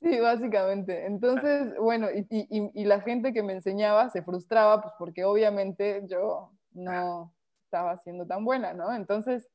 Sí, 0.00 0.20
básicamente. 0.20 1.06
Entonces, 1.06 1.74
bueno, 1.78 2.08
y, 2.10 2.26
y, 2.28 2.70
y, 2.74 2.84
la 2.84 3.00
gente 3.00 3.32
que 3.32 3.42
me 3.42 3.54
enseñaba 3.54 4.10
se 4.10 4.22
frustraba, 4.22 4.82
pues 4.82 4.92
porque 4.98 5.24
obviamente 5.24 6.02
yo 6.06 6.52
no 6.72 7.34
estaba 7.64 7.96
siendo 8.00 8.26
tan 8.26 8.44
buena, 8.44 8.74
¿no? 8.74 8.94
Entonces, 8.94 9.48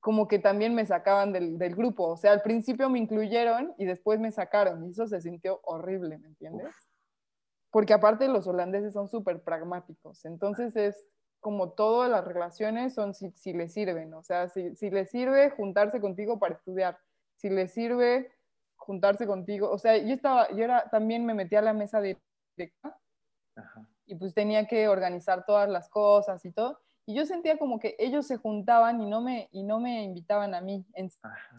como 0.00 0.28
que 0.28 0.38
también 0.38 0.74
me 0.74 0.86
sacaban 0.86 1.32
del, 1.32 1.58
del, 1.58 1.74
grupo. 1.74 2.04
O 2.04 2.16
sea, 2.16 2.32
al 2.32 2.42
principio 2.42 2.88
me 2.88 2.98
incluyeron 2.98 3.74
y 3.78 3.84
después 3.84 4.20
me 4.20 4.30
sacaron. 4.30 4.84
Y 4.84 4.90
eso 4.90 5.06
se 5.06 5.20
sintió 5.20 5.60
horrible, 5.64 6.18
¿me 6.18 6.28
entiendes? 6.28 6.74
Porque 7.70 7.92
aparte 7.92 8.28
los 8.28 8.46
holandeses 8.46 8.92
son 8.92 9.08
súper 9.08 9.42
pragmáticos. 9.42 10.24
Entonces 10.24 10.76
es 10.76 11.06
como 11.40 11.72
todas 11.72 12.10
las 12.10 12.24
relaciones 12.24 12.94
son 12.94 13.14
si, 13.14 13.30
si 13.32 13.52
les 13.52 13.72
sirven. 13.72 14.14
O 14.14 14.22
sea, 14.22 14.48
si, 14.48 14.74
si 14.76 14.90
les 14.90 15.10
sirve 15.10 15.50
juntarse 15.50 16.00
contigo 16.00 16.38
para 16.38 16.54
estudiar, 16.54 16.98
si 17.36 17.50
les 17.50 17.72
sirve 17.72 18.32
juntarse 18.76 19.26
contigo. 19.26 19.70
O 19.70 19.78
sea, 19.78 19.96
yo 19.96 20.14
estaba, 20.14 20.48
yo 20.50 20.64
era, 20.64 20.88
también 20.90 21.26
me 21.26 21.34
metí 21.34 21.56
a 21.56 21.62
la 21.62 21.72
mesa 21.72 22.00
directa 22.00 22.98
y 24.06 24.14
pues 24.14 24.34
tenía 24.34 24.66
que 24.66 24.88
organizar 24.88 25.44
todas 25.44 25.68
las 25.68 25.88
cosas 25.88 26.44
y 26.44 26.52
todo. 26.52 26.80
Y 27.06 27.14
yo 27.14 27.24
sentía 27.24 27.56
como 27.56 27.78
que 27.78 27.94
ellos 27.98 28.26
se 28.26 28.36
juntaban 28.36 29.00
y 29.00 29.06
no 29.06 29.20
me, 29.20 29.48
y 29.52 29.62
no 29.62 29.78
me 29.78 30.02
invitaban 30.02 30.54
a 30.54 30.60
mí. 30.60 30.84
En, 30.94 31.08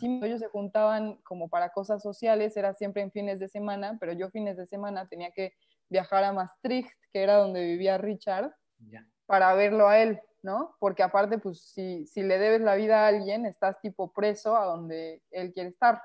ellos 0.01 0.41
se 0.41 0.47
juntaban 0.47 1.15
como 1.23 1.47
para 1.47 1.69
cosas 1.69 2.03
sociales, 2.03 2.57
era 2.57 2.73
siempre 2.73 3.01
en 3.01 3.11
fines 3.11 3.39
de 3.39 3.47
semana, 3.47 3.97
pero 3.99 4.11
yo 4.11 4.29
fines 4.29 4.57
de 4.57 4.67
semana 4.67 5.07
tenía 5.07 5.31
que 5.31 5.53
viajar 5.89 6.25
a 6.25 6.33
Maastricht, 6.33 6.91
que 7.13 7.23
era 7.23 7.37
donde 7.37 7.65
vivía 7.65 7.97
Richard, 7.97 8.53
para 9.25 9.53
verlo 9.53 9.87
a 9.87 9.99
él, 9.99 10.19
¿no? 10.43 10.75
Porque 10.79 11.01
aparte, 11.01 11.37
pues 11.37 11.61
si, 11.61 12.05
si 12.07 12.23
le 12.23 12.37
debes 12.39 12.59
la 12.59 12.75
vida 12.75 13.05
a 13.05 13.07
alguien, 13.07 13.45
estás 13.45 13.79
tipo 13.79 14.11
preso 14.11 14.57
a 14.57 14.65
donde 14.65 15.23
él 15.31 15.53
quiere 15.53 15.69
estar. 15.69 16.01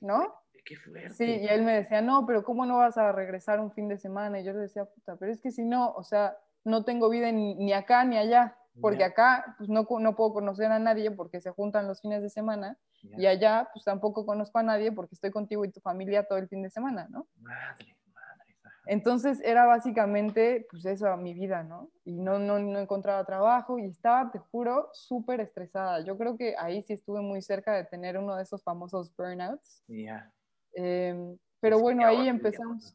¿no? 0.00 0.34
Qué 0.64 0.76
fuerte. 0.76 1.10
Sí, 1.10 1.24
y 1.24 1.46
él 1.46 1.62
me 1.62 1.74
decía, 1.74 2.00
no, 2.00 2.24
pero 2.26 2.42
¿cómo 2.42 2.64
no 2.64 2.78
vas 2.78 2.96
a 2.96 3.12
regresar 3.12 3.60
un 3.60 3.70
fin 3.70 3.88
de 3.88 3.98
semana? 3.98 4.40
Y 4.40 4.44
yo 4.44 4.52
le 4.52 4.60
decía, 4.60 4.86
puta, 4.86 5.16
pero 5.16 5.30
es 5.30 5.40
que 5.40 5.50
si 5.50 5.64
no, 5.64 5.92
o 5.92 6.02
sea, 6.02 6.38
no 6.64 6.84
tengo 6.84 7.08
vida 7.08 7.30
ni, 7.30 7.72
acá 7.72 8.04
ni 8.04 8.16
allá, 8.16 8.56
porque 8.80 9.04
acá 9.04 9.54
pues 9.58 9.68
no, 9.68 9.86
no 10.00 10.16
puedo 10.16 10.32
conocer 10.32 10.70
a 10.72 10.78
nadie 10.78 11.10
porque 11.10 11.40
se 11.40 11.50
juntan 11.50 11.86
los 11.86 12.00
fines 12.00 12.22
de 12.22 12.30
semana, 12.30 12.78
y 13.02 13.26
allá 13.26 13.68
pues 13.72 13.84
tampoco 13.84 14.24
conozco 14.24 14.58
a 14.58 14.62
nadie 14.62 14.90
porque 14.90 15.14
estoy 15.14 15.30
contigo 15.30 15.64
y 15.64 15.70
tu 15.70 15.80
familia 15.80 16.26
todo 16.26 16.38
el 16.38 16.48
fin 16.48 16.62
de 16.62 16.70
semana, 16.70 17.06
¿no? 17.10 17.26
Madre, 17.40 17.96
madre. 18.12 18.56
Entonces 18.86 19.40
era 19.44 19.66
básicamente 19.66 20.66
pues 20.70 20.84
eso, 20.86 21.14
mi 21.16 21.34
vida, 21.34 21.62
¿no? 21.62 21.90
Y 22.04 22.18
no, 22.18 22.38
no, 22.38 22.58
no 22.58 22.78
encontraba 22.78 23.24
trabajo 23.24 23.78
y 23.78 23.86
estaba, 23.86 24.30
te 24.30 24.38
juro, 24.38 24.88
súper 24.92 25.40
estresada. 25.40 26.00
Yo 26.00 26.16
creo 26.16 26.36
que 26.36 26.54
ahí 26.58 26.82
sí 26.82 26.94
estuve 26.94 27.20
muy 27.20 27.42
cerca 27.42 27.74
de 27.74 27.84
tener 27.84 28.18
uno 28.18 28.36
de 28.36 28.42
esos 28.42 28.62
famosos 28.62 29.14
burnouts. 29.14 29.82
Ya. 29.86 30.32
Em, 30.72 31.36
pero 31.60 31.78
bueno, 31.78 32.06
ahí 32.06 32.28
empezamos. 32.28 32.94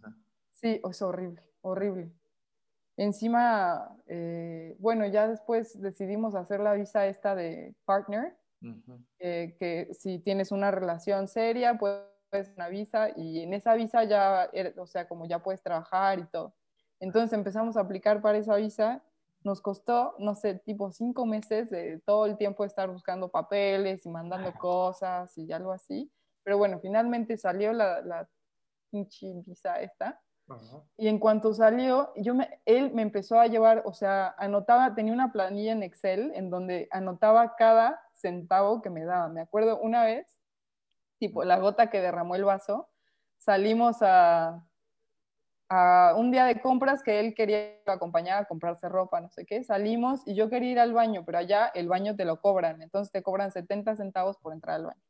Sí, 0.51 0.81
es 0.83 1.01
horrible, 1.01 1.41
horrible. 1.61 2.11
Encima, 2.99 3.95
eh, 4.07 4.75
bueno, 4.77 5.07
ya 5.07 5.25
después 5.25 5.81
decidimos 5.81 6.35
hacer 6.35 6.59
la 6.59 6.73
visa 6.73 7.07
esta 7.07 7.33
de 7.33 7.73
partner, 7.85 8.35
eh, 9.19 9.55
que 9.57 9.93
si 9.93 10.19
tienes 10.19 10.51
una 10.51 10.69
relación 10.69 11.29
seria, 11.29 11.77
puedes 11.77 12.51
una 12.57 12.67
visa 12.67 13.07
y 13.15 13.41
en 13.41 13.53
esa 13.53 13.75
visa 13.75 14.03
ya, 14.03 14.51
o 14.77 14.85
sea, 14.85 15.07
como 15.07 15.25
ya 15.25 15.39
puedes 15.39 15.63
trabajar 15.63 16.19
y 16.19 16.25
todo. 16.25 16.53
Entonces 16.99 17.31
empezamos 17.31 17.77
a 17.77 17.81
aplicar 17.81 18.21
para 18.21 18.37
esa 18.37 18.57
visa. 18.57 19.01
Nos 19.45 19.61
costó, 19.61 20.15
no 20.19 20.35
sé, 20.35 20.55
tipo 20.55 20.91
cinco 20.91 21.25
meses 21.25 21.69
de 21.69 22.01
todo 22.05 22.25
el 22.25 22.35
tiempo 22.35 22.65
estar 22.65 22.89
buscando 22.89 23.29
papeles 23.29 24.05
y 24.05 24.09
mandando 24.09 24.53
cosas 24.55 25.37
y 25.37 25.49
algo 25.53 25.71
así. 25.71 26.11
Pero 26.43 26.57
bueno, 26.57 26.81
finalmente 26.81 27.37
salió 27.37 27.71
la, 27.71 28.01
la 28.01 28.29
visa 28.91 29.79
esta. 29.79 30.21
Y 30.97 31.07
en 31.07 31.19
cuanto 31.19 31.53
salió, 31.53 32.11
yo 32.15 32.33
él 32.65 32.91
me 32.93 33.01
empezó 33.01 33.39
a 33.39 33.47
llevar, 33.47 33.83
o 33.85 33.93
sea, 33.93 34.35
anotaba, 34.37 34.95
tenía 34.95 35.13
una 35.13 35.31
planilla 35.31 35.71
en 35.71 35.83
Excel 35.83 36.31
en 36.35 36.49
donde 36.49 36.87
anotaba 36.91 37.55
cada 37.55 38.01
centavo 38.13 38.81
que 38.81 38.89
me 38.89 39.05
daba. 39.05 39.29
Me 39.29 39.41
acuerdo 39.41 39.79
una 39.79 40.03
vez, 40.03 40.27
tipo 41.17 41.43
la 41.43 41.57
gota 41.59 41.89
que 41.89 42.01
derramó 42.01 42.35
el 42.35 42.43
vaso, 42.43 42.89
salimos 43.37 43.97
a, 44.01 44.65
a 45.69 46.15
un 46.17 46.31
día 46.31 46.45
de 46.45 46.61
compras 46.61 47.03
que 47.03 47.19
él 47.19 47.35
quería 47.35 47.77
acompañar 47.85 48.41
a 48.41 48.45
comprarse 48.45 48.89
ropa, 48.89 49.21
no 49.21 49.29
sé 49.29 49.45
qué, 49.45 49.63
salimos 49.63 50.27
y 50.27 50.35
yo 50.35 50.49
quería 50.49 50.71
ir 50.71 50.79
al 50.79 50.93
baño, 50.93 51.23
pero 51.25 51.37
allá 51.37 51.67
el 51.75 51.87
baño 51.87 52.15
te 52.15 52.25
lo 52.25 52.41
cobran, 52.41 52.81
entonces 52.81 53.11
te 53.11 53.21
cobran 53.23 53.51
70 53.51 53.95
centavos 53.95 54.37
por 54.37 54.53
entrar 54.53 54.77
al 54.77 54.85
baño. 54.87 55.01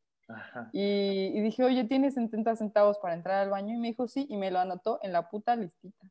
Y, 0.71 1.41
dije, 1.41 1.63
oye, 1.63 1.84
¿tienes 1.86 2.13
70 2.13 2.55
centavos 2.55 2.99
para 2.99 3.15
entrar 3.15 3.41
al 3.41 3.49
baño? 3.49 3.73
Y 3.73 3.77
me 3.77 3.88
dijo, 3.89 4.07
sí, 4.07 4.27
y 4.30 4.38
me 4.38 4.51
lo 4.51 4.59
anotó 4.59 4.99
en 5.01 5.11
la 5.11 5.30
puta 5.30 5.55
listita. 5.55 6.07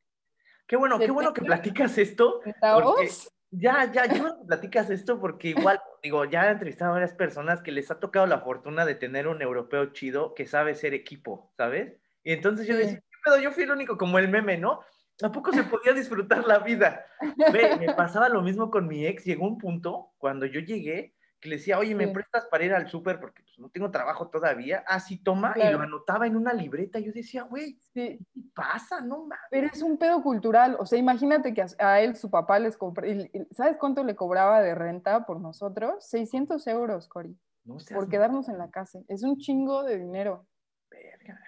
Qué 0.67 0.77
bueno, 0.77 0.99
qué 0.99 1.11
bueno 1.11 1.33
que 1.33 1.43
platicas 1.43 1.97
esto. 1.99 2.41
¿Centavos? 2.43 3.31
Ya, 3.51 3.91
ya, 3.91 4.05
yo 4.07 4.45
platicas 4.47 4.91
esto 4.91 5.19
porque 5.19 5.49
igual, 5.49 5.81
digo, 6.03 6.25
ya 6.27 6.49
he 6.49 6.51
entrevistado 6.51 6.91
a 6.91 6.95
varias 6.95 7.15
personas 7.15 7.63
que 7.63 7.73
les 7.73 7.91
ha 7.91 7.99
tocado 7.99 8.27
la 8.27 8.41
fortuna 8.41 8.85
de 8.85 8.95
tener 8.95 9.27
un 9.27 9.41
europeo 9.41 9.87
chido 9.93 10.35
que 10.35 10.47
sabe 10.47 10.75
ser 10.75 10.93
equipo, 10.93 11.51
¿sabes? 11.57 11.95
Y 12.23 12.33
entonces 12.33 12.67
yo 12.67 12.77
decía, 12.77 12.99
¿qué 12.99 13.17
pedo? 13.25 13.39
Yo 13.39 13.53
fui 13.53 13.63
el 13.63 13.71
único 13.71 13.97
como 13.97 14.19
el 14.19 14.29
meme, 14.29 14.59
¿no? 14.59 14.81
Tampoco 15.17 15.53
se 15.53 15.65
podía 15.65 15.95
disfrutar 15.95 16.47
la 16.47 16.59
vida. 16.59 17.07
Ve, 17.53 17.77
me 17.77 17.95
pasaba 17.97 18.29
lo 18.29 18.43
mismo 18.43 18.71
con 18.71 18.87
mi 18.87 19.07
ex. 19.07 19.25
Llegó 19.25 19.47
un 19.47 19.59
punto 19.59 20.13
cuando 20.19 20.45
yo 20.45 20.61
llegué 20.61 21.15
que 21.41 21.49
le 21.49 21.57
decía, 21.57 21.79
oye, 21.79 21.95
¿me 21.95 22.09
prestas 22.09 22.47
para 22.47 22.65
ir 22.65 22.73
al 22.73 22.89
súper? 22.89 23.21
Porque 23.21 23.43
pues, 23.43 23.59
no 23.59 23.69
tengo 23.71 23.91
trabajo 23.91 24.29
todavía. 24.29 24.83
Ah, 24.87 24.99
sí, 24.99 25.19
toma. 25.19 25.55
Y 25.57 25.73
lo 25.73 25.81
anotaba 25.81 26.27
en 26.27 26.37
una 26.37 26.53
libreta. 26.53 26.99
Yo 26.99 27.13
decía, 27.13 27.45
güey, 27.45 27.79
¿qué 27.93 28.19
pasa? 28.55 29.01
No 29.01 29.27
mames. 29.27 29.39
Pero 29.51 29.69
es 29.69 29.83
un 29.83 29.99
pedo 29.99 30.23
cultural. 30.23 30.77
O 30.81 30.87
sea, 30.87 30.99
imagínate 30.99 31.55
que 31.55 31.65
a, 31.79 32.01
él 32.01 32.17
su 32.17 32.31
papá 32.31 32.59
les 32.59 32.77
compró. 32.77 33.07
¿Sabes 33.53 33.77
cuánto 33.79 34.03
le 34.03 34.17
cobraba 34.17 34.61
de 34.61 34.75
renta 34.75 35.27
por 35.27 35.41
nosotros? 35.41 36.05
600 36.09 36.67
euros, 36.67 37.09
Cori. 37.09 37.39
No 37.65 37.77
por 37.95 38.09
quedarnos 38.09 38.49
en 38.49 38.59
la 38.59 38.71
casa. 38.71 39.01
Es 39.09 39.23
un 39.23 39.37
chingo 39.39 39.85
de 39.85 39.99
dinero. 39.99 40.47
Verga. 40.91 41.39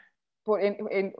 Por, 0.44 0.60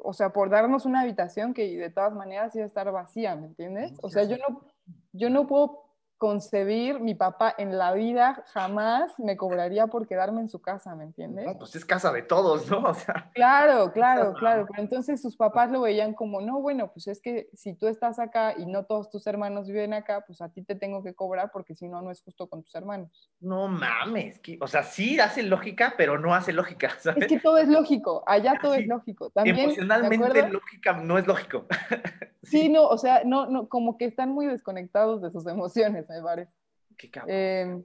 o 0.03 0.13
sea, 0.13 0.33
por 0.33 0.49
darnos 0.49 0.87
una 0.87 1.01
habitación 1.01 1.55
que 1.55 1.77
de 1.77 1.91
todas 1.91 2.15
maneras 2.15 2.55
iba 2.55 2.65
a 2.65 2.69
estar 2.69 2.91
vacía, 2.91 3.37
¿me 3.37 3.49
entiendes? 3.49 3.93
o 4.03 4.09
sea, 4.09 4.25
yo 4.25 4.37
no, 4.39 4.65
yo 5.13 5.29
no 5.29 5.47
puedo 5.47 5.90
concebir, 6.21 7.01
mi 7.01 7.15
papá 7.15 7.55
en 7.57 7.79
la 7.79 7.95
vida 7.95 8.45
jamás 8.53 9.19
me 9.19 9.39
cobraría 9.39 9.87
por 9.87 10.07
quedarme 10.07 10.43
en 10.43 10.51
su 10.51 10.61
casa, 10.61 10.95
¿me 10.95 11.05
entiendes? 11.05 11.47
No, 11.47 11.57
pues 11.57 11.75
es 11.75 11.85
casa 11.87 12.13
de 12.13 12.21
todos, 12.21 12.71
¿no? 12.71 12.81
O 12.91 12.95
sea, 12.95 13.31
claro, 13.33 13.91
claro, 13.93 14.35
claro. 14.35 14.67
Pero 14.69 14.83
entonces 14.83 15.23
sus 15.23 15.35
papás 15.35 15.71
lo 15.71 15.81
veían 15.81 16.13
como, 16.13 16.43
no, 16.43 16.61
bueno, 16.61 16.93
pues 16.93 17.07
es 17.07 17.23
que 17.23 17.49
si 17.55 17.73
tú 17.73 17.89
estás 17.89 18.19
acá 18.19 18.53
y 18.59 18.67
no 18.67 18.85
todos 18.85 19.09
tus 19.11 19.27
hermanos 19.27 19.67
viven 19.67 19.95
acá, 19.95 20.23
pues 20.27 20.43
a 20.43 20.51
ti 20.51 20.63
te 20.63 20.75
tengo 20.75 21.03
que 21.03 21.15
cobrar 21.15 21.51
porque 21.53 21.75
si 21.75 21.89
no, 21.89 22.03
no 22.03 22.11
es 22.11 22.21
justo 22.21 22.49
con 22.49 22.63
tus 22.65 22.75
hermanos. 22.75 23.31
No 23.41 23.69
mames, 23.69 24.43
o 24.61 24.67
sea, 24.67 24.83
sí 24.83 25.19
hace 25.21 25.43
lógica, 25.43 25.95
pero 25.97 26.19
no 26.19 26.35
hace 26.35 26.53
lógica, 26.53 26.91
¿sabes? 27.01 27.23
Es 27.23 27.29
que 27.29 27.41
todo 27.41 27.57
es 27.57 27.69
lógico, 27.69 28.25
allá 28.27 28.59
todo 28.61 28.75
es 28.75 28.87
lógico. 28.87 29.31
También, 29.31 29.59
Emocionalmente 29.59 30.49
lógica 30.51 30.93
no 30.93 31.17
es 31.17 31.27
lógico. 31.27 31.67
sí. 32.43 32.69
no, 32.69 32.87
o 32.87 32.99
sea, 32.99 33.23
no, 33.25 33.47
no, 33.47 33.71
como 33.71 33.97
que 33.97 34.05
están 34.05 34.33
muy 34.33 34.45
desconectados 34.45 35.23
de 35.23 35.31
sus 35.31 35.47
emociones 35.47 36.10
me 36.11 36.23
parece. 36.23 36.53
Qué 36.97 37.11
eh, 37.27 37.83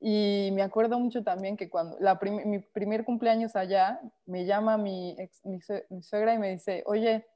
y 0.00 0.50
me 0.52 0.62
acuerdo 0.62 0.98
mucho 1.00 1.24
también 1.24 1.56
que 1.56 1.68
cuando 1.68 1.96
la 1.98 2.18
mi 2.22 2.60
primer 2.60 3.04
cumpleaños 3.04 3.56
allá, 3.56 4.00
me 4.26 4.46
llama 4.46 4.78
mi, 4.78 5.16
mi, 5.44 5.60
suegra 6.02 6.34
y 6.34 6.38
me 6.38 6.52
dice, 6.52 6.84
oye, 6.86 7.26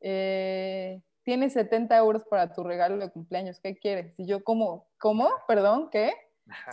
eh, 0.00 1.02
tienes 1.22 1.52
70 1.52 1.96
euros 1.98 2.24
para 2.24 2.52
tu 2.54 2.64
regalo 2.64 2.96
de 2.96 3.10
cumpleaños, 3.10 3.60
¿qué 3.60 3.76
quieres? 3.76 4.14
Y 4.16 4.26
yo, 4.26 4.42
¿cómo? 4.42 4.88
¿Cómo? 4.98 5.28
¿Perdón? 5.46 5.90
¿Qué? 5.90 6.12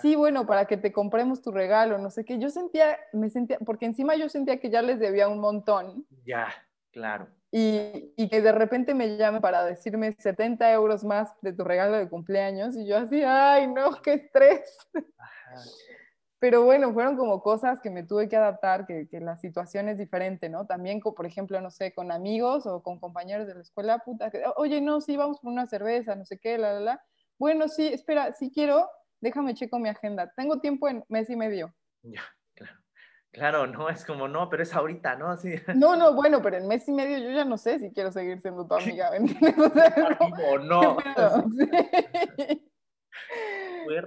Sí, 0.01 0.16
bueno, 0.16 0.47
para 0.47 0.68
que 0.68 0.78
te 0.78 0.93
compremos 0.93 1.41
tu 1.41 1.51
regalo, 1.51 1.97
no 1.97 2.09
sé 2.09 2.24
qué. 2.24 2.39
Yo 2.39 2.49
sentía, 2.49 2.97
me 3.11 3.30
sentía, 3.30 3.59
porque 3.59 3.86
encima 3.86 4.16
yo 4.16 4.30
sentía 4.30 4.61
que 4.61 4.70
ya 4.70 4.82
les 4.82 4.99
debía 4.99 5.28
un 5.28 5.41
montón. 5.41 6.07
Ya, 6.24 6.47
claro 6.91 7.28
y, 7.57 8.27
que 8.27 8.41
de 8.41 8.51
repente 8.51 8.93
me 8.93 9.15
llame 9.15 9.39
para 9.39 9.63
decirme 9.63 10.13
70 10.19 10.73
euros 10.73 11.05
más 11.05 11.31
de 11.41 11.53
tu 11.53 11.63
regalo 11.63 11.95
de 11.95 12.09
cumpleaños 12.09 12.75
y 12.75 12.85
yo 12.85 12.97
así, 12.97 13.23
ay, 13.23 13.67
no, 13.67 14.01
qué 14.01 14.15
estrés. 14.15 14.77
Pero 16.37 16.65
bueno, 16.65 16.93
fueron 16.93 17.15
como 17.15 17.41
cosas 17.41 17.79
que 17.79 17.89
me 17.89 18.03
tuve 18.03 18.27
que 18.27 18.35
adaptar, 18.35 18.85
que, 18.85 19.07
que, 19.07 19.21
la 19.21 19.37
situación 19.37 19.87
es 19.87 19.97
diferente, 19.97 20.49
¿no? 20.49 20.65
También, 20.65 20.99
por 20.99 21.25
ejemplo, 21.25 21.61
no 21.61 21.71
sé, 21.71 21.93
con 21.93 22.11
amigos 22.11 22.65
o 22.65 22.83
con 22.83 22.99
compañeros 22.99 23.47
de 23.47 23.55
la 23.55 23.61
escuela, 23.61 23.99
puta, 23.99 24.29
que, 24.29 24.43
oye, 24.57 24.81
no, 24.81 24.99
sí, 24.99 25.15
vamos 25.15 25.39
por 25.39 25.49
una 25.49 25.65
cerveza, 25.65 26.13
no 26.13 26.25
sé 26.25 26.37
qué, 26.37 26.57
la, 26.57 26.73
la, 26.73 26.79
la. 26.81 27.03
Bueno, 27.39 27.69
sí, 27.69 27.87
espera, 27.87 28.33
sí 28.33 28.51
quiero, 28.53 28.89
déjame 29.21 29.53
checo 29.53 29.79
mi 29.79 29.87
agenda. 29.87 30.29
Tengo 30.35 30.59
tiempo 30.59 30.89
en 30.89 31.05
mes 31.07 31.29
y 31.29 31.37
medio. 31.37 31.73
Ya, 32.03 32.21
claro. 33.36 33.67
No, 33.67 33.89
es 33.89 34.03
como, 34.05 34.27
no, 34.27 34.49
pero 34.49 34.63
es 34.63 34.73
ahorita, 34.73 35.15
¿no? 35.15 35.29
Así. 35.29 35.53
No, 35.75 35.95
no, 35.95 36.13
bueno, 36.15 36.41
pero 36.41 36.57
en 36.57 36.67
mes 36.67 36.88
y 36.88 36.91
medio 36.91 37.17
yo 37.19 37.31
ya 37.31 37.45
no 37.45 37.57
sé 37.57 37.79
si 37.79 37.91
quiero 37.91 38.11
seguir 38.11 38.41
siendo 38.41 38.65
tu 38.65 38.73
amiga, 38.75 39.11
¿me 39.11 39.17
entiendes? 39.17 39.57
O 39.57 39.69
sea, 39.69 40.17
O 40.51 40.57
no. 40.59 40.97
Sí. 41.57 42.61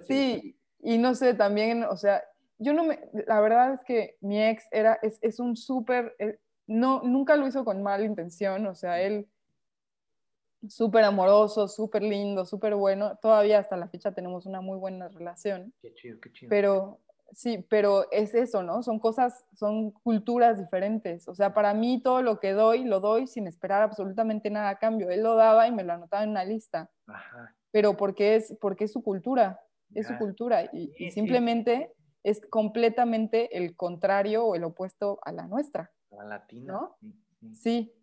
Sí, 0.07 0.59
y 0.81 0.99
no 0.99 1.15
sé, 1.15 1.35
también, 1.35 1.85
o 1.85 1.97
sea, 1.97 2.23
yo 2.59 2.73
no 2.73 2.85
me, 2.85 2.99
la 3.27 3.41
verdad 3.41 3.75
es 3.75 3.81
que 3.83 4.17
mi 4.21 4.43
ex 4.43 4.67
era, 4.73 4.99
es, 5.03 5.19
es 5.23 5.39
un 5.39 5.57
súper, 5.57 6.17
eh, 6.19 6.39
no, 6.67 7.01
nunca 7.05 7.37
lo 7.37 7.47
hizo 7.47 7.65
con 7.65 7.83
mala 7.83 8.05
intención, 8.05 8.67
o 8.67 8.75
sea, 8.75 9.01
él 9.01 9.29
súper 10.69 11.05
amoroso, 11.05 11.69
súper 11.69 12.03
lindo, 12.03 12.45
súper 12.45 12.75
bueno, 12.75 13.17
todavía 13.23 13.61
hasta 13.61 13.77
la 13.77 13.89
fecha 13.89 14.13
tenemos 14.13 14.47
una 14.47 14.61
muy 14.61 14.77
buena 14.79 15.09
relación, 15.09 15.73
Qué 15.81 15.95
chido, 15.95 16.19
qué 16.21 16.33
chido. 16.33 16.51
pero 16.51 16.99
sí, 17.33 17.65
pero 17.69 18.11
es 18.11 18.35
eso, 18.35 18.63
¿no? 18.63 18.83
Son 18.83 18.99
cosas, 18.99 19.45
son 19.55 19.91
culturas 19.91 20.59
diferentes, 20.59 21.29
o 21.29 21.35
sea, 21.35 21.55
para 21.55 21.75
mí 21.75 22.03
todo 22.03 22.23
lo 22.23 22.41
que 22.41 22.53
doy, 22.53 22.85
lo 22.85 23.01
doy 23.01 23.27
sin 23.27 23.47
esperar 23.47 23.83
absolutamente 23.83 24.51
nada 24.51 24.71
a 24.71 24.79
cambio, 24.79 25.11
él 25.11 25.23
lo 25.23 25.35
daba 25.37 25.67
y 25.67 25.73
me 25.73 25.85
lo 25.85 25.93
anotaba 25.93 26.23
en 26.25 26.31
una 26.31 26.45
lista, 26.45 26.91
Ajá. 27.07 27.55
pero 27.71 27.97
porque 27.97 28.37
es, 28.37 28.57
porque 28.61 28.85
es 28.85 28.93
su 28.93 29.03
cultura, 29.03 29.61
es 29.95 30.07
su 30.07 30.17
cultura 30.19 30.65
y, 30.65 30.69
Sí, 30.69 30.93
y 30.99 31.05
sí. 31.07 31.11
simplemente 31.13 31.95
es 32.25 32.41
completamente 32.51 33.57
el 33.57 33.75
contrario 33.77 34.45
o 34.45 34.55
el 34.55 34.65
opuesto 34.65 35.19
a 35.23 35.33
la 35.33 35.47
nuestra, 35.47 35.91
La 36.11 36.25
latina. 36.25 36.73
¿no? 36.73 36.97
Sí. 37.53 37.95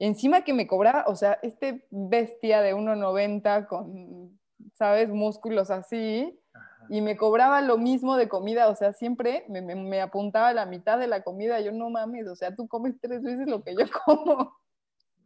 Encima 0.00 0.42
que 0.42 0.52
me 0.52 0.68
cobraba, 0.68 1.04
o 1.08 1.16
sea, 1.16 1.40
este 1.42 1.88
bestia 1.90 2.60
de 2.60 2.72
1,90 2.74 3.66
con, 3.66 4.38
¿sabes? 4.74 5.08
Músculos 5.08 5.72
así. 5.72 6.38
Y 6.88 7.00
me 7.00 7.16
cobraba 7.16 7.60
lo 7.60 7.78
mismo 7.78 8.16
de 8.16 8.28
comida, 8.28 8.68
o 8.68 8.74
sea, 8.76 8.92
siempre 8.92 9.44
me, 9.48 9.60
me- 9.62 9.74
me 9.74 10.00
apuntaba 10.00 10.52
la 10.52 10.66
mitad 10.66 10.98
de 10.98 11.06
la 11.06 11.22
comida, 11.22 11.60
yo 11.60 11.72
no 11.72 11.90
mames, 11.90 12.26
o 12.28 12.36
sea, 12.36 12.54
tú 12.54 12.66
comes 12.68 12.94
tres 13.00 13.22
veces 13.22 13.46
lo 13.48 13.62
que 13.62 13.74
yo 13.74 13.84
como. 14.04 14.56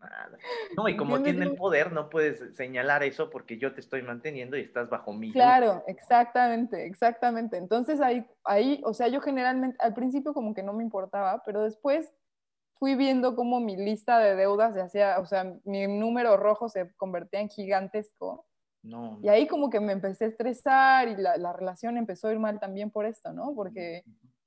Nada. 0.01 0.37
No, 0.77 0.89
y 0.89 0.97
como 0.97 1.23
tiene 1.23 1.45
el 1.45 1.55
poder, 1.57 1.93
no 1.93 2.11
puedes 2.11 2.57
señalar 2.57 3.05
eso 3.05 3.31
porque 3.31 3.57
yo 3.59 3.73
te 3.73 3.81
estoy 3.81 4.03
manteniendo 4.03 4.57
y 4.57 4.63
estás 4.63 4.91
bajo 4.91 5.13
mi. 5.13 5.33
Claro, 5.33 5.85
exactamente, 5.87 6.87
exactamente. 6.87 7.57
Entonces 7.57 8.01
ahí, 8.01 8.27
ahí, 8.45 8.83
o 8.85 8.95
sea, 8.95 9.07
yo 9.07 9.21
generalmente, 9.21 9.77
al 9.81 9.95
principio 9.95 10.35
como 10.35 10.55
que 10.55 10.65
no 10.65 10.73
me 10.73 10.83
importaba, 10.83 11.43
pero 11.47 11.63
después 11.63 12.13
fui 12.81 12.97
viendo 12.97 13.37
cómo 13.37 13.61
mi 13.61 13.77
lista 13.77 14.19
de 14.19 14.35
deudas 14.35 14.75
se 14.75 14.81
hacía, 14.81 15.21
o 15.21 15.27
sea, 15.27 15.55
mi 15.63 15.87
número 15.87 16.37
rojo 16.37 16.69
se 16.69 16.93
convertía 16.97 17.39
en 17.41 17.49
gigantesco. 17.49 18.45
No, 18.83 19.19
Y 19.23 19.29
ahí 19.29 19.47
como 19.47 19.71
que 19.71 19.79
me 19.79 19.93
empecé 19.93 20.25
a 20.25 20.29
estresar 20.29 21.09
y 21.09 21.17
la, 21.17 21.37
la 21.37 21.53
relación 21.53 21.97
empezó 21.97 22.29
a 22.29 22.33
ir 22.33 22.39
mal 22.39 22.59
también 22.59 22.91
por 22.91 23.07
esto, 23.07 23.33
¿no? 23.33 23.55
Porque, 23.55 24.05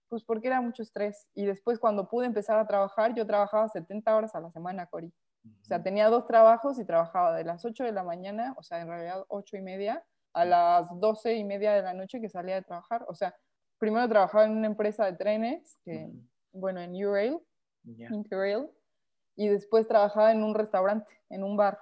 pues 0.10 0.24
porque 0.24 0.48
era 0.48 0.60
mucho 0.60 0.84
estrés. 0.84 1.28
Y 1.34 1.46
después 1.46 1.80
cuando 1.80 2.10
pude 2.10 2.26
empezar 2.26 2.60
a 2.60 2.68
trabajar, 2.68 3.16
yo 3.16 3.26
trabajaba 3.26 3.70
70 3.70 4.16
horas 4.16 4.36
a 4.36 4.42
la 4.42 4.52
semana, 4.52 4.88
Cori. 4.88 5.14
O 5.62 5.66
sea, 5.66 5.82
tenía 5.82 6.10
dos 6.10 6.26
trabajos 6.28 6.80
y 6.80 6.86
trabajaba 6.86 7.36
de 7.36 7.44
las 7.44 7.64
8 7.66 7.84
de 7.84 7.92
la 7.92 8.04
mañana, 8.04 8.56
o 8.58 8.64
sea, 8.64 8.82
en 8.82 8.88
realidad 8.88 9.24
8 9.28 9.58
y 9.58 9.62
media, 9.62 10.04
a 10.34 10.44
las 10.44 10.88
12 11.00 11.36
y 11.36 11.44
media 11.44 11.74
de 11.74 11.84
la 11.84 11.94
noche 11.94 12.20
que 12.20 12.30
salía 12.30 12.56
de 12.56 12.64
trabajar. 12.64 13.06
O 13.08 13.14
sea, 13.16 13.36
primero 13.78 14.10
trabajaba 14.10 14.46
en 14.46 14.58
una 14.58 14.68
empresa 14.68 15.06
de 15.06 15.14
trenes, 15.14 15.80
que, 15.86 16.08
Ujú. 16.08 16.28
bueno, 16.54 16.82
en 16.82 16.92
U-Rail. 17.06 17.40
Interrail, 17.84 18.68
y 19.36 19.48
después 19.48 19.88
trabajaba 19.88 20.32
en 20.32 20.44
un 20.44 20.56
restaurante, 20.56 21.22
en 21.30 21.44
un 21.44 21.56
bar. 21.56 21.80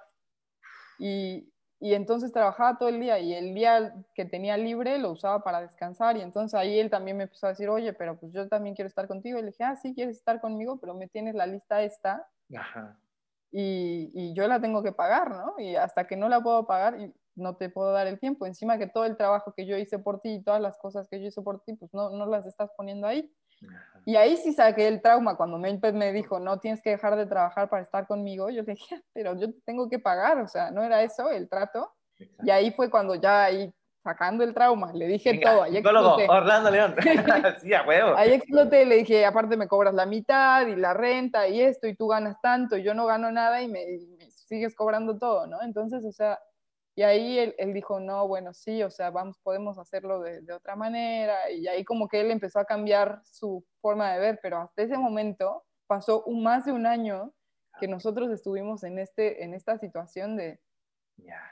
Y, 0.98 1.50
y 1.84 1.92
entonces 1.92 2.32
trabajaba 2.32 2.78
todo 2.78 2.88
el 2.88 2.98
día 2.98 3.18
y 3.18 3.34
el 3.34 3.54
día 3.54 3.94
que 4.14 4.24
tenía 4.24 4.56
libre 4.56 4.96
lo 4.96 5.10
usaba 5.10 5.44
para 5.44 5.60
descansar 5.60 6.16
y 6.16 6.22
entonces 6.22 6.54
ahí 6.54 6.78
él 6.78 6.88
también 6.88 7.18
me 7.18 7.24
empezó 7.24 7.44
a 7.44 7.50
decir, 7.50 7.68
oye, 7.68 7.92
pero 7.92 8.18
pues 8.18 8.32
yo 8.32 8.48
también 8.48 8.74
quiero 8.74 8.88
estar 8.88 9.06
contigo. 9.06 9.38
Y 9.38 9.42
le 9.42 9.48
dije, 9.48 9.64
ah, 9.64 9.76
sí, 9.76 9.92
quieres 9.92 10.16
estar 10.16 10.40
conmigo, 10.40 10.78
pero 10.80 10.94
me 10.94 11.08
tienes 11.08 11.34
la 11.34 11.44
lista 11.44 11.82
esta 11.82 12.26
Ajá. 12.56 12.98
y, 13.52 14.10
y 14.14 14.32
yo 14.32 14.48
la 14.48 14.62
tengo 14.62 14.82
que 14.82 14.92
pagar, 14.92 15.32
¿no? 15.32 15.56
Y 15.58 15.76
hasta 15.76 16.06
que 16.06 16.16
no 16.16 16.30
la 16.30 16.40
puedo 16.42 16.66
pagar, 16.66 16.96
no 17.34 17.56
te 17.56 17.68
puedo 17.68 17.92
dar 17.92 18.06
el 18.06 18.18
tiempo. 18.18 18.46
Encima 18.46 18.78
que 18.78 18.86
todo 18.86 19.04
el 19.04 19.18
trabajo 19.18 19.52
que 19.52 19.66
yo 19.66 19.76
hice 19.76 19.98
por 19.98 20.22
ti 20.22 20.36
y 20.36 20.42
todas 20.42 20.62
las 20.62 20.78
cosas 20.78 21.06
que 21.10 21.20
yo 21.20 21.26
hice 21.26 21.42
por 21.42 21.60
ti, 21.64 21.74
pues 21.74 21.92
no, 21.92 22.08
no 22.08 22.24
las 22.24 22.46
estás 22.46 22.70
poniendo 22.78 23.06
ahí. 23.06 23.30
Y 24.06 24.16
ahí 24.16 24.36
sí 24.36 24.52
saqué 24.52 24.86
el 24.86 25.00
trauma 25.00 25.36
cuando 25.36 25.58
me, 25.58 25.78
me 25.92 26.12
dijo, 26.12 26.38
no 26.38 26.58
tienes 26.58 26.82
que 26.82 26.90
dejar 26.90 27.16
de 27.16 27.26
trabajar 27.26 27.70
para 27.70 27.82
estar 27.82 28.06
conmigo. 28.06 28.50
Yo 28.50 28.62
le 28.62 28.74
dije, 28.74 29.02
pero 29.14 29.34
yo 29.34 29.50
te 29.50 29.60
tengo 29.64 29.88
que 29.88 29.98
pagar, 29.98 30.38
o 30.38 30.48
sea, 30.48 30.70
no 30.70 30.82
era 30.82 31.02
eso 31.02 31.30
el 31.30 31.48
trato. 31.48 31.90
Exacto. 32.18 32.44
Y 32.46 32.50
ahí 32.50 32.70
fue 32.72 32.90
cuando 32.90 33.14
ya 33.14 33.44
ahí 33.44 33.72
sacando 34.02 34.44
el 34.44 34.52
trauma, 34.52 34.92
le 34.92 35.06
dije 35.06 35.32
Venga, 35.32 35.50
todo, 35.50 35.62
ahí 35.62 35.78
exploté. 35.78 36.26
Orlando 36.28 36.70
León. 36.70 36.94
sí, 37.62 37.72
a 37.72 37.82
huevo. 37.84 38.14
Ahí 38.16 38.32
exploté, 38.34 38.84
le 38.84 38.96
dije, 38.96 39.24
aparte 39.24 39.56
me 39.56 39.66
cobras 39.66 39.94
la 39.94 40.04
mitad 40.04 40.66
y 40.66 40.76
la 40.76 40.92
renta 40.92 41.48
y 41.48 41.62
esto, 41.62 41.88
y 41.88 41.96
tú 41.96 42.08
ganas 42.08 42.38
tanto, 42.42 42.76
y 42.76 42.82
yo 42.82 42.92
no 42.92 43.06
gano 43.06 43.32
nada 43.32 43.62
y 43.62 43.68
me, 43.68 43.82
y 43.82 44.06
me 44.18 44.30
sigues 44.30 44.74
cobrando 44.74 45.16
todo, 45.16 45.46
¿no? 45.46 45.62
Entonces, 45.62 46.04
o 46.04 46.12
sea, 46.12 46.38
y 46.96 47.02
ahí 47.02 47.38
él, 47.38 47.54
él 47.58 47.72
dijo, 47.72 47.98
no, 47.98 48.28
bueno, 48.28 48.54
sí, 48.54 48.82
o 48.82 48.90
sea, 48.90 49.10
vamos, 49.10 49.38
podemos 49.38 49.78
hacerlo 49.78 50.20
de, 50.20 50.42
de 50.42 50.52
otra 50.52 50.76
manera, 50.76 51.50
y 51.50 51.66
ahí 51.66 51.84
como 51.84 52.08
que 52.08 52.20
él 52.20 52.30
empezó 52.30 52.60
a 52.60 52.64
cambiar 52.64 53.20
su 53.24 53.64
forma 53.80 54.12
de 54.12 54.20
ver, 54.20 54.38
pero 54.42 54.58
hasta 54.58 54.82
ese 54.82 54.96
momento 54.96 55.64
pasó 55.86 56.22
un, 56.24 56.42
más 56.42 56.64
de 56.64 56.72
un 56.72 56.86
año 56.86 57.32
que 57.80 57.88
nosotros 57.88 58.30
estuvimos 58.30 58.84
en, 58.84 58.98
este, 58.98 59.42
en 59.44 59.54
esta 59.54 59.78
situación 59.78 60.36
de, 60.36 60.60
Ya. 61.16 61.42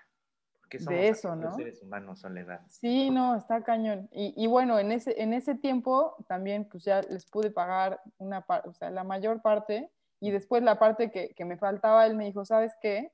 Porque 0.61 0.79
De 0.79 0.85
somos 0.85 1.01
eso, 1.01 1.37
¿no? 1.37 1.55
seres 1.57 1.83
humanos, 1.83 2.21
Soledad. 2.21 2.63
Sí, 2.69 3.11
no, 3.11 3.35
está 3.37 3.63
cañón. 3.63 4.09
Y, 4.13 4.33
y 4.37 4.47
bueno, 4.47 4.79
en 4.79 4.93
ese, 4.93 5.21
en 5.21 5.33
ese 5.33 5.55
tiempo 5.57 6.17
también 6.29 6.69
pues 6.69 6.85
ya 6.85 7.03
les 7.03 7.27
pude 7.27 7.51
pagar 7.51 8.01
una 8.19 8.45
o 8.65 8.73
sea, 8.73 8.91
la 8.91 9.05
mayor 9.05 9.43
parte, 9.43 9.91
y 10.21 10.31
después 10.31 10.63
la 10.63 10.79
parte 10.79 11.11
que, 11.11 11.35
que 11.35 11.45
me 11.45 11.59
faltaba, 11.59 12.07
él 12.07 12.17
me 12.17 12.27
dijo, 12.27 12.45
¿sabes 12.45 12.73
qué? 12.81 13.13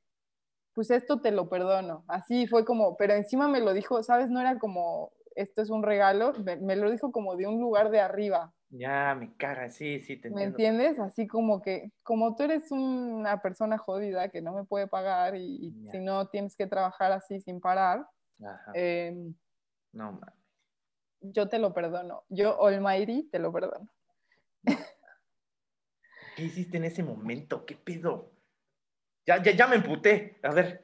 Pues 0.78 0.92
esto 0.92 1.20
te 1.20 1.32
lo 1.32 1.48
perdono. 1.48 2.04
Así 2.06 2.46
fue 2.46 2.64
como, 2.64 2.96
pero 2.96 3.12
encima 3.14 3.48
me 3.48 3.58
lo 3.58 3.72
dijo, 3.74 4.00
¿sabes? 4.04 4.30
No 4.30 4.38
era 4.40 4.60
como, 4.60 5.10
esto 5.34 5.60
es 5.60 5.70
un 5.70 5.82
regalo, 5.82 6.32
me, 6.34 6.54
me 6.54 6.76
lo 6.76 6.88
dijo 6.88 7.10
como 7.10 7.34
de 7.34 7.48
un 7.48 7.58
lugar 7.60 7.90
de 7.90 7.98
arriba, 7.98 8.54
Ya, 8.70 9.16
me 9.18 9.34
caga, 9.36 9.70
sí, 9.70 9.98
sí, 9.98 10.18
te 10.20 10.28
¿me 10.28 10.44
entiendo. 10.44 10.56
entiendes? 10.58 11.00
Así 11.00 11.26
como 11.26 11.62
que, 11.62 11.90
como 12.04 12.36
tú 12.36 12.44
eres 12.44 12.70
una 12.70 13.42
persona 13.42 13.76
jodida 13.76 14.28
que 14.28 14.40
no 14.40 14.52
me 14.52 14.66
puede 14.66 14.86
pagar 14.86 15.34
y, 15.34 15.74
si 15.90 15.98
no 15.98 16.28
tienes 16.28 16.54
que 16.54 16.68
trabajar 16.68 17.10
así 17.10 17.40
sin 17.40 17.60
parar, 17.60 18.06
Ajá. 18.40 18.72
eh, 18.72 19.16
No, 19.92 20.12
mames. 20.12 20.32
yo 21.22 21.48
te 21.48 21.58
lo 21.58 21.74
perdono. 21.74 22.22
Yo, 22.28 22.64
Almighty, 22.64 23.28
te 23.32 23.40
lo 23.40 23.52
perdono. 23.52 23.88
¿Qué 26.36 26.44
hiciste 26.44 26.76
en 26.76 26.84
ese 26.84 27.02
momento? 27.02 27.66
¿Qué 27.66 27.74
pedo? 27.74 28.37
Ya, 29.28 29.42
ya, 29.42 29.52
ya 29.52 29.66
me 29.66 29.76
emputé. 29.76 30.38
A 30.42 30.52
ver, 30.52 30.82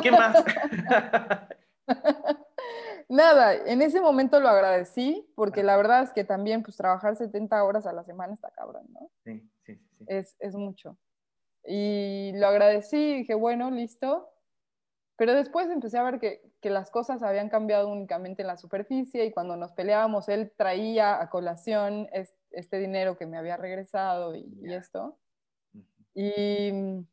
¿qué 0.00 0.10
más? 0.12 0.44
Nada, 3.08 3.54
en 3.66 3.82
ese 3.82 4.00
momento 4.00 4.38
lo 4.38 4.48
agradecí 4.48 5.28
porque 5.34 5.64
la 5.64 5.76
verdad 5.76 6.04
es 6.04 6.12
que 6.12 6.22
también 6.22 6.62
pues 6.62 6.76
trabajar 6.76 7.16
70 7.16 7.64
horas 7.64 7.86
a 7.86 7.92
la 7.92 8.04
semana 8.04 8.32
está 8.32 8.52
cabrón, 8.52 8.86
¿no? 8.90 9.10
sí, 9.24 9.42
sí, 9.66 9.74
sí. 9.98 10.04
Es, 10.06 10.36
es 10.38 10.54
mucho. 10.54 10.96
Y 11.64 12.30
lo 12.36 12.46
agradecí 12.46 12.96
y 12.96 13.16
dije, 13.18 13.34
bueno, 13.34 13.72
listo. 13.72 14.28
Pero 15.16 15.34
después 15.34 15.68
empecé 15.68 15.98
a 15.98 16.04
ver 16.04 16.20
que, 16.20 16.40
que 16.60 16.70
las 16.70 16.92
cosas 16.92 17.24
habían 17.24 17.48
cambiado 17.48 17.88
únicamente 17.88 18.42
en 18.42 18.46
la 18.48 18.56
superficie 18.56 19.24
y 19.24 19.32
cuando 19.32 19.56
nos 19.56 19.72
peleábamos 19.72 20.28
él 20.28 20.52
traía 20.56 21.20
a 21.20 21.28
colación 21.28 22.08
es- 22.12 22.36
este 22.52 22.78
dinero 22.78 23.16
que 23.18 23.26
me 23.26 23.36
había 23.36 23.56
regresado 23.56 24.36
y, 24.36 24.46
y 24.62 24.68
Ya. 24.68 24.76
esto. 24.78 25.18
Ujú. 25.74 25.84
Y, 26.14 27.04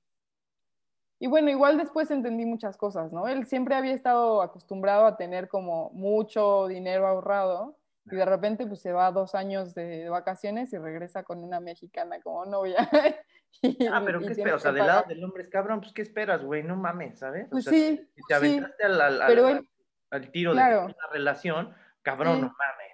y 1.19 1.27
bueno, 1.27 1.49
igual 1.49 1.77
después 1.77 2.11
entendí 2.11 2.45
muchas 2.45 2.77
cosas, 2.77 3.11
¿no? 3.11 3.27
Él 3.27 3.45
siempre 3.45 3.75
había 3.75 3.93
estado 3.93 4.41
acostumbrado 4.41 5.05
a 5.05 5.17
tener 5.17 5.47
como 5.47 5.89
mucho 5.91 6.67
dinero 6.67 7.07
ahorrado 7.07 7.77
y 8.09 8.15
de 8.15 8.25
repente 8.25 8.65
pues 8.67 8.81
se 8.81 8.91
va 8.93 9.11
dos 9.11 9.35
años 9.35 9.73
de 9.73 10.07
vacaciones 10.09 10.71
y 10.73 10.77
regresa 10.77 11.23
con 11.23 11.43
una 11.43 11.59
mexicana 11.59 12.21
como 12.21 12.45
novia. 12.45 12.77
Y- 13.61 13.87
Ah, 13.87 14.03
pero 14.05 14.19
¿qué 14.19 14.27
esperas? 14.27 14.55
O 14.55 14.59
sea, 14.59 14.71
del 14.73 14.85
lado 14.85 15.05
del 15.07 15.23
hombre 15.23 15.41
es 15.41 15.49
cabrón, 15.49 15.79
pues 15.79 15.91
¿qué 15.93 16.01
esperas, 16.03 16.43
güey? 16.43 16.61
No 16.63 16.75
mames, 16.75 17.17
¿sabes? 17.17 17.47
O 17.47 17.51
Pues 17.51 17.63
sea, 17.63 17.73
sí, 17.73 17.97
si 17.97 18.21
te 18.21 18.21
sí, 18.27 18.33
aventaste 18.33 18.83
al, 18.83 19.01
al- 19.01 19.21
al- 19.21 19.27
pero 19.27 19.47
al- 19.47 19.57
él- 19.57 19.69
al 20.11 20.31
tiro 20.31 20.51
claro. 20.51 20.79
de 20.81 20.85
una 20.87 21.07
relación, 21.11 21.73
cabrón, 22.03 22.35
Sí. 22.35 22.41
no 22.41 22.47
mames. 22.49 22.91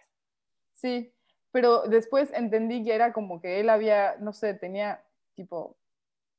Sí, 0.74 1.14
pero 1.52 1.82
después 1.88 2.32
entendí 2.34 2.84
que 2.86 2.94
era 2.96 3.12
como 3.14 3.42
que 3.42 3.60
él 3.60 3.70
había, 3.70 4.16
no 4.20 4.32
sé, 4.32 4.54
tenía 4.54 5.04
tipo 5.36 5.76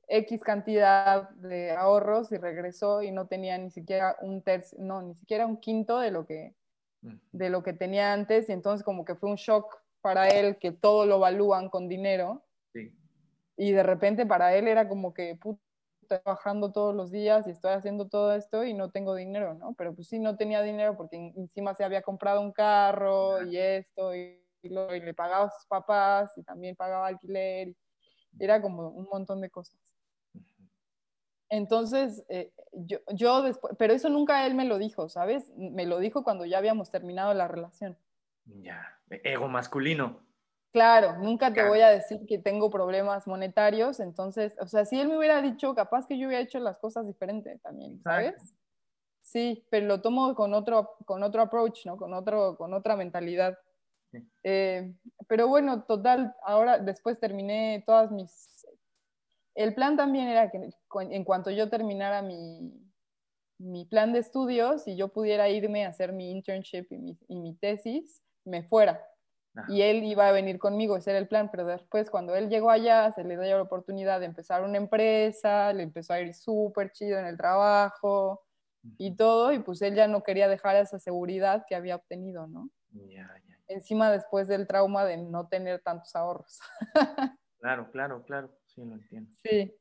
X 0.09 0.42
cantidad 0.42 1.30
de 1.30 1.72
ahorros 1.72 2.30
y 2.32 2.36
regresó 2.36 3.02
y 3.02 3.11
no 3.11 3.26
tenía 3.26 3.59
ni 3.59 3.70
siquiera 3.70 4.16
un 4.20 4.42
tercio, 4.42 4.78
no, 4.80 5.02
ni 5.02 5.14
siquiera 5.14 5.46
un 5.46 5.59
quinto 5.59 5.98
de 5.98 6.11
lo 6.11 6.26
que, 6.26 6.55
de 7.32 7.50
lo 7.50 7.62
que 7.62 7.72
tenía 7.72 8.12
antes 8.12 8.48
y 8.48 8.52
entonces 8.52 8.84
como 8.84 9.05
que 9.05 9.14
fue 9.14 9.30
un 9.30 9.36
shock 9.36 9.82
para 10.00 10.28
él 10.28 10.57
que 10.59 10.72
todo 10.72 11.07
lo 11.07 11.16
evalúan 11.16 11.68
con 11.68 11.88
dinero 11.88 12.44
Sí. 12.72 12.92
y 13.57 13.72
de 13.72 13.82
repente 13.82 14.26
para 14.26 14.55
él 14.57 14.66
era 14.68 14.88
como 14.88 15.14
que 15.14 15.36
puta, 15.36 15.61
estoy 16.02 16.18
trabajando 16.18 16.72
todos 16.72 16.94
los 16.94 17.11
días 17.11 17.46
y 17.46 17.50
estoy 17.50 17.72
haciendo 17.72 18.09
todo 18.09 18.34
esto 18.34 18.64
y 18.64 18.74
no 18.74 18.90
tengo 18.90 19.14
dinero, 19.14 19.55
¿no? 19.55 19.74
Pero 19.74 19.94
pues 19.94 20.09
sí, 20.09 20.18
no 20.18 20.36
tenía 20.36 20.61
dinero 20.62 20.96
porque 20.96 21.16
en- 21.16 21.32
encima 21.36 21.74
se 21.74 21.84
había 21.84 22.02
comprado 22.02 22.40
un 22.40 22.52
carro 22.52 23.42
y 23.44 23.57
esto 23.57 24.14
y 24.14 24.44
y, 24.64 24.68
le 24.68 25.14
pagaba 25.14 25.46
a 25.46 25.50
sus 25.50 25.66
papás 25.66 26.32
y 26.36 26.42
también 26.42 26.74
pagaba 26.74 27.07
alquiler. 27.07 27.74
era 28.38 28.61
como 28.61 28.88
un 28.88 29.07
montón 29.11 29.40
de 29.40 29.50
cosas. 29.50 29.78
Entonces, 31.55 32.24
eh, 32.28 32.52
yo, 32.72 32.98
yo 33.12 33.42
después, 33.42 33.74
pero 33.78 33.92
eso 33.92 34.09
nunca 34.09 34.44
él 34.46 34.55
me 34.55 34.64
lo 34.64 34.78
dijo, 34.78 35.09
¿sabes? 35.09 35.52
Me 35.57 35.86
lo 35.86 35.98
dijo 35.98 36.24
cuando 36.24 36.44
ya 36.44 36.59
habíamos 36.59 36.90
terminado 36.90 37.32
la 37.32 37.46
relación. 37.46 37.96
Ya, 38.44 38.98
ego 39.22 39.48
masculino. 39.48 40.20
Claro, 40.72 41.18
nunca 41.18 41.52
te 41.52 41.62
voy 41.62 41.82
a 41.82 41.88
decir 41.88 42.26
que 42.26 42.38
tengo 42.38 42.68
problemas 42.68 43.28
monetarios, 43.28 44.00
entonces, 44.00 44.57
o 44.59 44.66
sea, 44.66 44.84
si 44.84 45.00
él 45.00 45.07
me 45.07 45.16
hubiera 45.16 45.40
dicho, 45.40 45.72
capaz 45.76 46.09
que 46.09 46.18
yo 46.18 46.26
hubiera 46.26 46.42
hecho 46.42 46.59
las 46.59 46.78
cosas 46.78 47.07
diferente 47.07 47.61
también, 47.62 48.02
¿sabes? 48.02 48.57
Sí, 49.20 49.64
pero 49.70 49.86
lo 49.86 50.02
tomo 50.02 50.34
con 50.34 50.52
otro, 50.52 50.96
con 51.05 51.22
otro 51.22 51.42
approach, 51.42 51.86
¿no? 51.86 51.96
Con, 51.96 52.12
otro, 52.12 52.57
con 52.57 52.74
otra 52.74 52.96
mentalidad. 52.96 53.57
Eh, 54.42 54.92
pero 55.28 55.46
bueno, 55.46 55.84
total, 55.84 56.34
ahora 56.42 56.78
después 56.80 57.20
terminé 57.20 57.84
todas 57.86 58.11
mis... 58.11 58.66
El 59.55 59.74
plan 59.74 59.96
también 59.96 60.28
era 60.28 60.50
que 60.50 60.70
en 61.11 61.24
cuanto 61.24 61.50
yo 61.50 61.68
terminara 61.68 62.22
mi, 62.22 62.72
mi 63.59 63.84
plan 63.84 64.12
de 64.12 64.18
estudios 64.18 64.86
y 64.88 64.96
yo 64.96 65.09
pudiera 65.09 65.48
irme 65.48 65.84
a 65.84 65.88
hacer 65.88 66.12
mi 66.12 66.30
internship 66.30 66.86
y 66.90 66.98
mi, 66.98 67.18
y 67.28 67.36
mi 67.36 67.55
tesis, 67.55 68.22
me 68.44 68.62
fuera. 68.62 69.05
Y 69.68 69.82
él 69.82 70.02
iba 70.02 70.28
a 70.28 70.32
venir 70.32 70.59
conmigo, 70.59 70.96
ese 70.96 71.11
era 71.11 71.20
el 71.20 71.28
plan, 71.28 71.48
pero 71.48 71.64
después 71.64 72.11
cuando 72.11 72.34
él 72.34 72.48
llegó 72.48 72.70
allá, 72.70 73.12
se 73.12 73.22
le 73.22 73.38
dio 73.38 73.57
la 73.57 73.62
oportunidad 73.62 74.18
de 74.18 74.26
empezar 74.26 74.64
una 74.64 74.78
empresa, 74.78 75.72
le 75.72 75.84
empezó 75.84 76.12
a 76.12 76.20
ir 76.20 76.34
súper 76.34 76.90
chido 76.90 77.20
en 77.20 77.26
el 77.26 77.36
trabajo 77.36 78.42
y 78.98 79.14
todo, 79.16 79.52
y 79.52 79.61
pues 79.61 79.80
él 79.82 79.94
ya 79.94 80.09
no 80.09 80.24
quería 80.24 80.48
dejar 80.48 80.74
esa 80.76 80.98
seguridad 80.98 81.64
que 81.68 81.76
había 81.76 81.94
obtenido, 81.94 82.48
¿no? 82.48 82.68
Encima 83.68 84.11
después 84.11 84.48
del 84.48 84.66
trauma 84.66 85.05
de 85.05 85.18
no 85.18 85.46
tener 85.46 85.80
tantos 85.82 86.16
ahorros. 86.16 86.59
claro, 87.61 87.90
claro, 87.92 88.24
claro, 88.24 88.50
sí, 88.74 88.84
lo 88.84 88.94
entiendo. 88.94 89.30
Sí, 89.42 89.74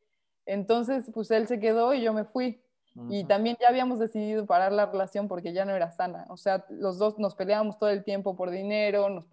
entonces 0.46 1.10
pues 1.14 1.32
él 1.32 1.48
se 1.48 1.60
quedó 1.60 1.94
y 1.94 2.02
yo 2.02 2.14
me 2.14 2.26
fui. 2.26 2.64
Y 3.10 3.24
también 3.24 3.58
ya 3.60 3.70
habíamos 3.70 3.98
decidido 3.98 4.46
parar 4.46 4.72
la 4.72 4.86
relación 4.86 5.28
porque 5.28 5.52
ya 5.52 5.66
no 5.66 5.76
era 5.76 5.92
sana. 5.92 6.28
O 6.30 6.38
sea, 6.38 6.64
los 6.70 7.00
dos 7.00 7.18
nos 7.18 7.34
peleábamos 7.34 7.80
todo 7.80 7.90
el 7.90 8.04
tiempo 8.04 8.36
por 8.36 8.52
dinero, 8.52 9.10
nos, 9.10 9.26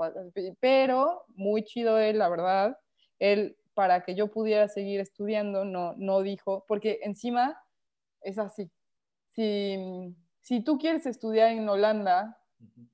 pero 0.61 1.25
muy 1.29 1.63
chido 1.65 1.99
él, 1.99 2.19
la 2.19 2.31
verdad. 2.31 2.79
Él, 3.19 3.59
para 3.75 4.03
que 4.03 4.15
yo 4.15 4.31
pudiera 4.31 4.67
seguir 4.69 5.01
estudiando, 5.01 5.67
no, 5.67 5.95
no 5.99 6.23
dijo, 6.23 6.65
porque 6.67 7.01
encima 7.03 7.63
es 8.23 8.39
así. 8.39 8.71
Si, 9.35 10.17
si 10.41 10.65
tú 10.65 10.79
quieres 10.79 11.05
estudiar 11.05 11.51
en 11.51 11.69
Holanda, 11.69 12.39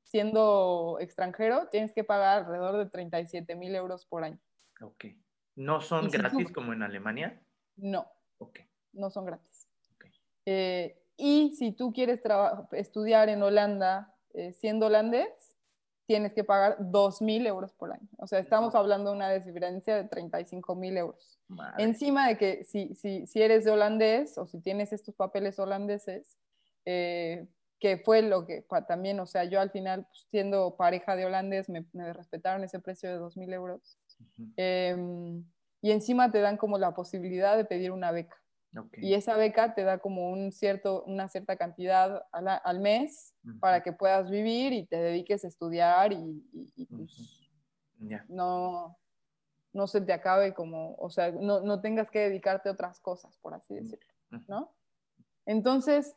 siendo 0.02 0.98
extranjero, 1.00 1.68
tienes 1.68 1.92
que 1.92 2.02
pagar 2.02 2.38
alrededor 2.38 2.76
de 2.76 2.90
37 2.90 3.54
mil 3.54 3.74
euros 3.74 4.04
por 4.06 4.24
año. 4.24 4.40
Ok. 4.80 5.06
¿No 5.57 5.80
son 5.80 6.09
gratis 6.09 6.52
como 6.52 6.72
en 6.72 6.82
Alemania? 6.82 7.40
No. 7.76 8.07
Ok. 8.38 8.61
No 8.92 9.11
son 9.11 9.26
gratis. 9.26 9.68
Eh, 10.44 11.02
y 11.16 11.54
si 11.57 11.72
tú 11.72 11.92
quieres 11.92 12.20
estudiar 12.72 13.28
en 13.28 13.42
Holanda 13.42 14.14
eh, 14.34 14.52
siendo 14.52 14.86
holandés, 14.86 15.57
tienes 16.07 16.32
que 16.34 16.44
pagar 16.44 16.78
2.000 16.78 17.46
euros 17.46 17.72
por 17.72 17.92
año. 17.92 18.09
O 18.18 18.26
sea, 18.26 18.38
estamos 18.38 18.74
hablando 18.74 19.11
de 19.11 19.16
una 19.16 19.32
diferencia 19.32 19.96
de 19.96 20.09
35.000 20.09 20.98
euros. 20.98 21.40
Encima 21.78 22.28
de 22.28 22.38
que 22.38 22.64
si, 22.64 22.94
si, 22.94 23.26
si, 23.26 23.42
eres 23.42 23.64
de 23.64 23.70
holandés 23.70 24.36
o 24.38 24.46
si 24.46 24.61
tienes 24.61 24.92
estos 24.92 25.14
papeles 25.14 25.59
holandeses, 25.59 26.38
eh, 26.84 27.46
que 27.79 27.99
fue 27.99 28.22
lo 28.22 28.47
que 28.47 28.64
también, 28.89 29.20
o 29.20 29.27
sea, 29.27 29.45
yo 29.45 29.61
al 29.61 29.70
final, 29.70 30.07
pues, 30.07 30.27
siendo 30.31 30.77
pareja 30.77 31.14
de 31.16 31.27
holandés, 31.27 31.68
me, 31.68 31.85
respetaron 32.12 32.64
ese 32.64 32.81
precio 32.81 33.11
de 33.11 33.18
2.000 33.18 33.53
euros. 33.53 33.99
Em, 34.57 35.45
y 35.83 35.91
encima 35.91 36.31
te 36.31 36.41
dan 36.41 36.57
como 36.57 36.79
la 36.79 36.95
posibilidad 36.95 37.57
de 37.57 37.64
pedir 37.64 37.93
una 37.93 38.12
beca. 38.12 38.37
Y 38.99 39.14
esa 39.14 39.37
beca 39.37 39.74
te 39.74 39.85
da 39.85 39.99
como 39.99 40.31
un 40.31 40.53
cierto, 40.53 41.03
una 41.05 41.29
cierta 41.29 41.57
cantidad 41.57 42.24
al, 42.31 42.81
mes 42.81 43.35
para 43.59 43.83
que 43.83 43.93
puedas 43.93 44.31
vivir 44.31 44.74
y 44.74 44.85
te 44.85 44.97
dediques 44.97 45.45
a 45.45 45.49
estudiar 45.49 46.12
y, 46.12 46.87
pues, 46.91 47.51
no, 48.29 48.99
no 49.72 49.87
se 49.87 50.01
te 50.03 50.12
acabe 50.12 50.53
como, 50.53 50.95
o 50.97 51.09
sea, 51.09 51.31
no, 51.33 51.61
no, 51.61 51.81
tengas 51.81 52.11
que 52.11 52.20
dedicarte 52.20 52.68
a 52.68 52.72
otras 52.72 53.01
cosas, 53.01 53.39
por 53.39 53.55
así 53.55 53.74
decirlo, 53.74 54.12
¿no? 54.47 54.74
Entonces, 55.47 56.14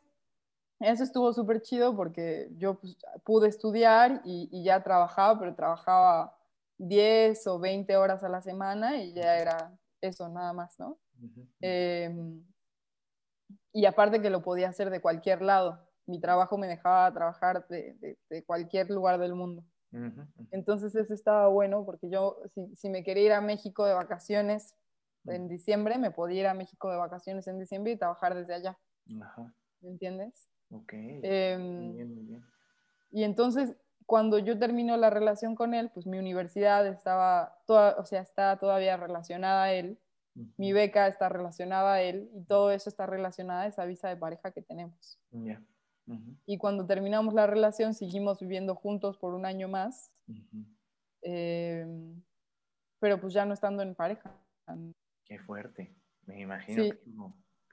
eso 0.80 1.04
estuvo 1.04 1.32
súper 1.32 1.60
chido 1.60 1.94
porque 1.94 2.48
yo 2.56 2.80
pues, 2.80 2.96
pude 3.24 3.48
estudiar 3.48 4.22
y, 4.24 4.64
ya 4.64 4.82
trabajaba, 4.82 5.38
pero 5.38 5.54
trabajaba 5.54 6.36
10 6.78 7.46
o 7.48 7.58
20 7.58 7.96
horas 7.96 8.24
a 8.24 8.28
la 8.30 8.40
semana 8.40 9.02
y 9.02 9.12
ya 9.12 9.38
era 9.38 9.78
eso 10.00 10.28
nada 10.30 10.54
más, 10.54 10.78
¿no? 10.78 10.98
Em, 11.60 12.42
y 13.72 13.84
aparte 13.84 14.22
que 14.22 14.30
lo 14.30 14.42
podía 14.42 14.70
hacer 14.70 14.90
de 14.90 15.02
cualquier 15.02 15.42
lado. 15.42 15.86
Mi 16.06 16.18
trabajo 16.18 16.56
me 16.56 16.66
dejaba 16.66 17.12
trabajar 17.12 17.68
de, 17.68 18.16
de, 18.30 18.44
cualquier 18.44 18.90
lugar 18.90 19.20
del 19.20 19.34
mundo. 19.34 19.62
Entonces 20.50 20.94
eso 20.94 21.12
estaba 21.12 21.48
bueno 21.48 21.84
porque 21.84 22.08
yo, 22.08 22.38
si, 22.54 22.74
si, 22.76 22.88
me 22.88 23.04
quería 23.04 23.24
ir 23.24 23.32
a 23.32 23.40
México 23.40 23.84
de 23.84 23.92
vacaciones 23.92 24.74
en 25.26 25.48
diciembre, 25.48 25.98
me 25.98 26.10
podía 26.10 26.40
ir 26.40 26.46
a 26.46 26.54
México 26.54 26.90
de 26.90 26.96
vacaciones 26.96 27.46
en 27.48 27.58
diciembre 27.58 27.92
y 27.92 27.98
trabajar 27.98 28.34
desde 28.34 28.54
allá. 28.54 28.78
¿Me 29.82 29.90
entiendes? 29.90 30.49
Ok. 30.70 30.92
Em, 30.92 32.40
y 33.10 33.24
entonces, 33.24 33.76
cuando 34.06 34.38
yo 34.38 34.58
termino 34.58 34.96
la 34.96 35.10
relación 35.10 35.54
con 35.54 35.74
él, 35.74 35.90
pues 35.92 36.06
mi 36.06 36.18
universidad 36.18 36.86
estaba, 36.86 37.58
toda, 37.66 37.96
o 37.98 38.04
sea, 38.04 38.22
estaba 38.22 38.58
todavía 38.58 38.96
relacionada 38.96 39.64
a 39.64 39.72
él 39.72 39.98
mi 40.56 40.72
beca 40.72 41.06
está 41.08 41.28
relacionada 41.28 41.94
a 41.94 42.02
él 42.02 42.30
y 42.34 42.44
todo 42.44 42.70
eso 42.70 42.88
está 42.88 43.06
relacionado 43.06 43.60
a 43.60 43.66
esa 43.66 43.84
visa 43.84 44.08
de 44.08 44.16
pareja 44.16 44.52
que 44.52 44.62
tenemos. 44.62 45.18
Y 46.46 46.58
cuando 46.58 46.86
terminamos 46.86 47.34
la 47.34 47.46
relación 47.46 47.94
seguimos 47.94 48.40
viviendo 48.40 48.74
juntos 48.74 49.16
por 49.16 49.34
un 49.34 49.46
año 49.46 49.68
más, 49.68 50.12
em, 51.22 52.22
pero 52.98 53.20
pues 53.20 53.32
ya 53.32 53.44
no 53.44 53.54
estando 53.54 53.82
en 53.82 53.94
pareja. 53.94 54.34
Qué 55.24 55.38
fuerte, 55.38 55.94
me 56.26 56.40
imagino 56.40 56.82
que 56.82 57.00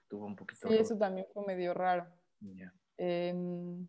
tuvo, 0.07 0.25
un 0.25 0.35
poquito. 0.35 0.67
Sí, 0.67 0.75
eso 0.75 0.97
también 0.97 1.25
fue 1.33 1.45
medio 1.45 1.73
raro. 1.73 2.05
Em, 2.97 3.87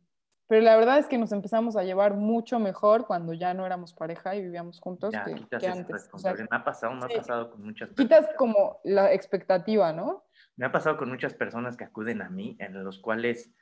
pero 0.49 0.63
la 0.63 0.77
verdad 0.77 0.99
es 0.99 1.07
que 1.07 1.19
nos 1.19 1.33
empezamos 1.33 1.77
a 1.77 1.85
llevar 1.85 2.15
mucho 2.15 2.59
mejor 2.59 3.07
cuando 3.07 3.35
ya 3.35 3.53
no 3.53 3.67
éramos 3.67 3.93
pareja 3.93 4.35
y 4.35 4.43
vivíamos 4.43 4.81
juntos 4.81 5.13
que, 5.13 5.67
antes. 5.67 6.11
me 6.51 6.57
ha 6.57 6.65
pasado, 6.65 6.95
me 6.95 7.05
ha 7.05 7.17
pasado 7.19 7.51
con 7.51 7.63
muchas 7.63 7.91
personas. 7.91 8.21
Quitas 8.21 8.37
como 8.37 8.81
la 8.85 9.13
expectativa, 9.13 9.93
¿no? 9.93 10.25
Me 10.57 10.67
ha 10.67 10.73
pasado 10.73 10.97
con 10.97 11.11
muchas 11.11 11.35
personas 11.35 11.77
que 11.77 11.85
acuden 11.85 12.23
a 12.23 12.31
mí, 12.31 12.57
en 12.61 12.83
los 12.83 12.99
cuales 12.99 13.53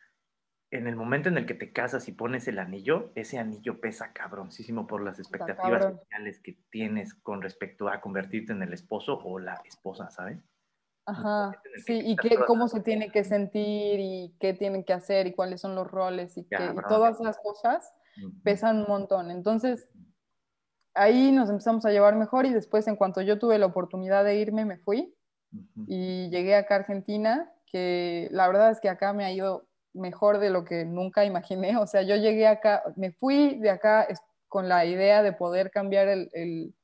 en 0.70 0.86
el 0.86 0.97
momento 0.97 1.28
en 1.28 1.38
el 1.38 1.47
que 1.47 1.55
te 1.55 1.72
casas 1.72 2.09
y 2.09 2.12
pones 2.12 2.49
el 2.49 2.59
anillo, 2.59 3.12
ese 3.14 3.38
anillo 3.38 3.80
pesa 3.80 4.12
cabroncísimo 4.12 4.86
por 4.86 5.03
las 5.03 5.18
expectativas 5.18 5.84
sociales 5.84 6.40
que 6.40 6.59
tienes 6.70 7.14
con 7.14 7.42
respecto 7.42 7.88
a 7.88 8.01
convertirte 8.01 8.53
en 8.53 8.62
el 8.62 8.72
esposo 8.72 9.18
o 9.24 9.38
la 9.38 9.61
esposa, 9.64 10.11
¿sabes? 10.11 10.38
Ajá, 11.07 11.52
sí, 11.86 12.00
y 12.04 12.16
qué, 12.16 12.36
cómo 12.46 12.66
se 12.66 12.80
tiene 12.80 13.12
que 13.12 13.22
sentir 13.22 14.00
y 14.00 14.34
qué 14.40 14.54
tienen 14.54 14.82
que 14.82 14.92
hacer 14.92 15.28
y 15.28 15.34
cuáles 15.34 15.61
son 15.61 15.76
los 15.76 15.86
roles 15.86 16.36
y, 16.36 16.44
todas 16.88 17.20
esas 17.20 17.38
cosas 17.38 17.92
pesan 18.42 18.78
un 18.78 18.88
montón. 18.88 19.30
Entonces, 19.30 19.88
ahí 20.94 21.30
nos 21.30 21.48
empezamos 21.48 21.86
a 21.86 21.90
llevar 21.90 22.16
mejor 22.16 22.44
y 22.44 22.52
después 22.52 22.88
en 22.88 22.96
cuanto 22.96 23.20
yo 23.22 23.38
tuve 23.38 23.57
la 23.59 23.66
oportunidad 23.66 24.24
de 24.24 24.36
irme, 24.36 24.64
me 24.64 24.78
fui 24.78 25.14
y 25.86 26.28
llegué 26.30 26.57
acá 26.57 26.74
a 26.74 26.78
Argentina, 26.78 27.52
que 27.70 28.28
la 28.32 28.48
verdad 28.48 28.72
es 28.72 28.80
que 28.80 28.88
acá 28.88 29.12
me 29.12 29.24
ha 29.24 29.32
ido 29.32 29.68
mejor 29.94 30.38
de 30.38 30.50
lo 30.50 30.64
que 30.64 30.84
nunca 30.84 31.24
imaginé. 31.24 31.76
O 31.76 31.86
sea, 31.86 32.02
yo 32.02 32.16
llegué 32.16 32.48
acá, 32.48 32.82
me 32.96 33.12
fui 33.12 33.61
de 33.61 33.70
acá 33.70 34.09
con 34.48 34.68
la 34.68 34.84
idea 34.84 35.22
de 35.22 35.32
poder 35.32 35.70
cambiar 35.70 36.09
el 36.09 36.74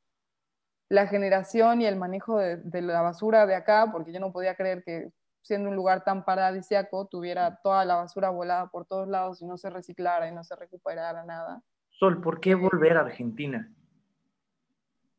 la 0.93 1.07
generación 1.07 1.81
y 1.81 1.87
el 1.87 1.97
manejo 1.97 2.37
de, 2.37 2.83
la 2.83 3.01
basura 3.01 3.47
de 3.47 3.55
acá, 3.55 3.89
porque 3.91 4.13
yo 4.13 4.21
no 4.21 4.31
podía 4.31 4.57
creer 4.57 4.85
que 4.85 5.11
siendo 5.41 5.71
un 5.71 5.75
lugar 5.75 6.05
tan 6.05 6.23
paradisiaco 6.23 7.07
tuviera 7.07 7.61
toda 7.63 7.87
la 7.87 7.97
basura 7.97 8.29
volada 8.29 8.67
por 8.69 8.85
todos 8.85 9.09
lados 9.09 9.41
y 9.41 9.47
no 9.47 9.57
se 9.57 9.71
reciclara 9.71 10.29
y 10.29 10.35
no 10.35 10.45
se 10.45 10.55
recuperara 10.55 11.25
nada. 11.25 11.63
Sol, 11.89 12.21
¿por 12.21 12.41
qué 12.41 12.55
volver 12.55 12.99
a 12.99 13.01
Argentina? 13.01 13.73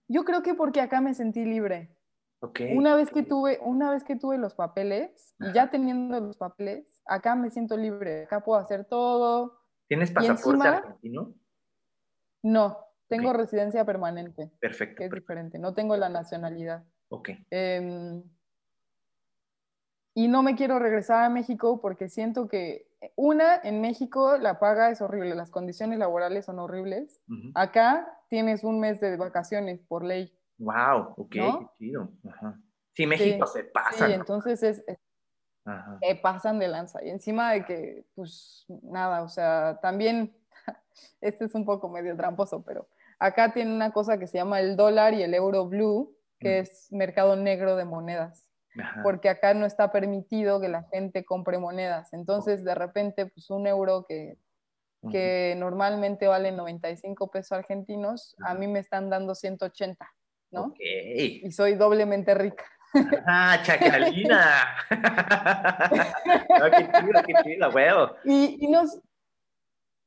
Yo 0.08 0.24
creo 0.26 0.44
que 0.44 0.54
porque 0.54 0.80
acá 0.80 1.02
me 1.02 1.16
sentí 1.16 1.44
libre. 1.44 1.98
Okay. 2.40 2.78
Una 2.78 2.96
vez 2.96 3.10
que 3.10 3.24
tuve, 3.24 3.58
una 3.60 3.90
vez 3.90 4.04
que 4.04 4.16
tuve 4.16 4.38
los 4.38 4.54
papeles 4.54 5.34
y 5.40 5.54
ya 5.54 5.72
teniendo 5.72 6.20
los 6.20 6.38
papeles, 6.38 7.02
acá 7.08 7.34
me 7.34 7.50
siento 7.50 7.78
libre. 7.78 8.26
Acá 8.26 8.42
puedo 8.44 8.60
hacer 8.60 8.86
todo. 8.86 9.60
¿Tienes 9.88 10.12
pasaporte 10.12 10.68
argentino? 10.68 11.34
No, 12.44 12.78
tengo 13.08 13.34
residencia 13.34 13.86
permanente. 13.86 14.52
Perfecto. 14.60 14.96
Que 15.00 15.06
es 15.06 15.12
diferente. 15.12 15.60
No 15.60 15.74
tengo 15.74 15.96
la 15.98 16.10
nacionalidad. 16.10 16.84
Ok. 17.10 17.30
Em, 17.50 18.24
y 20.16 20.28
no 20.28 20.44
me 20.44 20.56
quiero 20.56 20.78
regresar 20.80 21.24
a 21.24 21.30
México 21.30 21.82
porque 21.82 22.08
siento 22.10 22.48
que, 22.48 22.88
una, 23.16 23.60
en 23.64 23.82
México 23.82 24.38
la 24.38 24.60
paga 24.60 24.90
es 24.90 25.02
horrible, 25.02 25.36
las 25.36 25.50
condiciones 25.52 26.00
laborales 26.00 26.46
son 26.46 26.60
horribles. 26.60 27.22
Ujú. 27.28 27.52
Acá 27.56 28.20
tienes 28.30 28.64
un 28.64 28.80
mes 28.80 29.00
de 29.02 29.18
vacaciones 29.18 29.82
por 29.82 30.04
ley. 30.04 30.34
Wow, 30.60 31.16
ok, 31.18 31.36
¿No? 31.36 31.60
qué 31.60 31.66
chido. 31.78 32.10
Ajá. 32.30 32.60
Sí, 32.94 33.08
México 33.08 33.48
se 33.48 33.64
pasa. 33.64 34.06
Sí, 34.06 34.14
¿no? 34.14 34.20
entonces 34.20 34.62
es, 34.64 34.84
es- 34.88 34.98
Ajá. 35.66 35.98
que 36.02 36.16
pasan 36.16 36.60
de 36.60 36.68
lanza. 36.68 37.04
Y 37.04 37.10
encima 37.10 37.52
de 37.54 37.66
que, 37.66 38.06
pues 38.16 38.66
nada, 38.84 39.24
o 39.24 39.30
sea, 39.30 39.80
también, 39.82 40.38
este 41.22 41.46
es 41.46 41.56
un 41.56 41.66
poco 41.66 41.90
medio 41.90 42.16
tramposo, 42.16 42.64
pero 42.64 42.88
acá 43.26 43.54
tiene 43.54 43.74
una 43.74 43.92
cosa 43.92 44.18
que 44.18 44.28
se 44.28 44.38
llama 44.38 44.60
el 44.60 44.76
dólar 44.76 45.14
y 45.14 45.24
el 45.24 45.34
euro 45.34 45.68
blue, 45.68 46.16
que 46.40 46.60
Mm. 46.60 46.62
es 46.64 46.88
mercado 46.92 47.36
negro 47.36 47.76
de 47.76 47.86
monedas, 47.86 48.46
Ajá. 48.78 49.02
porque 49.04 49.30
acá 49.30 49.54
no 49.54 49.66
está 49.66 49.92
permitido 49.92 50.60
que 50.60 50.68
la 50.68 50.84
gente 50.92 51.24
compre 51.24 51.58
monedas. 51.58 52.12
Entonces, 52.14 52.64
de 52.64 52.76
repente, 52.76 53.26
pues 53.28 53.50
un 53.50 53.66
euro 53.68 54.06
que, 54.08 54.38
que 55.12 55.56
normalmente 55.58 56.28
vale 56.28 56.52
95 56.52 57.30
pesos 57.32 57.52
argentinos, 57.54 58.36
a 58.46 58.54
mí 58.54 58.68
me 58.68 58.80
están 58.80 59.10
dando 59.10 59.36
180, 59.36 60.06
¿no? 60.52 60.74
Y 60.80 61.50
soy 61.52 61.76
doblemente 61.76 62.34
rica. 62.34 62.66
Ah, 63.28 63.58
chacalina. 63.64 64.76
Ah, 64.90 65.90
qué 66.78 66.90
chido, 66.92 67.24
qué 67.26 67.34
chido, 67.44 67.70
huevo. 67.72 68.16
Y, 68.24 68.58
y 68.60 68.68
nos, 68.70 69.00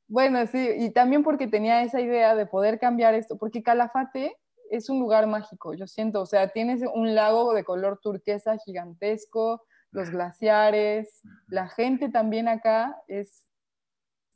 bueno, 0.07 0.45
sí, 0.47 0.69
y 0.77 0.91
también 0.91 1.23
porque 1.23 1.47
tenía 1.47 1.81
esa 1.83 1.99
idea 2.01 2.35
de 2.35 2.45
poder 2.45 2.79
cambiar 2.79 3.13
esto, 3.13 3.37
porque 3.37 3.63
Calafate 3.63 4.35
es 4.69 4.89
un 4.89 4.99
lugar 4.99 5.27
mágico, 5.27 5.73
yo 5.73 5.87
siento, 5.87 6.21
o 6.21 6.25
sea, 6.25 6.49
tienes 6.49 6.81
un 6.93 7.15
lago 7.15 7.53
de 7.53 7.63
color 7.63 7.99
turquesa 8.01 8.57
gigantesco, 8.57 9.63
los 9.91 10.09
glaciares, 10.09 11.21
la 11.47 11.69
gente 11.69 12.09
también 12.09 12.47
acá 12.49 13.01
es, 13.07 13.47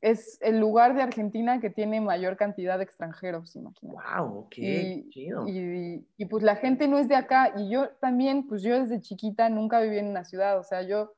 es 0.02 0.38
el 0.42 0.60
lugar 0.60 0.96
de 0.96 1.02
Argentina 1.04 1.60
que 1.60 1.70
tiene 1.70 2.00
mayor 2.02 2.38
cantidad 2.38 2.78
de 2.78 2.86
extranjeros, 2.86 3.56
imagínate. 3.56 4.02
Wow, 4.18 4.40
ok, 4.46 4.54
Y, 4.58 5.10
chido. 5.10 5.48
y- 5.48 6.08
y, 6.18 6.26
pues 6.26 6.44
la 6.44 6.56
gente 6.56 6.88
no 6.88 6.98
es 6.98 7.08
de 7.08 7.16
acá 7.16 7.54
y 7.58 7.70
yo 7.70 7.90
también, 8.00 8.48
pues 8.48 8.64
yo 8.64 8.80
desde 8.80 9.02
chiquita 9.02 9.50
nunca 9.50 9.80
viví 9.82 9.98
en 9.98 10.08
una 10.08 10.24
ciudad, 10.24 10.58
o 10.58 10.64
sea, 10.64 10.82
yo 10.82 11.14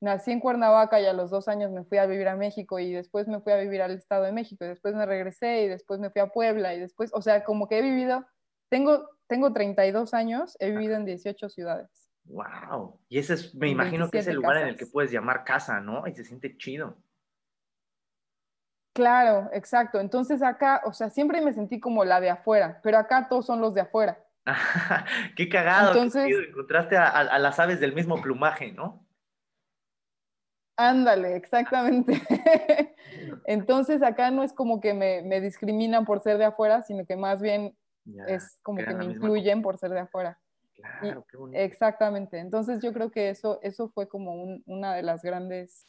nací 0.00 0.30
en 0.32 0.40
Cuernavaca 0.40 1.00
y 1.00 1.06
a 1.06 1.12
los 1.12 1.30
dos 1.30 1.48
años 1.48 1.70
me 1.72 1.84
fui 1.84 1.98
a 1.98 2.06
vivir 2.06 2.28
a 2.28 2.36
México 2.36 2.78
y 2.78 2.92
después 2.92 3.28
me 3.28 3.40
fui 3.40 3.52
a 3.52 3.56
vivir 3.56 3.82
al 3.82 3.92
Estado 3.92 4.24
de 4.24 4.32
México 4.32 4.64
y 4.64 4.68
después 4.68 4.94
me 4.94 5.06
regresé 5.06 5.62
y 5.62 5.68
después 5.68 6.00
me 6.00 6.10
fui 6.10 6.20
a 6.20 6.28
Puebla 6.28 6.74
y 6.74 6.80
después, 6.80 7.10
o 7.14 7.22
sea, 7.22 7.44
como 7.44 7.68
que 7.68 7.78
he 7.78 7.82
vivido, 7.82 8.26
tengo, 8.68 9.08
tengo 9.26 9.52
32 9.52 10.12
años, 10.14 10.56
he 10.60 10.70
vivido 10.70 10.96
en 10.96 11.04
18 11.06 11.48
ciudades. 11.48 12.10
Wow. 12.24 13.00
Y 13.08 13.18
ese 13.18 13.34
es, 13.34 13.54
me 13.54 13.68
imagino 13.68 14.10
que 14.10 14.18
es 14.18 14.26
el 14.26 14.34
27 14.38 14.42
lugar 14.42 14.56
en 14.62 14.68
el 14.68 14.76
que 14.76 14.86
puedes 14.86 15.10
llamar 15.12 15.44
casa, 15.44 15.80
¿no? 15.80 16.06
Y 16.06 16.14
se 16.14 16.24
siente 16.24 16.56
chido. 16.56 16.96
Claro, 18.94 19.50
exacto. 19.52 20.00
Entonces 20.00 20.42
acá, 20.42 20.82
o 20.84 20.92
sea, 20.92 21.10
siempre 21.10 21.40
me 21.40 21.52
sentí 21.52 21.78
como 21.78 22.04
la 22.04 22.20
de 22.20 22.30
afuera, 22.30 22.80
pero 22.82 22.98
acá 22.98 23.28
todos 23.28 23.46
son 23.46 23.60
los 23.60 23.74
de 23.74 23.82
afuera. 23.82 24.18
qué 25.36 25.48
cagado, 25.48 25.92
Entonces-. 25.92 26.48
Encontraste 26.48 26.96
a, 26.96 27.06
a- 27.08 27.20
a 27.20 27.38
las 27.38 27.58
aves 27.60 27.78
del 27.78 27.94
mismo 27.94 28.20
plumaje, 28.20 28.72
¿no? 28.72 29.05
Ándale, 30.76 31.36
exactamente. 31.36 32.12
Entonces 33.44 34.02
acá 34.02 34.30
no 34.30 34.42
es 34.42 34.52
como 34.52 34.80
que 34.80 34.92
me, 34.94 35.22
me 35.22 35.40
discriminan 35.40 36.04
por 36.04 36.20
ser 36.20 36.38
de 36.38 36.44
afuera, 36.44 36.82
sino 36.82 37.06
que 37.06 37.16
más 37.16 37.40
bien 37.40 37.76
Ya, 38.04 38.24
es 38.24 38.58
como 38.62 38.78
que 38.78 38.92
me 38.94 39.06
misma 39.06 39.12
incluyen 39.14 39.62
por 39.62 39.78
ser 39.78 39.90
de 39.90 40.00
afuera. 40.00 40.38
Claro, 40.74 41.24
qué 41.30 41.36
bonito. 41.36 41.58
Exactamente. 41.58 42.38
Entonces 42.38 42.80
yo 42.82 42.92
creo 42.92 43.10
que 43.10 43.30
eso, 43.30 43.58
eso 43.62 43.88
fue 43.88 44.08
como 44.08 44.34
un- 44.34 44.62
una 44.66 44.94
de 44.94 45.02
las 45.02 45.22
grandes 45.22 45.86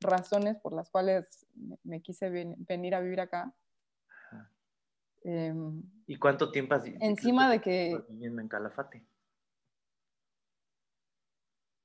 razones 0.00 0.56
por 0.58 0.72
las 0.72 0.88
cuales 0.88 1.46
me, 1.84 2.00
quise 2.00 2.30
ven- 2.30 2.56
venir 2.60 2.94
a 2.94 3.00
vivir 3.00 3.20
acá. 3.20 3.52
Em, 5.22 5.82
¿Y 6.06 6.16
cuánto 6.16 6.50
tiempo 6.50 6.74
has 6.74 6.84
encima 7.00 7.50
de 7.50 7.60
que, 7.60 8.02
viviendo 8.08 8.40
en 8.40 8.48
Calafate? 8.48 9.04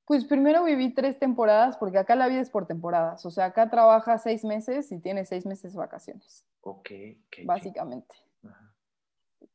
Pues 0.05 0.25
primero 0.25 0.63
viví 0.63 0.93
tres 0.93 1.17
temporadas, 1.17 1.77
porque 1.77 1.97
acá 1.97 2.15
la 2.15 2.27
vida 2.27 2.41
es 2.41 2.49
por 2.49 2.67
temporadas. 2.67 3.25
O 3.25 3.31
sea, 3.31 3.45
acá 3.45 3.69
trabajas 3.69 4.23
seis 4.23 4.43
meses 4.43 4.91
y 4.91 4.99
tienes 4.99 5.29
seis 5.29 5.45
meses 5.45 5.75
vacaciones, 5.75 6.45
Ok, 6.61 6.89
chido. 7.31 7.47
básicamente. 7.47 8.15
Ajá. 8.43 8.71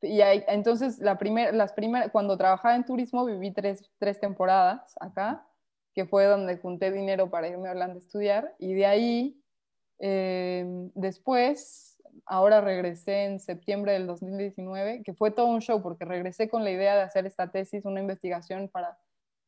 Y 0.02 0.22
ahí, 0.22 0.44
entonces, 0.48 0.98
la 0.98 1.18
primer, 1.18 1.54
las 1.54 1.72
primer, 1.72 2.10
cuando 2.10 2.36
trabajaba 2.36 2.74
en 2.74 2.84
turismo, 2.84 3.24
viví 3.24 3.52
tres, 3.52 3.90
tres 3.98 4.18
temporadas 4.18 4.94
acá, 5.00 5.46
que 5.94 6.06
fue 6.06 6.24
donde 6.24 6.56
junté 6.56 6.90
dinero 6.90 7.30
para 7.30 7.48
irme 7.48 7.68
a 7.68 7.72
Holanda 7.72 7.96
a 7.96 7.98
estudiar. 7.98 8.54
Y 8.58 8.74
de 8.74 8.86
ahí, 8.86 9.42
eh, 9.98 10.64
después, 10.94 12.00
ahora 12.24 12.60
regresé 12.60 13.24
en 13.24 13.40
septiembre 13.40 13.92
del 13.92 14.06
2019, 14.06 15.02
que 15.02 15.12
fue 15.14 15.30
todo 15.30 15.46
un 15.46 15.60
show, 15.60 15.82
porque 15.82 16.04
regresé 16.04 16.48
con 16.48 16.64
la 16.64 16.70
idea 16.70 16.94
de 16.96 17.02
hacer 17.02 17.26
esta 17.26 17.50
tesis, 17.50 17.84
una 17.84 18.00
investigación 18.00 18.68
para, 18.68 18.98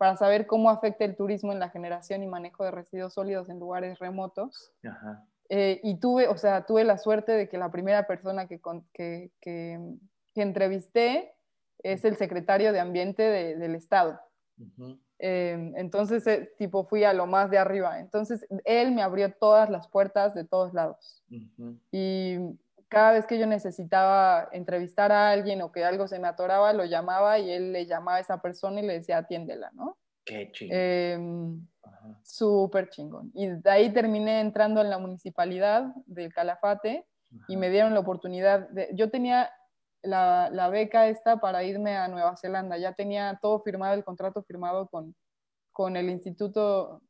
para 0.02 0.16
saber 0.16 0.48
cómo 0.48 0.68
afecta 0.68 1.04
el 1.04 1.14
turismo 1.14 1.52
en 1.52 1.60
la 1.60 1.68
generación 1.70 2.24
y 2.24 2.26
manejo 2.26 2.64
de 2.64 2.72
residuos 2.72 3.14
sólidos 3.14 3.48
en 3.48 3.60
lugares 3.60 4.00
remotos. 4.00 4.72
Ajá. 4.84 5.24
Eh, 5.48 5.78
y 5.84 6.00
tuve, 6.00 6.26
o 6.26 6.36
sea, 6.36 6.66
tuve 6.66 6.82
la 6.82 6.98
suerte 6.98 7.30
de 7.30 7.48
que 7.48 7.56
la 7.56 7.70
primera 7.70 8.04
persona 8.08 8.48
que, 8.48 8.60
con- 8.60 8.84
que, 8.92 9.30
que, 9.40 9.78
que 10.34 10.42
entrevisté 10.42 11.36
es 11.84 12.04
el 12.04 12.16
secretario 12.16 12.72
de 12.72 12.80
Ambiente 12.80 13.22
de- 13.22 13.56
del 13.56 13.76
Estado. 13.76 14.18
Eh, 15.20 15.72
entonces, 15.76 16.26
eh, 16.26 16.52
tipo, 16.58 16.84
fui 16.86 17.04
a 17.04 17.12
lo 17.12 17.26
más 17.28 17.48
de 17.48 17.58
arriba. 17.58 18.00
Entonces, 18.00 18.44
él 18.64 18.90
me 18.90 19.02
abrió 19.02 19.32
todas 19.32 19.70
las 19.70 19.86
puertas 19.86 20.34
de 20.34 20.44
todos 20.44 20.74
lados. 20.74 21.22
Y 21.92 22.38
cada 22.92 23.12
vez 23.12 23.26
que 23.26 23.38
yo 23.38 23.46
necesitaba 23.46 24.50
entrevistar 24.52 25.12
a 25.12 25.30
alguien 25.30 25.62
o 25.62 25.72
que 25.72 25.82
algo 25.82 26.06
se 26.06 26.18
me 26.18 26.28
atoraba, 26.28 26.74
lo 26.74 26.84
llamaba 26.84 27.38
y 27.38 27.50
él 27.50 27.72
le 27.72 27.86
llamaba 27.86 28.18
a 28.18 28.20
esa 28.20 28.42
persona 28.42 28.80
y 28.80 28.86
le 28.86 28.92
decía, 28.92 29.16
atiéndela, 29.16 29.70
¿no? 29.72 29.96
Qué 30.26 30.52
chido. 30.52 30.70
Eh. 30.74 31.18
Súper 32.22 32.90
chingón. 32.90 33.30
Y 33.32 33.46
de 33.46 33.70
ahí 33.70 33.90
terminé 33.94 34.40
entrando 34.40 34.82
en 34.82 34.90
la 34.90 34.98
municipalidad 34.98 35.86
del 36.04 36.34
Calafate 36.34 37.06
y 37.48 37.54
Ajá. 37.54 37.60
me 37.60 37.70
dieron 37.70 37.94
la 37.94 38.00
oportunidad 38.00 38.68
de... 38.68 38.90
Yo 38.92 39.10
tenía 39.10 39.50
la, 40.02 40.50
la 40.52 40.68
beca 40.68 41.08
esta 41.08 41.40
para 41.40 41.64
irme 41.64 41.96
a 41.96 42.08
Nueva 42.08 42.36
Zelanda, 42.36 42.76
ya 42.76 42.92
tenía 42.92 43.38
todo 43.40 43.62
firmado, 43.62 43.94
el 43.94 44.04
contrato 44.04 44.42
firmado 44.42 44.86
con, 44.88 45.14
con 45.72 45.96
el 45.96 46.10
instituto, 46.10 47.00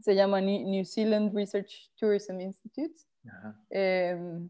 se 0.00 0.16
llama 0.16 0.40
New 0.40 0.68
New 0.68 0.84
Zealand 0.84 1.32
Research 1.36 1.92
Tourism 1.94 2.40
Institute. 2.40 2.96
Ajá. 3.28 3.60
Eh, 3.70 4.48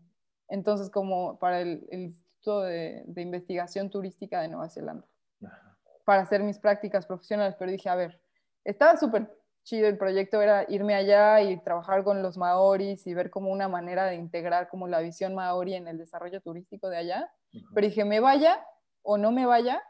entonces, 0.49 0.91
como 0.91 1.39
para 1.39 1.61
el, 1.61 1.87
el 1.91 2.01
Instituto 2.01 2.63
de, 2.63 3.03
de 3.07 3.23
Investigación 3.23 3.91
Turística 3.91 4.41
de 4.43 4.49
Nueva 4.49 4.69
Zelanda 4.69 5.07
Ajá. 5.45 5.79
para 6.05 6.23
hacer 6.23 6.43
mis 6.43 6.59
prácticas 6.59 7.07
profesionales, 7.07 7.57
pero 7.59 7.71
dije, 7.71 7.89
a 7.89 7.95
ver, 7.95 8.21
estaba 8.65 8.97
súper 8.97 9.31
chido 9.65 9.89
el 9.89 9.97
proyecto, 9.97 10.41
era 10.43 10.67
irme 10.69 10.95
allá 10.95 11.41
y 11.41 11.59
trabajar 11.63 12.05
con 12.05 12.23
los 12.23 12.37
maoris 12.37 13.07
y 13.07 13.15
ver 13.15 13.31
como 13.31 13.51
una 13.51 13.67
manera 13.67 14.05
de 14.05 14.17
integrar 14.17 14.69
como 14.69 14.87
la 14.87 15.01
visión 15.01 15.35
maori 15.35 15.75
en 15.75 15.89
el 15.89 15.99
desarrollo 15.99 16.41
turístico 16.41 16.89
de 16.89 16.99
allá. 16.99 17.33
Pero 17.73 17.87
dije, 17.87 18.05
me 18.05 18.21
vaya 18.21 18.65
o 19.03 19.17
no 19.17 19.33
me 19.33 19.47
vaya, 19.47 19.83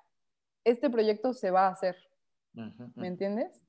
este 0.65 0.91
proyecto 0.91 1.33
se 1.35 1.51
va 1.51 1.67
a 1.67 1.73
hacer. 1.73 1.97
¿me 2.95 3.09
entiendes? 3.09 3.61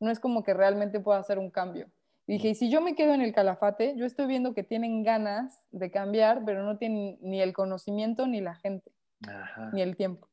No 0.00 0.10
es 0.10 0.18
como 0.18 0.42
que 0.42 0.54
realmente 0.54 0.98
pueda 1.00 1.18
hacer 1.18 1.38
un 1.38 1.50
cambio. 1.50 1.90
Y 2.28 2.34
dije, 2.34 2.48
y 2.50 2.54
si 2.54 2.70
yo 2.70 2.80
me 2.82 2.94
quedo 2.94 3.14
en 3.14 3.22
el 3.22 3.32
calafate, 3.32 3.94
yo 3.96 4.04
estoy 4.04 4.26
viendo 4.26 4.52
que 4.54 4.62
tienen 4.62 5.02
ganas 5.02 5.66
de 5.70 5.90
cambiar, 5.90 6.44
pero 6.44 6.62
no 6.62 6.76
tienen 6.78 7.16
ni 7.22 7.40
el 7.40 7.52
conocimiento, 7.54 8.26
ni 8.26 8.40
la 8.42 8.54
gente, 8.54 8.92
Ajá. 9.26 9.70
ni 9.72 9.80
el 9.82 9.96
tiempo. 9.96 10.28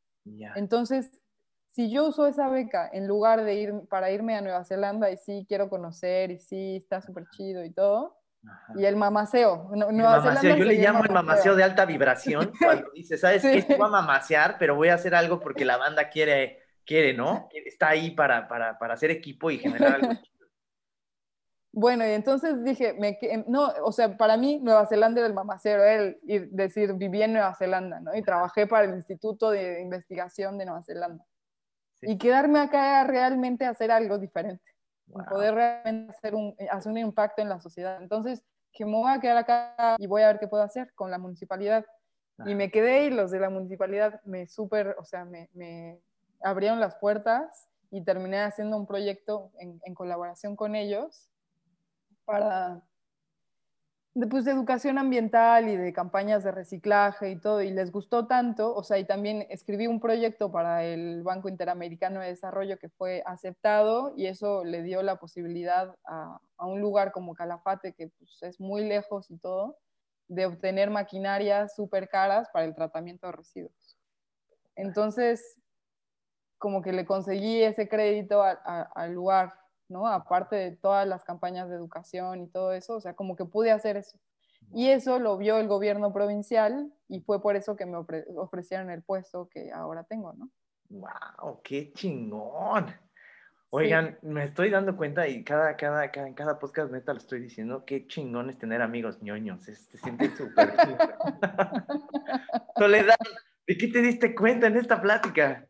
Entonces, 0.55 1.21
si 1.71 1.89
yo 1.89 2.07
uso 2.07 2.27
esa 2.27 2.49
beca 2.49 2.89
en 2.91 3.07
lugar 3.07 3.43
de 3.43 3.55
ir 3.55 3.73
para 3.89 4.11
irme 4.11 4.35
a 4.35 4.41
Nueva 4.41 4.63
Zelanda 4.65 5.09
y 5.09 5.17
sí 5.17 5.45
quiero 5.47 5.69
conocer 5.69 6.31
y 6.31 6.39
sí 6.39 6.77
está 6.77 7.01
súper 7.01 7.25
chido 7.31 7.63
y 7.63 7.71
todo, 7.71 8.17
Ajá. 8.45 8.73
y 8.75 8.85
el 8.85 8.95
mamaceo. 8.97 9.69
No- 9.73 9.89
El 9.89 9.95
mamaceo, 9.95 10.55
yo 10.57 10.65
le 10.65 10.75
llamo 10.75 11.03
el 11.03 11.11
mamaceo 11.11 11.55
de 11.55 11.63
alta 11.63 11.85
vibración 11.85 12.51
cuando 12.59 12.91
dice, 12.93 13.17
¿sabes 13.17 13.41
Sí. 13.41 13.51
qué? 13.51 13.61
Sí 13.61 13.73
voy 13.77 13.87
a 13.87 13.89
mamasear, 13.89 14.57
pero 14.59 14.75
voy 14.75 14.89
a 14.89 14.95
hacer 14.95 15.15
algo 15.15 15.39
porque 15.39 15.63
la 15.65 15.77
banda 15.77 16.09
quiere, 16.09 16.59
quiere, 16.85 17.13
¿no? 17.13 17.47
Está 17.65 17.89
ahí 17.89 18.11
para, 18.11 18.47
para, 18.49 18.77
para 18.79 18.95
hacer 18.95 19.11
equipo 19.11 19.49
y 19.49 19.59
generar 19.59 19.95
algo. 19.95 20.09
Bueno, 21.77 22.07
y 22.07 22.11
entonces 22.11 22.63
dije, 22.63 22.93
me, 22.93 23.17
que- 23.19 23.43
no, 23.47 23.67
o 23.83 23.91
sea, 23.91 24.15
para 24.15 24.37
mí 24.37 24.59
Nueva 24.63 24.87
Zelanda 24.87 25.19
era 25.19 25.27
el 25.27 25.33
mamacero, 25.33 25.83
era 25.83 26.03
el 26.03 26.19
ir- 26.23 26.49
decir, 26.51 26.93
viví 26.93 27.21
en 27.21 27.33
Nueva 27.33 27.53
Zelanda, 27.53 27.99
¿no? 27.99 28.15
Y 28.15 28.21
trabajé 28.21 28.65
para 28.65 28.85
el 28.85 28.93
Instituto 28.95 29.49
de 29.51 29.81
Investigación 29.81 30.57
de 30.57 30.65
Nueva 30.65 30.83
Zelanda. 30.83 31.25
Sí. 31.95 32.11
Y 32.11 32.17
quedarme 32.17 32.59
acá 32.59 33.01
era 33.01 33.03
realmente 33.11 33.65
hacer 33.65 33.91
algo 33.91 34.17
diferente. 34.17 34.63
y 35.07 35.11
Wow. 35.11 35.25
poder 35.25 35.53
realmente 35.53 36.11
hacer 36.11 36.33
un, 36.33 36.55
hacer 36.71 36.91
un 36.93 36.97
impacto 36.97 37.41
en 37.41 37.49
la 37.49 37.59
sociedad. 37.59 38.01
Entonces, 38.01 38.41
que 38.71 38.85
me 38.85 38.93
voy 38.93 39.11
a 39.11 39.19
quedar 39.19 39.37
acá 39.37 39.95
y 39.99 40.07
voy 40.07 40.21
a 40.23 40.27
ver 40.27 40.39
qué 40.39 40.47
puedo 40.47 40.63
hacer 40.63 40.91
con 40.95 41.11
la 41.11 41.17
municipalidad. 41.19 41.85
Y 42.39 42.41
Ajá. 42.41 42.55
me 42.55 42.71
quedé 42.71 43.05
y 43.05 43.09
los 43.11 43.29
de 43.31 43.39
la 43.41 43.49
municipalidad 43.49 44.19
me 44.23 44.47
súper, 44.47 44.95
o 44.97 45.03
sea, 45.05 45.23
me, 45.25 45.49
me 45.53 45.99
abrieron 46.41 46.79
las 46.79 46.95
puertas 46.95 47.67
y 47.91 48.03
terminé 48.03 48.39
haciendo 48.41 48.77
un 48.77 48.87
proyecto 48.87 49.51
en, 49.59 49.79
en 49.83 49.93
colaboración 49.93 50.55
con 50.55 50.75
ellos 50.75 51.29
para 52.25 52.81
de, 54.15 54.27
pues, 54.27 54.45
de 54.45 54.51
educación 54.51 54.97
ambiental 54.97 55.67
y 55.67 55.75
de 55.75 55.91
campañas 55.91 56.43
de 56.43 56.51
reciclaje 56.51 57.31
y 57.31 57.35
todo, 57.35 57.61
y 57.61 57.69
les 57.69 57.91
gustó 57.91 58.27
tanto, 58.27 58.73
o 58.73 58.81
sea, 58.81 58.97
y 58.97 59.03
también 59.03 59.45
escribí 59.49 59.87
un 59.87 59.99
proyecto 59.99 60.51
para 60.51 60.85
el 60.85 61.21
Banco 61.21 61.49
Interamericano 61.49 62.21
de 62.21 62.27
Desarrollo 62.27 62.79
que 62.79 62.87
fue 62.87 63.21
aceptado 63.25 64.13
y 64.15 64.27
eso 64.27 64.63
le 64.63 64.83
dio 64.83 65.03
la 65.03 65.17
posibilidad 65.17 65.93
a, 66.05 66.39
un 66.59 66.79
lugar 66.79 67.11
como 67.11 67.35
Calafate, 67.35 67.93
que 67.93 68.07
pues, 68.17 68.41
es 68.41 68.61
muy 68.61 68.85
lejos 68.85 69.29
y 69.29 69.37
todo, 69.37 69.77
de 70.29 70.45
obtener 70.45 70.89
maquinarias 70.89 71.75
súper 71.75 72.07
caras 72.07 72.49
para 72.53 72.65
el 72.65 72.73
tratamiento 72.73 73.27
de 73.27 73.33
residuos. 73.33 73.97
Entonces, 74.77 75.59
como 76.57 76.81
que 76.81 76.93
le 76.93 77.05
conseguí 77.05 77.61
ese 77.61 77.89
crédito 77.89 78.41
al 78.41 79.11
lugar 79.11 79.53
¿no? 79.89 80.07
Aparte 80.07 80.55
de 80.55 80.75
todas 80.75 81.07
las 81.07 81.23
campañas 81.23 81.69
de 81.69 81.75
educación 81.75 82.41
y 82.41 82.47
todo 82.47 82.73
eso, 82.73 82.95
o 82.95 83.01
sea, 83.01 83.13
como 83.13 83.35
que 83.35 83.45
pude 83.45 83.71
hacer 83.71 83.97
eso. 83.97 84.19
Y 84.73 84.89
eso 84.89 85.19
lo 85.19 85.37
vio 85.37 85.57
el 85.57 85.67
gobierno 85.67 86.11
provincial 86.11 86.91
y 87.07 87.21
fue 87.21 87.41
por 87.41 87.55
eso 87.55 87.75
que 87.75 87.85
me 87.85 87.97
ofrecieron 87.97 88.89
el 88.89 89.03
puesto 89.03 89.47
que 89.49 89.71
ahora 89.71 90.03
tengo, 90.03 90.33
¿no? 90.33 90.49
¡Wow! 90.89 91.61
¡Qué 91.63 91.93
chingón! 91.93 92.93
Oigan, 93.77 94.17
me 94.21 94.45
estoy 94.45 94.69
dando 94.69 94.95
cuenta 94.95 95.27
y 95.27 95.43
cada, 95.43 95.75
cada, 95.75 96.09
cada, 96.09 96.27
en 96.27 96.33
cada 96.33 96.59
podcast 96.59 96.91
neta 96.91 97.11
lo 97.11 97.19
estoy 97.19 97.41
diciendo, 97.41 97.83
qué 97.85 98.07
chingón 98.07 98.49
es 98.49 98.57
tener 98.57 98.81
amigos 98.81 99.21
ñoños, 99.21 99.63
se, 99.63 99.75
siente 99.75 100.29
súper 100.35 100.73
Soledad, 102.77 103.17
¿de 103.67 103.77
qué 103.77 103.87
te 103.87 104.01
diste 104.01 104.33
cuenta 104.33 104.67
en 104.67 104.77
esta 104.77 105.01
plática? 105.01 105.67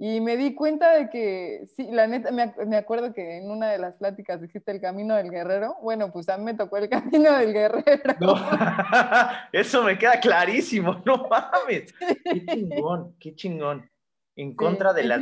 Y 0.00 0.20
me 0.20 0.36
di 0.36 0.54
cuenta 0.54 0.94
de 0.94 1.10
que, 1.10 1.66
sí, 1.74 1.88
la 1.90 2.06
neta, 2.06 2.30
me, 2.30 2.54
me, 2.66 2.76
acuerdo 2.76 3.12
que 3.12 3.38
en 3.38 3.50
una 3.50 3.68
de 3.72 3.78
las 3.78 3.94
pláticas 3.96 4.40
dijiste 4.40 4.70
el 4.70 4.80
camino 4.80 5.16
del 5.16 5.28
guerrero. 5.28 5.76
Bueno, 5.82 6.12
pues 6.12 6.28
a 6.28 6.38
mí 6.38 6.44
me 6.44 6.54
tocó 6.54 6.76
el 6.76 6.88
camino 6.88 7.32
del 7.36 7.52
guerrero. 7.52 8.14
No, 8.20 8.34
eso 9.52 9.82
me 9.82 9.98
queda 9.98 10.20
clarísimo, 10.20 11.02
no 11.04 11.28
mames. 11.28 11.92
Qué 12.24 12.46
chingón, 12.46 13.16
qué 13.18 13.34
chingón. 13.34 13.90
En 14.36 14.54
contra 14.54 14.92
de 14.92 15.02
la 15.02 15.18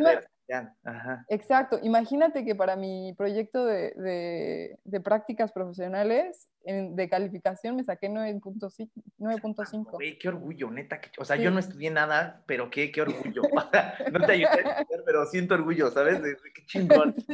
adversidad. 0.54 1.24
Exacto. 1.28 1.78
Imagínate 1.82 2.44
que 2.44 2.54
para 2.54 2.76
mi 2.76 3.14
proyecto 3.14 3.64
de, 3.64 4.78
de, 4.84 5.00
prácticas 5.00 5.52
profesionales, 5.52 6.48
de 6.64 7.08
calificación, 7.08 7.76
me 7.76 7.84
saqué 7.84 8.08
9.5. 8.08 10.18
qué 10.18 10.28
orgullo, 10.28 10.70
neta. 10.70 11.00
o 11.18 11.24
sea, 11.24 11.36
yo 11.36 11.50
no 11.50 11.58
estudié 11.58 11.90
nada, 11.90 12.42
pero 12.46 12.70
qué, 12.70 12.90
qué 12.90 13.02
orgullo. 13.02 13.42
no 14.12 14.26
te 14.26 14.32
ayudé 14.32 14.48
a 14.48 14.80
estudiar, 14.80 15.02
pero 15.04 15.26
siento 15.26 15.54
orgullo, 15.54 15.90
¿sabes? 15.90 16.20
qué 16.54 16.66
chingón. 16.66 17.14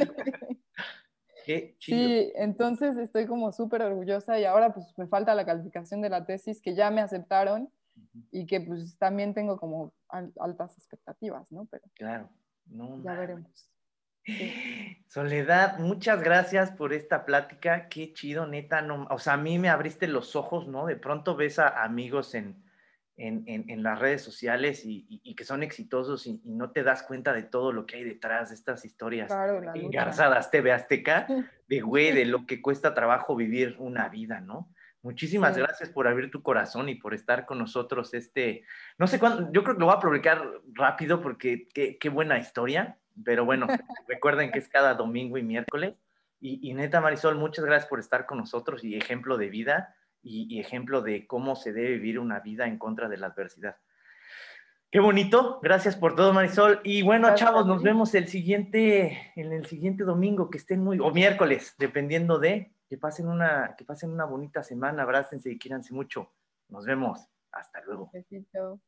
Qué 1.45 1.75
sí, 1.77 2.31
entonces 2.35 2.95
estoy 2.95 3.27
como 3.27 3.51
súper 3.51 3.81
orgullosa 3.81 4.39
y 4.39 4.45
ahora 4.45 4.73
pues 4.73 4.97
me 4.97 5.07
falta 5.07 5.35
la 5.35 5.45
calificación 5.45 6.01
de 6.01 6.09
la 6.09 6.25
tesis 6.25 6.61
que 6.61 6.73
ya 6.73 6.89
me 6.89 7.01
aceptaron 7.01 7.69
y 8.31 8.45
que 8.45 8.61
pues 8.61 8.97
también 8.97 9.33
tengo 9.33 9.57
como 9.57 9.93
altas 10.07 10.77
expectativas, 10.77 11.51
¿no? 11.51 11.67
Pero... 11.69 11.83
Claro. 11.95 12.29
No, 12.67 13.01
ya 13.03 13.13
veremos. 13.13 13.69
Soledad, 15.07 15.79
muchas 15.79 16.23
gracias 16.23 16.71
por 16.71 16.93
esta 16.93 17.25
plática. 17.25 17.89
Qué 17.89 18.13
chido, 18.13 18.47
neta. 18.47 18.81
No, 18.81 19.05
o 19.09 19.19
sea, 19.19 19.33
a 19.33 19.37
mí 19.37 19.59
me 19.59 19.69
abriste 19.69 20.07
los 20.07 20.35
ojos, 20.35 20.67
¿no? 20.67 20.85
De 20.85 20.95
pronto 20.95 21.35
ves 21.35 21.59
a 21.59 21.83
amigos 21.83 22.33
en, 22.33 22.63
en, 23.17 23.43
en, 23.45 23.83
las 23.83 23.99
redes 23.99 24.21
sociales 24.21 24.85
y, 24.85 25.05
y, 25.07 25.35
que 25.35 25.43
son 25.43 25.61
exitosos 25.61 26.25
y, 26.25 26.41
no 26.45 26.71
te 26.71 26.83
das 26.83 27.03
cuenta 27.03 27.33
de 27.33 27.43
todo 27.43 27.71
lo 27.71 27.85
que 27.85 27.97
hay 27.97 28.03
detrás 28.03 28.49
de 28.49 28.55
estas 28.55 28.85
historias 28.85 29.27
claro, 29.27 29.61
engarzadas 29.75 30.49
TV 30.49 30.71
Azteca, 30.71 31.27
de 31.67 31.81
güey, 31.81 32.11
de 32.11 32.25
lo 32.25 32.47
que 32.47 32.61
cuesta 32.61 32.93
trabajo 32.93 33.35
vivir 33.35 33.75
una 33.77 34.09
vida, 34.09 34.39
¿no? 34.39 34.72
Muchísimas 35.03 35.57
gracias 35.57 35.89
por 35.89 36.07
abrir 36.07 36.31
tu 36.31 36.41
corazón 36.41 36.87
y 36.87 36.95
por 36.95 37.13
estar 37.13 37.45
con 37.45 37.59
nosotros. 37.59 38.13
Este, 38.13 38.63
no 38.97 39.05
sé 39.05 39.19
cuándo, 39.19 39.51
yo 39.51 39.61
creo 39.61 39.75
que 39.75 39.81
lo 39.81 39.87
voy 39.87 39.95
a 39.95 39.99
publicar 39.99 40.49
rápido 40.71 41.21
porque 41.21 41.67
qué, 41.73 41.97
qué 41.97 42.07
buena 42.07 42.39
historia, 42.39 42.97
pero 43.23 43.43
bueno, 43.43 43.67
recuerden 44.07 44.51
que 44.51 44.59
es 44.59 44.69
cada 44.69 44.93
domingo 44.93 45.37
y 45.37 45.43
miércoles. 45.43 45.95
Y, 46.45 46.73
neta, 46.73 46.99
Marisol, 46.99 47.37
muchas 47.37 47.63
gracias 47.63 47.87
por 47.89 48.01
estar 48.01 48.25
con 48.25 48.37
nosotros 48.37 48.83
y 48.83 48.97
ejemplo 48.97 49.37
de 49.37 49.47
vida 49.47 49.95
y, 50.21 50.59
ejemplo 50.59 51.01
de 51.01 51.25
cómo 51.25 51.55
se 51.55 51.71
debe 51.71 51.91
vivir 51.91 52.19
una 52.19 52.41
vida 52.41 52.67
en 52.67 52.77
contra 52.77 53.07
de 53.07 53.15
la 53.15 53.27
adversidad. 53.27 53.77
Qué 54.91 54.99
bonito, 54.99 55.61
gracias 55.63 55.95
por 55.95 56.17
todo, 56.17 56.33
Marisol. 56.33 56.81
Y 56.83 57.01
bueno, 57.01 57.33
chavos, 57.35 57.65
nos 57.65 57.81
vemos 57.81 58.13
el 58.13 58.27
siguiente, 58.27 59.31
en 59.37 59.53
el 59.53 59.65
siguiente 59.67 60.03
domingo, 60.03 60.49
que 60.49 60.57
estén 60.57 60.83
muy, 60.83 60.99
o 60.99 61.11
miércoles, 61.11 61.75
dependiendo 61.77 62.39
de 62.39 62.72
que 62.93 62.99
pasen 62.99 63.27
una, 63.27 63.73
que 63.75 63.85
pasen 63.85 64.11
una 64.11 64.25
bonita 64.25 64.61
semana, 64.61 65.01
abrácense 65.01 65.49
y 65.49 65.57
quírense 65.57 65.95
mucho. 65.95 66.31
Nos 66.69 66.85
vemos. 66.85 67.27
Hasta 67.51 67.81
luego. 67.81 68.11
Besito. 68.13 68.81